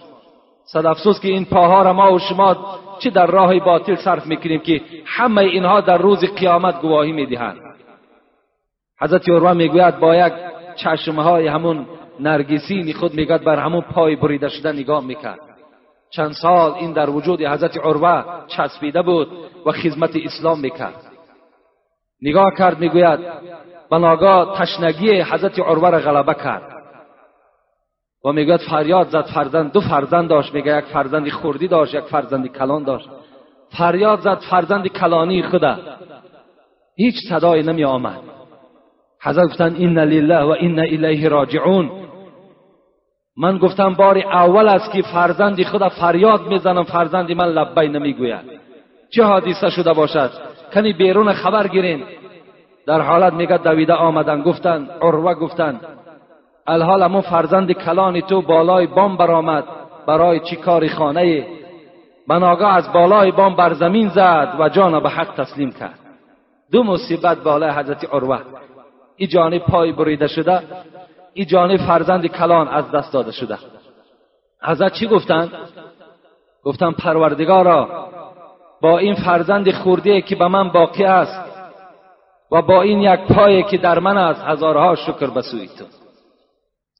صد 0.64 0.86
افسوس 0.86 1.20
که 1.20 1.28
این 1.28 1.44
پاها 1.44 1.82
را 1.82 1.92
ما 1.92 2.12
و 2.12 2.18
شما 2.18 2.56
چه 3.02 3.10
در 3.10 3.26
راه 3.26 3.58
باطل 3.58 3.96
صرف 3.96 4.26
می‌کنیم 4.26 4.60
که 4.60 4.80
همه 5.06 5.42
اینها 5.42 5.80
در 5.80 5.98
روز 5.98 6.24
قیامت 6.24 6.80
گواهی 6.80 7.12
می‌دهند؟ 7.12 7.56
حضرت 9.00 9.28
عروه 9.28 9.52
می‌گوید 9.52 10.00
با 10.00 10.16
یک 10.16 10.32
چشمه 10.76 11.22
های 11.22 11.46
همون 11.46 11.86
نرگسینی 12.20 12.92
خود 12.92 13.14
می‌گوید 13.14 13.44
بر 13.44 13.56
همون 13.56 13.80
پای 13.80 14.16
بریده 14.16 14.48
شده 14.48 14.72
نگاه 14.72 15.04
می‌کرد. 15.04 15.40
چند 16.10 16.32
سال 16.32 16.72
این 16.74 16.92
در 16.92 17.10
وجود 17.10 17.42
حضرت 17.42 17.76
عروه 17.76 18.24
چسبیده 18.46 19.02
بود 19.02 19.28
و 19.66 19.72
خدمت 19.72 20.16
اسلام 20.24 20.60
می‌کرد. 20.60 21.12
نگاه 22.22 22.54
کرد 22.58 22.78
می‌گوید 22.78 23.20
بناگاه 23.90 24.58
تشنگی 24.58 25.20
حضرت 25.20 25.58
عروه 25.58 25.90
را 25.90 25.98
غلبه 25.98 26.34
کرد. 26.34 26.71
و 28.24 28.32
می‌گوید 28.32 28.60
فریاد 28.60 29.08
زد 29.08 29.26
فرزند 29.34 29.72
دو 29.72 29.80
فرزند 29.80 30.28
داشت 30.28 30.54
میگه 30.54 30.78
یک 30.78 30.84
فرزندی 30.84 31.30
خوردی 31.30 31.68
داشت 31.68 31.94
یک 31.94 32.04
فرزندی 32.04 32.48
کلان 32.48 32.84
داشت. 32.84 33.08
فریاد 33.78 34.20
زد 34.20 34.38
فرزند 34.50 34.86
کلانی 34.86 35.42
خدا. 35.42 35.76
هیچ 36.96 37.14
صدایی 37.28 37.62
نمی 37.62 37.84
آمد. 37.84 38.20
حضرت 39.22 39.48
گفتن 39.48 39.74
این 39.74 39.98
لله 39.98 40.42
و 40.42 40.48
این 40.48 40.78
الیه 40.78 41.28
راجعون. 41.28 41.90
من 43.36 43.58
گفتم 43.58 43.94
بار 43.94 44.18
اول 44.18 44.68
است 44.68 44.92
که 44.92 45.02
فرزندی 45.02 45.64
خدا 45.64 45.88
فریاد 45.88 46.46
می‌زنم 46.46 46.84
فرزندی 46.84 47.34
من 47.34 47.48
لبی 47.48 47.88
نمی‌گوید. 47.88 48.62
چه 49.10 49.24
حادثه 49.24 49.70
شده 49.70 49.92
باشد؟ 49.92 50.30
کنی 50.74 50.92
بیرون 50.92 51.32
خبر 51.32 51.68
گیرین. 51.68 52.04
در 52.86 53.00
حالت 53.00 53.32
میگه 53.32 53.58
دویده 53.58 53.92
آمدن 53.92 54.42
گفتن 54.42 54.88
عروه 55.00 55.34
گفتن 55.34 55.80
الحال 56.66 57.02
امو 57.02 57.20
فرزند 57.20 57.72
کلانی 57.72 58.22
تو 58.22 58.42
بالای 58.42 58.86
بام 58.86 59.16
برآمد. 59.16 59.64
برای 60.06 60.40
چی 60.40 60.56
کاری 60.56 60.88
خانه 60.88 61.46
بناگاه 62.28 62.76
از 62.76 62.92
بالای 62.92 63.32
بام 63.32 63.56
بر 63.56 63.72
زمین 63.72 64.08
زد 64.08 64.56
و 64.58 64.68
جان 64.68 65.02
به 65.02 65.10
حق 65.10 65.34
تسلیم 65.34 65.72
کرد. 65.72 65.98
دو 66.72 66.82
مصیبت 66.82 67.38
بالای 67.38 67.70
حضرت 67.70 68.14
عروه. 68.14 68.40
ای 69.16 69.26
جانب 69.26 69.58
پای 69.58 69.92
بریده 69.92 70.26
شده 70.26 70.60
ای 71.34 71.44
جانب 71.44 71.76
فرزند 71.76 72.26
کلان 72.26 72.68
از 72.68 72.90
دست 72.90 73.12
داده 73.12 73.32
شده. 73.32 73.58
حضرت 74.62 74.92
چی 74.92 75.06
گفتن؟ 75.06 75.50
گفتن 76.64 76.92
پروردگارا 76.92 78.08
با 78.80 78.98
این 78.98 79.14
فرزند 79.14 79.70
خورده 79.70 80.20
که 80.20 80.36
به 80.36 80.48
من 80.48 80.68
باقی 80.68 81.04
است 81.04 81.52
و 82.52 82.62
با 82.62 82.82
این 82.82 83.00
یک 83.00 83.20
پایی 83.20 83.62
که 83.62 83.76
در 83.76 83.98
من 83.98 84.16
است 84.16 84.42
هزارها 84.44 84.94
شکر 84.94 85.26
به 85.26 85.42
سوی 85.42 85.66
تو. 85.66 86.01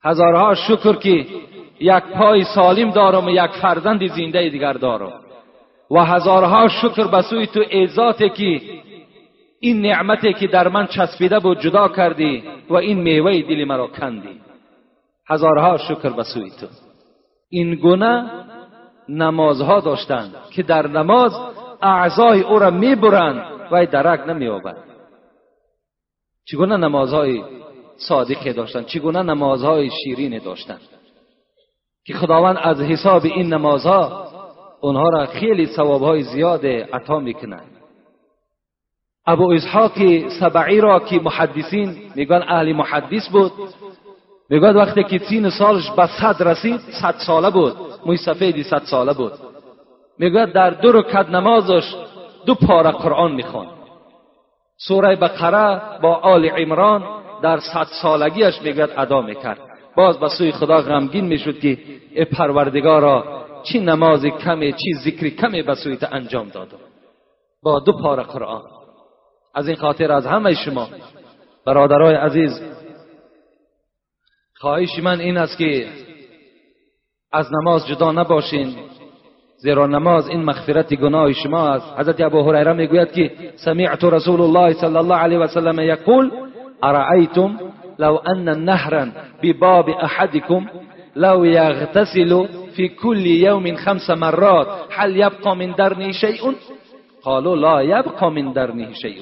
هزارها 0.05 0.55
شکر 0.55 0.93
که 0.93 1.27
یک 1.81 2.05
پای 2.19 2.45
سالم 2.45 2.91
دارم 2.91 3.27
و 3.27 3.31
یک 3.31 3.51
فرزند 3.63 4.07
زنده 4.07 4.49
دیگر 4.49 4.73
دارم. 4.73 5.13
و 5.91 6.05
هزارها 6.05 6.69
شکر 6.69 7.05
به 7.05 7.23
سوی 7.23 7.47
تو 7.47 7.65
ایزاتی 7.71 8.29
که 8.29 8.61
این 9.61 9.83
نعمتی 9.83 10.33
که 10.33 10.47
در 10.47 10.69
من 10.69 10.87
چسبیده 10.87 11.39
بود 11.39 11.61
جدا 11.61 11.89
کردی 11.89 12.43
و 12.71 12.75
این 12.75 13.01
میوه 13.01 13.43
دل 13.43 13.65
مرا 13.65 13.87
کندی. 13.87 14.41
هزارها 15.29 15.79
شکر 15.79 16.11
به 16.11 16.23
سوی 16.23 16.51
تو. 16.51 16.67
این 17.51 17.75
گونه 17.75 18.31
نمازها 19.09 19.81
داشتند 19.81 20.35
که 20.51 20.63
در 20.63 20.87
نماز 20.87 21.33
اعضای 21.83 22.41
او 22.41 22.59
را 22.59 22.71
می‌برند 22.71 23.45
و 23.71 23.87
درک 23.87 24.29
نمییابند. 24.29 24.85
چگونه 26.45 26.77
نمازهای 26.77 27.43
صادقی 28.09 28.53
داشتند 28.53 28.87
چگونه 28.87 29.23
نمازهای 29.23 29.91
شیرین 29.91 30.39
داشتند 30.39 30.81
که 32.07 32.15
خداوند 32.15 32.59
از 32.63 32.81
حساب 32.81 33.25
این 33.25 33.55
نمازها 33.55 34.29
اونها 34.81 35.09
را 35.09 35.27
خیلی 35.27 35.67
ثوابهای 35.67 36.23
زیاد 36.23 36.67
عطا 36.67 37.19
می‌کنند 37.19 37.71
ابو 39.27 39.53
اسحاق 39.53 40.29
سبعی 40.41 40.81
را 40.81 41.01
که 41.01 41.21
محدثین 41.21 41.97
میگن 42.15 42.43
اهل 42.49 42.73
محدث 42.73 43.29
بود 43.29 43.53
می‌گوید 44.51 44.77
وقتی 44.77 45.05
که 45.05 45.19
سین 45.19 45.51
سالش 45.51 45.91
به 45.91 46.07
صد 46.07 46.43
رسید 46.43 46.81
صد 47.03 47.15
ساله 47.27 47.51
بود. 47.51 47.77
موی 48.07 48.17
سفیدی 48.17 48.63
صد 48.63 48.83
ساله 48.85 49.13
بود. 49.13 49.33
می‌گوید 50.19 50.53
در 50.53 50.71
دو 50.71 50.93
رکعت 50.93 51.29
نمازش 51.29 51.95
دو 52.47 52.55
پاره 52.55 52.91
قرآن 52.91 53.33
می‌خوان. 53.33 53.67
سوره 54.77 55.17
بقره 55.17 55.81
با 56.03 56.15
آل 56.15 56.45
عمران 56.45 57.22
در 57.43 57.61
صد 57.61 57.87
سالگیش 58.03 58.63
می‌گوید 58.63 58.91
ادا 58.97 59.21
می‌کرد. 59.21 59.59
باز 59.97 60.21
به 60.21 60.29
سوی 60.29 60.53
خدا 60.53 60.81
غمگین 60.81 61.25
می‌شد 61.25 61.59
که 61.61 61.79
ای 62.15 62.25
پروردگارا 62.25 63.45
چی 63.65 63.81
نماز 63.81 64.25
کمی 64.25 64.73
چی 64.73 64.95
ذکر 65.05 65.29
کمی 65.29 65.63
به 65.63 65.75
سویت 65.75 66.13
انجام 66.13 66.49
داد. 66.49 66.69
با 67.63 67.81
دو 67.81 67.93
پاره 67.93 68.23
قرآن. 68.23 68.63
از 69.55 69.69
این 69.69 69.77
خاطر 69.77 70.13
از 70.13 70.27
همه 70.27 70.55
شما 70.55 70.89
برادرای 71.67 72.15
عزیز 72.15 72.61
خواهش 74.57 74.99
من 74.99 75.21
این 75.21 75.37
است 75.37 75.59
که 75.59 75.89
از 77.33 77.47
نماز 77.53 77.87
جدا 77.87 78.13
نباشین 78.13 78.75
زیرا 79.57 79.87
نماز 79.87 80.29
این 80.29 80.45
مغفرت 80.45 80.95
گناه 80.95 81.33
شما 81.33 81.69
است. 81.69 81.99
حضرت 81.99 82.21
ابو 82.21 82.51
هریره 82.51 82.73
می‌گوید 82.73 83.13
که 83.13 83.53
سمعت 83.57 84.05
رسول 84.05 84.41
الله 84.41 84.73
صلی 84.73 84.97
الله 84.97 85.17
علیه 85.17 85.39
و 85.39 85.47
سلم 85.47 85.81
یقول 85.81 86.31
ارأیتم 86.85 87.57
لو 87.99 88.17
أن 88.17 88.65
نهرا 88.65 89.13
بباب 89.43 89.89
أحدكم 89.89 90.67
لو 91.17 91.45
يغتسل 91.45 92.49
في 92.77 92.89
كل 92.89 93.27
يوم 93.27 93.77
خمس 93.77 94.11
مرات 94.11 94.67
هل 94.97 95.17
يبقى 95.17 95.57
من 95.57 95.75
درنه 95.75 96.13
شيء؟ 96.13 96.55
قالوا 97.25 97.57
لا 97.57 97.81
يبقى 97.81 98.31
من 98.31 98.53
درنه 98.53 98.93
شيء. 98.93 99.21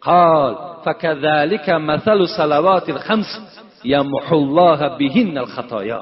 قال 0.00 0.56
فكذلك 0.84 1.70
مثل 1.70 2.28
صلوات 2.38 2.88
الخمس 2.88 3.26
يمحو 3.84 4.36
الله 4.36 4.98
بهن 4.98 5.38
الخطايا. 5.38 6.00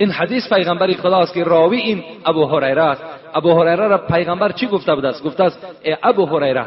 این 0.00 0.10
حدیث 0.10 0.48
پیغمبر 0.48 0.92
خداست 0.92 1.34
که 1.34 1.44
راوی 1.44 1.76
این 1.76 2.02
ابو 2.26 2.44
هریره 2.44 2.82
است. 2.82 3.02
ابو 3.34 3.60
هریره 3.60 3.88
را 3.88 3.98
پیغمبر 3.98 4.52
چی 4.52 4.66
گفته 4.66 4.94
بود؟ 4.94 5.04
است 5.04 5.24
گفته 5.24 5.44
است 5.44 5.66
ای 5.82 5.96
ابو 6.02 6.26
هریره 6.26 6.66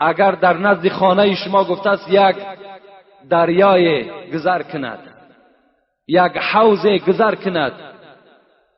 اگر 0.00 0.30
در 0.30 0.56
نزد 0.56 0.88
خانه 0.88 1.34
شما 1.34 1.64
گفته 1.64 1.90
است 1.90 2.08
یک 2.08 2.36
دریای 3.30 4.04
گذر 4.30 4.62
کند 4.62 4.98
یک 6.08 6.32
حوز 6.52 6.86
گذر 6.86 7.34
کند 7.34 7.72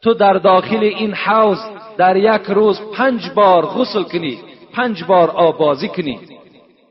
تو 0.02 0.14
در 0.14 0.32
داخل 0.32 0.84
این 0.84 1.14
حوز 1.14 1.58
در 1.96 2.16
یک 2.16 2.42
روز 2.42 2.80
پنج 2.96 3.30
بار 3.34 3.66
غسل 3.66 4.02
کنی 4.02 4.38
پنج 4.72 5.04
بار 5.04 5.30
آبازی 5.30 5.88
کنی. 5.88 6.20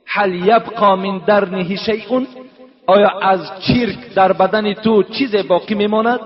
هل 0.06 0.34
یبقا 0.34 0.96
من 0.96 1.18
درنه 1.18 1.76
شیء؟ 1.76 2.26
آیا 2.88 3.10
از 3.20 3.40
چیرک 3.60 4.14
در 4.16 4.34
بدن 4.34 4.74
تو 4.74 5.04
چیز 5.04 5.36
باقی 5.48 5.76
میماند؟ 5.76 6.20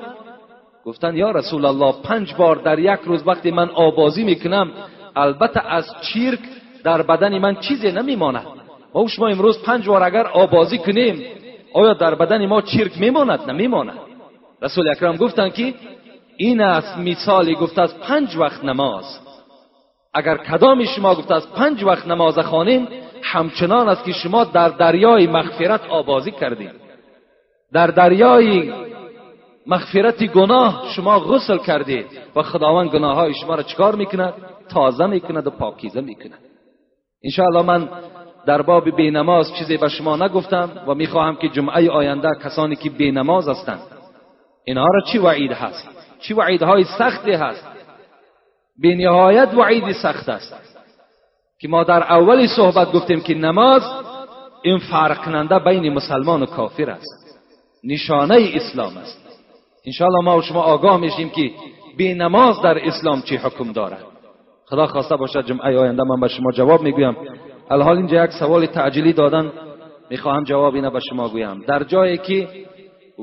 گفتند 0.86 1.16
یا 1.16 1.32
رسول 1.32 1.66
الله 1.66 1.94
پنج 2.04 2.36
بار 2.36 2.56
در 2.56 2.80
یک 2.80 3.00
روز 3.06 3.28
وقتی 3.28 3.52
من 3.52 3.70
آبازی 3.70 4.24
می‌کنم 4.24 4.72
البته 5.16 5.68
از 5.68 5.86
چیرک 6.02 6.40
در 6.84 7.02
بدن 7.02 7.38
من 7.38 7.56
چیزی 7.56 7.92
نمیماند. 7.92 8.46
ما 8.94 9.08
شما 9.08 9.28
امروز 9.28 9.64
پنج 9.64 9.88
بار 9.88 10.04
اگر 10.04 10.28
آبازی 10.28 10.78
کنیم 10.78 11.26
آیا 11.74 11.94
در 11.94 12.16
بدن 12.16 12.46
ما 12.46 12.62
چیرک 12.62 13.00
میماند؟ 13.00 13.50
نمیماند. 13.50 14.00
رسول 14.62 14.90
اکرم 14.90 15.16
گفتند 15.16 15.54
که 15.54 15.74
این 16.38 16.62
است 16.62 16.98
مثالی 16.98 17.56
گفته 17.56 17.82
از 17.82 18.00
پنج 18.00 18.36
وقت 18.36 18.64
نماز. 18.64 19.20
اگر 20.14 20.38
کدام 20.38 20.86
شما 20.86 21.16
گفته 21.16 21.36
از 21.36 21.54
پنج 21.54 21.84
وقت 21.84 22.08
نماز 22.08 22.40
خوانیم 22.40 22.88
همچنان 23.22 23.90
است 23.90 24.04
که 24.04 24.12
شما 24.12 24.44
در 24.44 24.70
دریای 24.70 25.28
مغفرت 25.28 25.82
آبازی 25.90 26.32
کردید. 26.32 26.72
در 27.74 27.88
دریای 27.88 28.74
مغفرت 29.68 30.24
گناه 30.24 30.84
شما 30.96 31.20
غسل 31.20 31.58
کردید 31.58 32.06
و 32.36 32.42
خداوند 32.44 32.90
گناه 32.90 33.16
های 33.16 33.34
شما 33.34 33.56
را 33.56 33.64
چکار 33.64 33.96
می‌کند؟ 33.96 34.34
تازه 34.70 35.06
می‌کند 35.06 35.48
و 35.48 35.50
پاکیزه 35.50 36.02
می‌کند. 36.02 36.49
انشاءالله 37.24 37.62
من 37.62 37.90
در 38.46 38.62
باب 38.62 38.96
بینماز 38.96 39.54
چیزی 39.60 39.78
به 39.78 39.90
شما 39.90 40.16
نگفتم 40.16 40.70
و 40.88 40.94
می‌خواهم 40.94 41.36
که 41.36 41.50
جمعه 41.50 41.90
آینده 41.90 42.30
کسانی 42.44 42.76
که 42.76 42.90
بینماز 42.90 43.48
هستند. 43.48 43.82
اینها 44.66 44.88
را 44.88 45.02
چی 45.02 45.18
وعید 45.18 45.52
هست؟ 45.52 45.90
چی 46.20 46.34
وعیدهای 46.34 46.84
سختی 46.84 47.32
هست؟ 47.32 47.68
به 48.82 48.96
نهایت 48.96 49.50
وعید 49.54 49.92
سخت 49.92 50.30
است. 50.30 50.56
که 51.60 51.68
ما 51.68 51.84
در 51.84 52.04
اولی 52.04 52.48
صحبت 52.48 52.92
گفتیم 52.92 53.22
که 53.22 53.34
نماز 53.36 53.82
این 54.64 54.78
فرق 54.78 55.26
کننده 55.26 55.60
بین 55.60 55.94
مسلمان 55.94 56.44
و 56.44 56.46
کافر 56.46 56.90
است. 56.90 57.40
نشانه 57.84 58.52
اسلام 58.54 58.98
است. 58.98 59.20
انشاءالله 59.86 60.22
ما 60.22 60.38
و 60.38 60.42
شما 60.42 60.62
آگاه 60.62 60.98
میشیم 60.98 61.30
که 61.30 61.52
بی 61.98 62.14
نماز 62.14 62.62
در 62.62 62.88
اسلام 62.88 63.22
چی 63.22 63.36
حکم 63.36 63.72
دارد. 63.72 64.04
خدا 64.70 64.88
خواسته 64.88 65.16
باشد 65.16 65.46
جمعه 65.46 65.80
آینده 65.80 66.04
من 66.04 66.20
به 66.20 66.28
شما 66.28 66.52
جواب 66.52 66.82
می‌گویم. 66.82 67.18
الحال 67.70 67.98
اینجا 67.98 68.24
یک 68.24 68.32
سوال 68.32 68.66
تعجیلی 68.66 69.14
دادن 69.14 69.52
می‌خواهم 70.10 70.44
جواب 70.44 70.76
اینه 70.76 70.90
به 70.90 71.00
شما 71.00 71.30
گویم. 71.30 71.62
در 71.68 71.84
جایی 71.84 72.18
که 72.18 72.48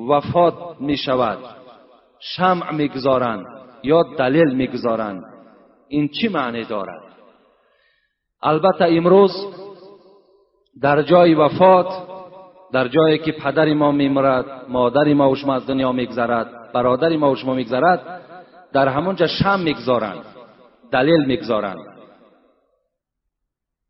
وفات 0.09 0.55
می‌شود 0.81 1.39
شمع 2.21 2.73
می‌گذارند 2.73 3.45
یا 3.83 4.03
دلیل 4.19 4.55
می‌گذارند 4.55 5.23
این 5.89 6.09
چی 6.09 6.29
معنی 6.29 6.65
دارد؟ 6.65 7.03
البته 8.43 8.85
امروز 8.85 9.33
در 10.83 11.03
جای 11.03 11.35
وفات 11.35 11.87
در 12.73 12.89
جایی 12.89 13.19
که 13.19 13.33
پدر 13.33 13.75
ما 13.75 13.93
میمرد 13.93 14.45
مادر 14.69 15.15
ما 15.15 15.31
و 15.31 15.35
شما 15.35 15.55
از 15.55 15.67
دنیا 15.67 15.93
میگذرد 15.93 16.73
برادر 16.73 17.17
ما 17.17 17.31
و 17.31 17.37
شما 17.37 17.55
میگذرد 17.55 18.21
در 18.73 18.89
همونجا 18.89 19.27
شم 19.27 19.61
می‌گذارند. 19.61 20.36
دلیل 20.93 21.25
می‌گذارند. 21.25 21.79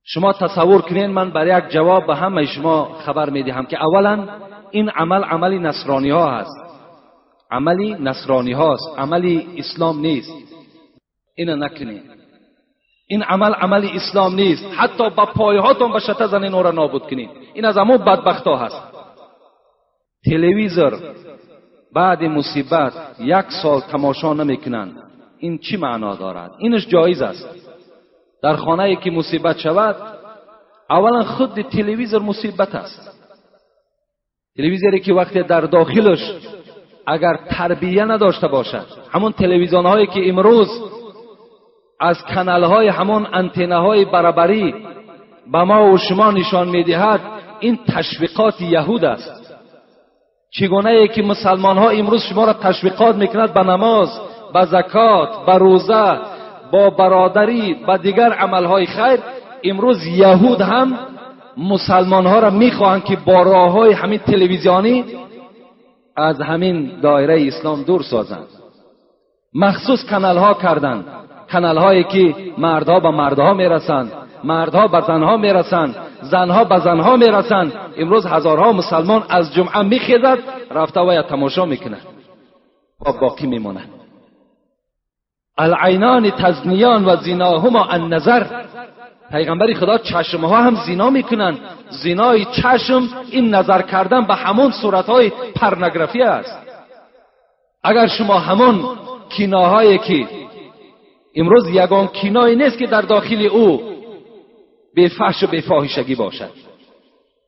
شما 0.05 0.33
تصور 0.33 0.83
کنین 0.83 1.07
من 1.07 1.31
برای 1.31 1.59
یک 1.59 1.71
جواب 1.71 2.07
به 2.07 2.17
همه 2.17 2.47
شما 2.47 2.85
خبر 2.85 3.31
می‌دهم 3.31 3.67
که 3.67 3.85
اولا 3.85 4.29
این 4.71 4.89
عمل 4.91 5.25
عملی 5.25 5.59
نصرانی 5.59 6.11
ها 6.11 6.31
هست. 6.31 6.67
عملی 7.51 7.95
نصرانی 7.95 8.53
هاست 8.53 8.99
عملی 8.99 9.49
اسلام 9.59 10.01
نیست. 10.01 10.33
اینو 11.35 11.57
نکنید 11.57 12.03
این 13.09 13.23
عمل 13.23 13.55
عمل 13.55 13.89
اسلام 13.95 14.35
نیست. 14.35 14.65
حتی 14.77 15.11
با 15.11 15.27
پایهاتون 15.27 15.93
به 15.93 15.99
شته 15.99 16.27
زنین 16.27 16.55
او 16.55 16.63
را 16.63 16.71
نابود 16.71 17.03
کنید 17.03 17.31
این 17.55 17.65
از 17.65 17.79
امو 17.79 17.99
بدبخت 17.99 18.47
هست. 18.47 18.83
تلویزر 20.25 20.97
بعد 21.95 22.23
مصیبت 22.25 22.93
یک 23.19 23.47
سال 23.63 23.81
تماشا 23.81 24.35
نمی‌کنند. 24.35 25.06
این 25.39 25.59
چی 25.59 25.77
معنا 25.77 26.15
دارد؟ 26.15 26.51
اینش 26.59 26.87
جایز 26.89 27.23
است. 27.23 27.49
در 28.43 28.57
خانه 28.57 28.83
ای 28.83 28.97
که 28.97 29.11
مصیبت 29.11 29.59
شود 29.59 29.97
اولا 30.91 31.25
خود 31.25 31.63
تلویزر 31.63 32.19
مصیبت 32.19 32.75
است. 32.75 33.17
تلویزری 34.57 35.01
که 35.01 35.13
وقتی 35.13 35.43
در 35.43 35.61
داخلش 35.61 36.33
اگر 37.07 37.37
تربیه 37.51 38.05
نداشته 38.05 38.49
باشد 38.49 38.87
همون 39.13 39.33
تلویزیون 39.33 39.87
هایی 39.87 40.07
که 40.07 40.29
امروز 40.29 40.69
از 42.01 42.23
کانال 42.35 42.65
های 42.65 42.89
همون 42.89 43.27
انتنه 43.33 43.77
های 43.77 44.05
برابری 44.05 44.75
به 45.53 45.63
ما 45.63 45.93
و 45.93 45.99
شما 45.99 46.31
نشان 46.31 46.69
می‌دهد 46.69 47.21
این 47.61 47.79
تشویقات 47.89 48.61
یهود 48.61 49.05
است. 49.05 49.57
چگونه 50.51 50.91
ای 50.91 51.09
که 51.09 51.23
مسلمان 51.23 51.79
ها 51.79 51.89
امروز 51.89 52.23
شما 52.23 52.45
را 52.45 52.53
تشویقات 52.53 53.17
می‌کند 53.17 53.55
به 53.55 53.63
نماز 53.63 54.21
به 54.55 54.65
زکات 54.65 55.47
به 55.47 55.59
روزه 55.59 56.19
با 56.73 56.91
برادری 56.91 57.75
به 57.87 57.99
دیگر 57.99 58.33
عملهای 58.33 58.87
خیر 58.87 59.21
امروز 59.65 60.07
یهود 60.07 60.61
هم 60.61 60.99
مسلمان 61.57 62.27
ها 62.27 62.39
را 62.39 62.51
می‌خواهند 62.51 63.05
که 63.05 63.17
با 63.17 63.43
راه 63.43 63.73
های 63.73 63.93
همین 63.93 64.19
تلویزیونی 64.19 65.05
از 66.17 66.41
همین 66.41 67.01
دایره 67.01 67.47
اسلام 67.47 67.83
دور 67.83 68.03
سازند. 68.03 68.47
مخصوص 69.55 70.05
کانال 70.11 70.37
ها 70.37 70.55
کردند. 70.55 71.05
کانال 71.53 71.79
هایی 71.79 72.05
که 72.05 72.35
مردها 72.59 73.01
به 73.01 73.11
مردها 73.11 73.55
می‌رسند 73.55 74.13
مردها 74.45 74.89
به 74.89 75.01
زنها 75.01 75.37
می‌رسند 75.37 75.97
زنها 76.23 76.65
به 76.65 76.79
زنها 76.79 77.17
می‌رسند. 77.17 77.73
امروز 77.97 78.27
هزارها 78.27 78.73
مسلمان 78.73 79.23
از 79.29 79.55
جمعه 79.55 79.83
میخیزد 79.83 80.39
رفته 80.71 81.01
و 81.01 81.23
تماشا 81.23 81.65
می‌کنه. 81.65 81.99
و 83.07 83.13
باقی 83.21 83.47
میمونه 83.47 83.81
العینان 85.59 86.31
تزنیان 86.31 87.05
و 87.05 87.17
زیناهما 87.17 87.85
النظر. 87.85 88.47
پیغمبر 89.31 89.75
خدا 89.75 89.99
چشمها 89.99 90.63
هم 90.63 90.75
زینا 90.75 91.11
می‌کنند 91.11 91.59
زینای 91.91 92.45
چشم 92.45 93.09
این 93.31 93.55
نظر 93.55 93.83
کردن 93.83 94.27
به 94.27 94.35
همون 94.35 94.71
صورتهای 94.71 95.33
پرنگرافی 95.55 96.23
است. 96.23 96.59
اگر 97.85 98.07
شما 98.07 98.39
همون 98.39 98.85
کیناهایی 99.29 99.99
که 99.99 100.27
امروز 101.37 101.69
یگان 101.69 102.07
کینایی 102.07 102.57
نیست 102.57 102.79
که 102.79 102.87
در 102.87 103.01
داخل 103.01 103.47
او 103.47 103.83
به 104.95 105.09
فحش 105.09 105.43
و 105.43 105.47
به 105.47 106.15
باشد. 106.17 106.51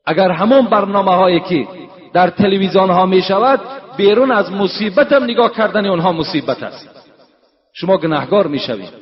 اگر 0.05 0.31
همون 0.31 0.65
برنامه 0.65 1.11
هایی 1.11 1.39
که 1.39 1.67
در 2.13 2.29
تلویزیون 2.29 2.89
ها 2.89 3.05
می 3.05 3.21
شود 3.21 3.59
بیرون 3.97 4.31
از 4.31 4.51
مصیبت 4.51 5.13
هم 5.13 5.23
نگاه 5.23 5.51
کردن 5.51 5.85
اونها 5.85 6.11
مصیبت 6.11 6.63
است. 6.63 6.98
شما 7.73 7.97
گناهگار 7.97 8.47
می‌شوید. 8.47 8.93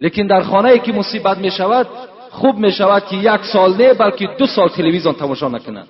لیکن 0.00 0.26
در 0.26 0.42
خانه 0.42 0.78
که 0.78 0.92
مصیبت 0.92 1.38
می 1.38 1.50
شود 1.50 1.86
خوب 2.30 2.56
می 2.56 2.72
شود 2.72 3.04
که 3.04 3.16
یک 3.16 3.44
سال 3.52 3.76
نه 3.76 3.94
بلکه 3.94 4.28
دو 4.38 4.46
سال 4.46 4.68
تلویزیون 4.68 5.14
تماشا 5.14 5.48
نکنند 5.48 5.88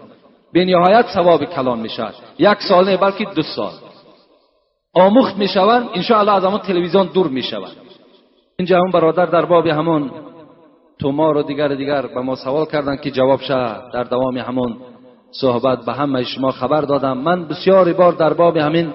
به 0.53 0.64
نهایت 0.64 1.07
ثواب 1.14 1.45
کلان 1.45 1.78
می 1.78 1.89
شود 1.89 2.14
یک 2.39 2.62
سال 2.68 2.89
نه 2.89 2.97
بلکه 2.97 3.24
دو 3.24 3.43
سال. 3.43 3.72
آموخت 4.95 5.37
می 5.37 5.49
شوند 5.49 5.89
انشاءالله 5.95 6.33
از 6.33 6.45
همون 6.45 6.59
تلویزیون 6.59 7.07
دور 7.07 7.26
می 7.26 7.43
شوند 7.43 7.76
اینجا 8.59 8.78
همون 8.78 8.91
برادر 8.91 9.26
در 9.26 9.45
باب 9.45 9.66
همون 9.66 10.11
تومار 10.99 11.37
و 11.37 11.43
دیگر 11.43 11.68
دیگر 11.68 12.07
به 12.07 12.20
ما 12.20 12.37
سوال 12.37 12.66
کردن 12.66 12.97
که 12.97 13.11
جواب 13.11 13.41
شد 13.41 13.83
در 13.95 14.05
دوام 14.05 14.39
همون 14.39 14.76
صحبت 15.31 15.85
به 15.85 15.93
همه 15.93 16.24
شما 16.24 16.51
خبر 16.51 16.81
دادم. 16.81 17.18
من 17.18 17.49
بسیاری 17.49 17.93
بار 17.93 18.12
در 18.12 18.33
باب 18.33 18.57
همین 18.57 18.93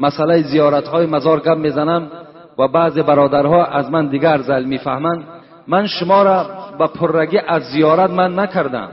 مسئله 0.00 0.42
زیارت 0.42 0.88
های 0.88 1.06
مزار 1.06 1.40
گم 1.40 1.58
می‌زنم 1.58 2.10
و 2.58 2.68
بعض 2.68 2.98
برادرها 2.98 3.64
از 3.64 3.90
من 3.90 4.06
دیگر 4.06 4.38
زل 4.38 4.64
می‌فهمند. 4.64 5.24
من 5.68 5.86
شما 5.86 6.22
را 6.22 6.46
به 6.78 6.86
پررگی 6.86 7.38
از 7.38 7.62
زیارت 7.62 8.10
من 8.10 8.38
نکردم. 8.38 8.90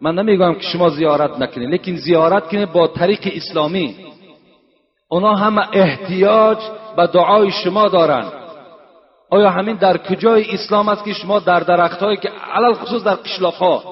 من 0.00 0.14
نمیگم 0.14 0.54
که 0.54 0.60
شما 0.60 0.88
زیارت 0.88 1.40
نکنید 1.40 1.70
لیکن 1.70 1.96
زیارت 1.96 2.48
کنید 2.48 2.72
با 2.72 2.86
طریق 2.86 3.32
اسلامی. 3.32 3.96
اونا 5.08 5.34
همه 5.34 5.62
احتیاج 5.72 6.58
به 6.96 7.06
دعای 7.06 7.50
شما 7.50 7.88
دارند. 7.88 8.32
آیا 9.30 9.50
همین 9.50 9.76
در 9.76 9.96
کجای 9.96 10.54
اسلام 10.54 10.88
است 10.88 11.04
که 11.04 11.12
شما 11.12 11.38
در 11.38 11.60
درخت 11.60 12.02
هایی 12.02 12.16
که 12.16 12.30
علال 12.54 12.74
خصوص 12.74 13.04
در 13.04 13.14
قشلاق 13.14 13.54
ها 13.54 13.82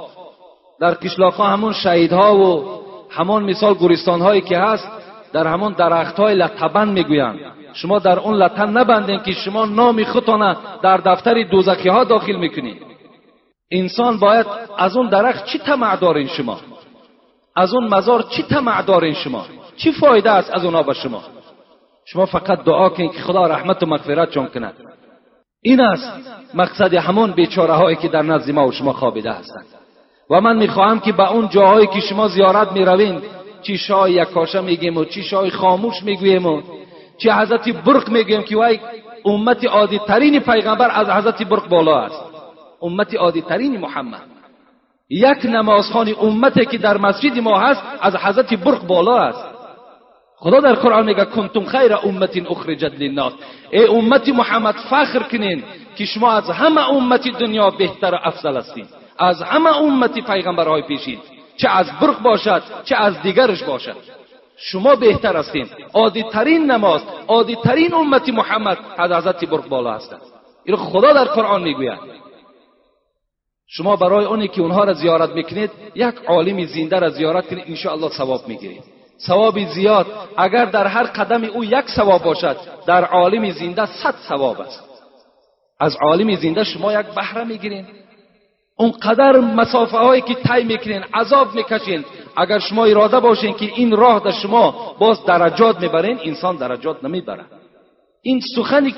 در 0.81 0.91
قشلاق 0.91 1.35
ها 1.35 1.45
همون 1.45 1.73
شهیدها 1.73 2.37
و 2.37 2.65
همون 3.11 3.45
مثال 3.45 3.75
گورستان 3.75 4.21
هایی 4.21 4.41
که 4.41 4.59
هست 4.59 4.89
در 5.35 5.47
همون 5.47 5.73
درخت 5.73 6.17
های 6.17 6.35
لطبن 6.35 6.89
می‌گویند. 6.89 7.39
شما 7.73 7.99
در 7.99 8.19
اون 8.19 8.37
لطن 8.37 8.71
نبندین 8.71 9.21
که 9.21 9.33
شما 9.33 9.65
نام 9.65 10.05
خودتان 10.05 10.57
در 10.83 10.97
دفتر 10.97 11.43
دوزخی 11.43 11.89
ها 11.89 12.05
داخل 12.05 12.37
می‌کنید. 12.37 12.83
انسان 13.71 14.19
باید 14.19 14.47
از 14.79 14.97
اون 14.97 15.09
درخت 15.09 15.45
چی 15.45 15.59
طمع 15.59 15.97
دارین 15.97 16.27
شما؟ 16.27 16.61
از 17.57 17.75
اون 17.75 17.95
مزار 17.95 18.23
چی 18.23 18.43
طمع 18.43 18.83
دارین 18.83 19.15
شما؟ 19.15 19.47
چی 19.77 19.93
فایده 19.93 20.31
است 20.31 20.55
از 20.55 20.65
اونها 20.65 20.83
به 20.83 20.95
شما؟ 20.95 21.23
شما 22.07 22.27
فقط 22.27 22.65
دعا 22.65 22.89
کنید 22.89 23.13
که 23.13 23.23
خدا 23.23 23.47
رحمت 23.47 23.83
و 23.83 23.87
مغفرت 23.87 24.31
جان 24.31 24.47
کند. 24.47 24.75
این 25.63 25.81
است 25.81 26.13
مقصد 26.55 26.95
همون 26.95 27.31
بیچاره 27.31 27.73
هایی 27.73 27.97
که 27.97 28.09
در 28.09 28.23
نزد 28.23 28.51
ما 28.51 28.69
و 28.69 28.73
شما 28.73 28.93
خوابیده 28.93 29.33
هستند. 29.33 29.67
و 30.31 30.41
من 30.41 30.57
می‌خواهم 30.57 31.01
که 31.01 31.13
به 31.13 31.33
اون 31.33 31.49
جاهایی 31.49 31.87
که 31.87 32.01
شما 32.01 32.29
زیارت 32.29 32.73
می‌روین 32.73 33.23
چی 33.67 33.79
شاه 33.79 34.11
یکاشه 34.11 34.61
میگیم 34.61 34.97
و 34.97 35.05
چی 35.05 35.23
شاه 35.23 35.51
خاموش 35.51 36.03
می‌گوییم 36.03 36.47
و 36.47 36.63
چی 37.19 37.31
حضرت 37.31 37.69
برق 37.69 38.09
می‌گوییم 38.09 38.43
که 38.43 38.57
وای 38.57 38.79
امت 39.25 39.65
عادی 39.65 39.99
ترین 39.99 40.41
پیغمبر 40.41 40.91
از 40.91 41.11
حضرت 41.11 41.43
برق 41.43 41.69
بالا 41.69 42.01
است. 42.01 42.23
امت 42.83 43.15
عادی 43.15 43.43
ترین 43.43 43.81
محمد. 43.81 44.23
یک 45.11 45.39
نمازخانی 45.45 46.15
امتی 46.21 46.67
که 46.67 46.79
در 46.79 46.97
مسجد 46.97 47.39
ما 47.39 47.59
هست 47.59 47.83
از 48.01 48.17
حضرت 48.17 48.55
برق 48.55 48.87
بالا 48.87 49.19
است. 49.19 49.45
خدا 50.37 50.61
در 50.61 50.75
قرآن 50.75 51.07
میگه 51.07 51.25
کنتم 51.25 51.65
خیر 51.65 51.95
امت 51.95 52.51
اخرجت 52.51 52.93
للناس. 52.99 53.33
ای 53.71 53.87
امت 53.87 54.29
محمد 54.29 54.75
فخر 54.75 55.19
کنین 55.19 55.63
که 55.97 56.05
شما 56.05 56.33
از 56.33 56.51
همه 56.51 56.91
امت 56.91 57.29
دنیا 57.39 57.71
بهتر 57.71 58.15
و 58.15 58.19
افضل 58.23 58.57
هستین. 58.57 58.87
از 59.19 59.43
همه 59.43 59.77
امت 59.77 60.27
پیغمبرهای 60.27 60.83
پیشین. 60.83 61.19
چه 61.57 61.69
از 61.69 61.87
برق 62.01 62.23
باشد 62.23 62.63
چه 62.85 62.97
از 62.97 63.23
دیگرش 63.23 63.63
باشد. 63.63 63.97
شما 64.57 64.95
بهتر 64.95 65.37
هستین. 65.37 65.69
عادی 65.95 66.23
ترین 66.23 66.71
نماز 66.71 67.03
عادی 67.29 67.57
ترین 67.57 67.95
امت 67.95 68.29
محمد 68.29 68.79
از 68.97 69.13
حضرت 69.13 69.45
برق 69.45 69.69
بالا 69.69 69.93
هستند 69.93 70.21
این 70.65 70.77
خدا 70.77 71.13
در 71.13 71.25
قرآن 71.25 71.63
می‌گوید. 71.63 71.99
شما 73.67 73.97
برای 73.97 74.25
اونی 74.25 74.49
که 74.49 74.61
اونها 74.61 74.85
را 74.85 74.93
زیارت 74.93 75.31
می‌کنید 75.31 75.71
یک 75.95 76.15
عالم 76.27 76.65
زنده 76.65 76.99
را 76.99 77.09
زیارت 77.09 77.47
کنید 77.47 77.65
انشاءالله 77.69 78.09
ثواب 78.09 78.49
می‌گیرید. 78.49 78.83
ثواب 79.27 79.65
زیاد. 79.65 80.07
اگر 80.37 80.65
در 80.65 80.87
هر 80.87 81.03
قدم 81.03 81.45
او 81.45 81.65
یک 81.65 81.89
ثواب 81.97 82.23
باشد 82.23 82.57
در 82.87 83.05
عالم 83.05 83.51
زنده 83.51 83.87
صد 83.87 84.15
ثواب 84.29 84.61
است. 84.61 84.85
از 85.81 85.97
عالم 86.03 86.35
زنده 86.37 86.65
شما 86.65 86.93
یک 86.93 87.07
بهره 87.07 87.45
می‌گیرین 87.45 87.87
اونقدر 88.77 89.41
مسافه 89.41 89.99
هایی 89.99 90.23
که 90.23 90.35
طی 90.35 90.65
می‌کنین 90.65 91.03
عذاب 91.15 91.55
می‌کشین. 91.55 92.05
اگر 92.37 92.59
شما 92.59 92.85
اراده 92.85 93.21
باشین 93.21 93.55
که 93.55 93.65
این 93.65 93.97
راه 93.97 94.21
در 94.25 94.31
شما 94.31 94.95
باز 94.99 95.25
درجات 95.25 95.81
می‌برین 95.81 96.19
انسان 96.25 96.57
درجات 96.57 97.05
نمی‌بره. 97.05 97.45
این 98.23 98.41
سخن 98.57 98.93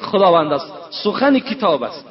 خداوند 0.00 0.52
است. 0.52 0.72
سخن 0.90 1.38
کتاب 1.38 1.82
است. 1.82 2.04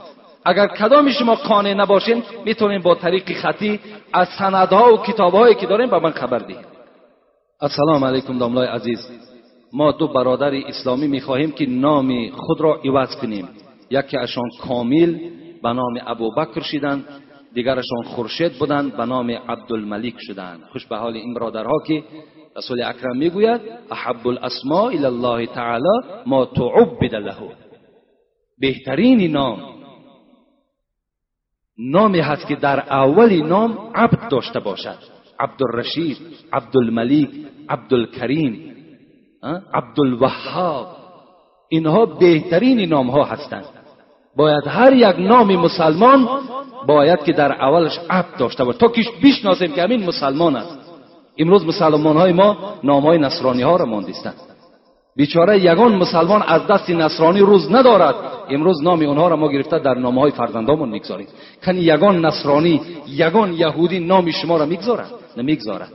اگر 0.46 0.68
کدام 0.68 1.10
شما 1.10 1.36
قانع 1.36 1.74
نباشین 1.74 2.24
می‌تونین 2.46 2.82
با 2.82 2.96
طریق 2.96 3.34
خطی 3.34 3.80
از 4.14 4.28
سندها 4.40 4.94
و 4.94 4.98
کتابهایی 4.98 5.56
که 5.56 5.66
دارین 5.66 5.90
به 5.90 6.00
من 6.00 6.12
خبر 6.12 6.40
دهید. 6.40 6.66
السلام 7.62 8.06
علیکم 8.06 8.38
داملای 8.38 8.68
عزیز. 8.68 9.12
ما 9.74 9.92
دو 9.92 10.08
برادر 10.08 10.52
اسلامی 10.68 11.08
می‌خواهیم 11.08 11.52
که 11.52 11.66
نام 11.70 12.30
خود 12.30 12.62
را 12.62 12.80
عوض 12.86 13.16
کنیم. 13.16 13.50
یکی 13.90 14.18
اشان 14.18 14.50
کامل 14.68 15.16
به 15.64 15.74
نام 15.74 15.94
ابو 16.08 16.32
بکر 16.36 16.62
شدند 16.62 17.06
دیگرشان 17.54 18.04
خورشید 18.04 18.54
بودند 18.54 18.98
به 18.98 19.06
نام 19.06 19.32
عبدالملیک 19.32 20.16
شدند 20.20 20.60
خوش 20.72 20.86
به 20.86 20.98
حال 20.98 21.14
این 21.14 21.34
برادرها 21.34 21.80
که 21.88 22.04
رسول 22.58 22.84
اکرم 22.84 23.18
می‌گوید 23.18 23.62
احب 23.92 24.28
الاسماء 24.28 24.86
الى 24.86 25.06
الله 25.06 25.46
تعالی 25.46 26.00
ما 26.26 26.46
تعبد 26.46 27.16
له. 27.16 27.36
بهترین 28.60 29.32
نام 29.32 29.60
نامی 31.78 32.20
هست 32.20 32.48
که 32.48 32.56
در 32.56 32.80
اولی 32.80 33.42
نام 33.42 33.92
عبد 33.96 34.30
داشته 34.32 34.60
باشد. 34.60 34.98
عبدالرشید 35.40 36.18
عبدالملیک 36.54 37.30
عبدالکریم 37.70 38.76
عبدالوهاب. 39.74 40.88
اینها 41.70 42.06
بهترین 42.06 42.90
نام 42.90 43.10
ها 43.10 43.24
هستند. 43.24 43.81
باید 44.38 44.68
هر 44.68 44.94
یک 44.94 45.16
نام 45.20 45.56
مسلمان 45.56 46.28
باید 46.88 47.24
که 47.24 47.34
در 47.34 47.52
اولش 47.52 48.00
عبد 48.10 48.38
داشته 48.38 48.64
باشه. 48.64 48.78
تا 48.78 48.88
که 48.88 49.02
بشناسیم 49.24 49.72
که 49.72 49.84
همین 49.84 50.06
مسلمان 50.06 50.56
است. 50.56 50.78
امروز 51.38 51.66
مسلمان 51.66 52.18
های 52.18 52.34
ما 52.34 52.58
نام 52.84 53.04
های 53.04 53.18
نصرانی 53.18 53.62
ها 53.62 53.76
را 53.76 53.86
ماندیستند. 53.86 54.36
بیچاره 55.16 55.60
یگان 55.60 55.96
مسلمان 55.96 56.42
از 56.42 56.68
دست 56.68 56.90
نصرانی 56.90 57.40
روز 57.40 57.72
ندارد. 57.72 58.16
امروز 58.50 58.84
نام 58.84 59.02
اونها 59.02 59.28
را 59.28 59.36
ما 59.36 59.52
گرفته 59.52 59.80
در 59.80 59.94
نامه 59.94 60.22
های 60.22 60.32
فرزندامون 60.32 60.90
می‌گذاریم. 60.90 61.28
کنی 61.66 61.80
یگان 61.80 62.26
نصرانی 62.26 62.82
یگان 63.08 63.54
یهودی 63.54 64.00
نام 64.00 64.32
شما 64.32 64.58
را 64.58 64.66
می‌گذارد. 64.66 65.12
نمی‌گذارد. 65.38 65.92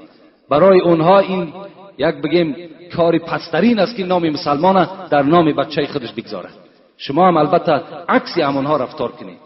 برای 0.50 0.80
اونها 0.80 1.18
این 1.18 1.52
یک 1.98 2.14
بگیم 2.14 2.56
کاری 2.96 3.18
پسترین 3.18 3.78
است 3.78 3.96
که 3.96 4.04
نام 4.04 4.28
مسلمان 4.28 4.88
در 5.10 5.22
نام 5.22 5.52
بچه 5.52 5.86
خودش 5.86 6.12
بگذارد. 6.12 6.65
شما 6.96 7.28
هم 7.28 7.36
البته 7.36 7.72
عکسی 8.08 8.42
همونها 8.42 8.76
رفتار 8.76 9.12
کنید 9.12 9.38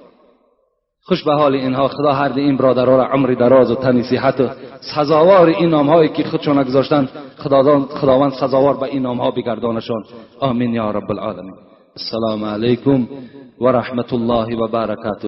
خوش 1.02 1.24
به 1.24 1.34
حال 1.34 1.54
اینها 1.54 1.88
خدا 1.88 2.12
هر 2.12 2.32
این 2.32 2.56
برادرها 2.56 2.96
را 2.96 3.04
عمر 3.04 3.34
دراز 3.34 3.70
و 3.70 3.74
تنی 3.74 4.02
صحت 4.02 4.40
و 4.40 4.48
سزاوار 4.80 5.46
این 5.46 5.68
نامهایی 5.68 6.08
که 6.08 6.24
خودشان 6.24 6.62
گذاشتند 6.62 7.08
خداوند 7.88 8.32
سزاوار 8.32 8.76
به 8.76 8.82
این 8.82 9.02
نامها 9.02 9.30
بگردانشان. 9.30 10.04
آمین 10.40 10.74
یا 10.74 10.90
رب 10.90 11.10
العالمین. 11.10 11.54
السلام 11.96 12.44
علیکم 12.44 13.08
و 13.60 13.68
رحمت 13.68 14.12
الله 14.12 14.56
و 14.56 14.68
برکاته. 14.68 15.18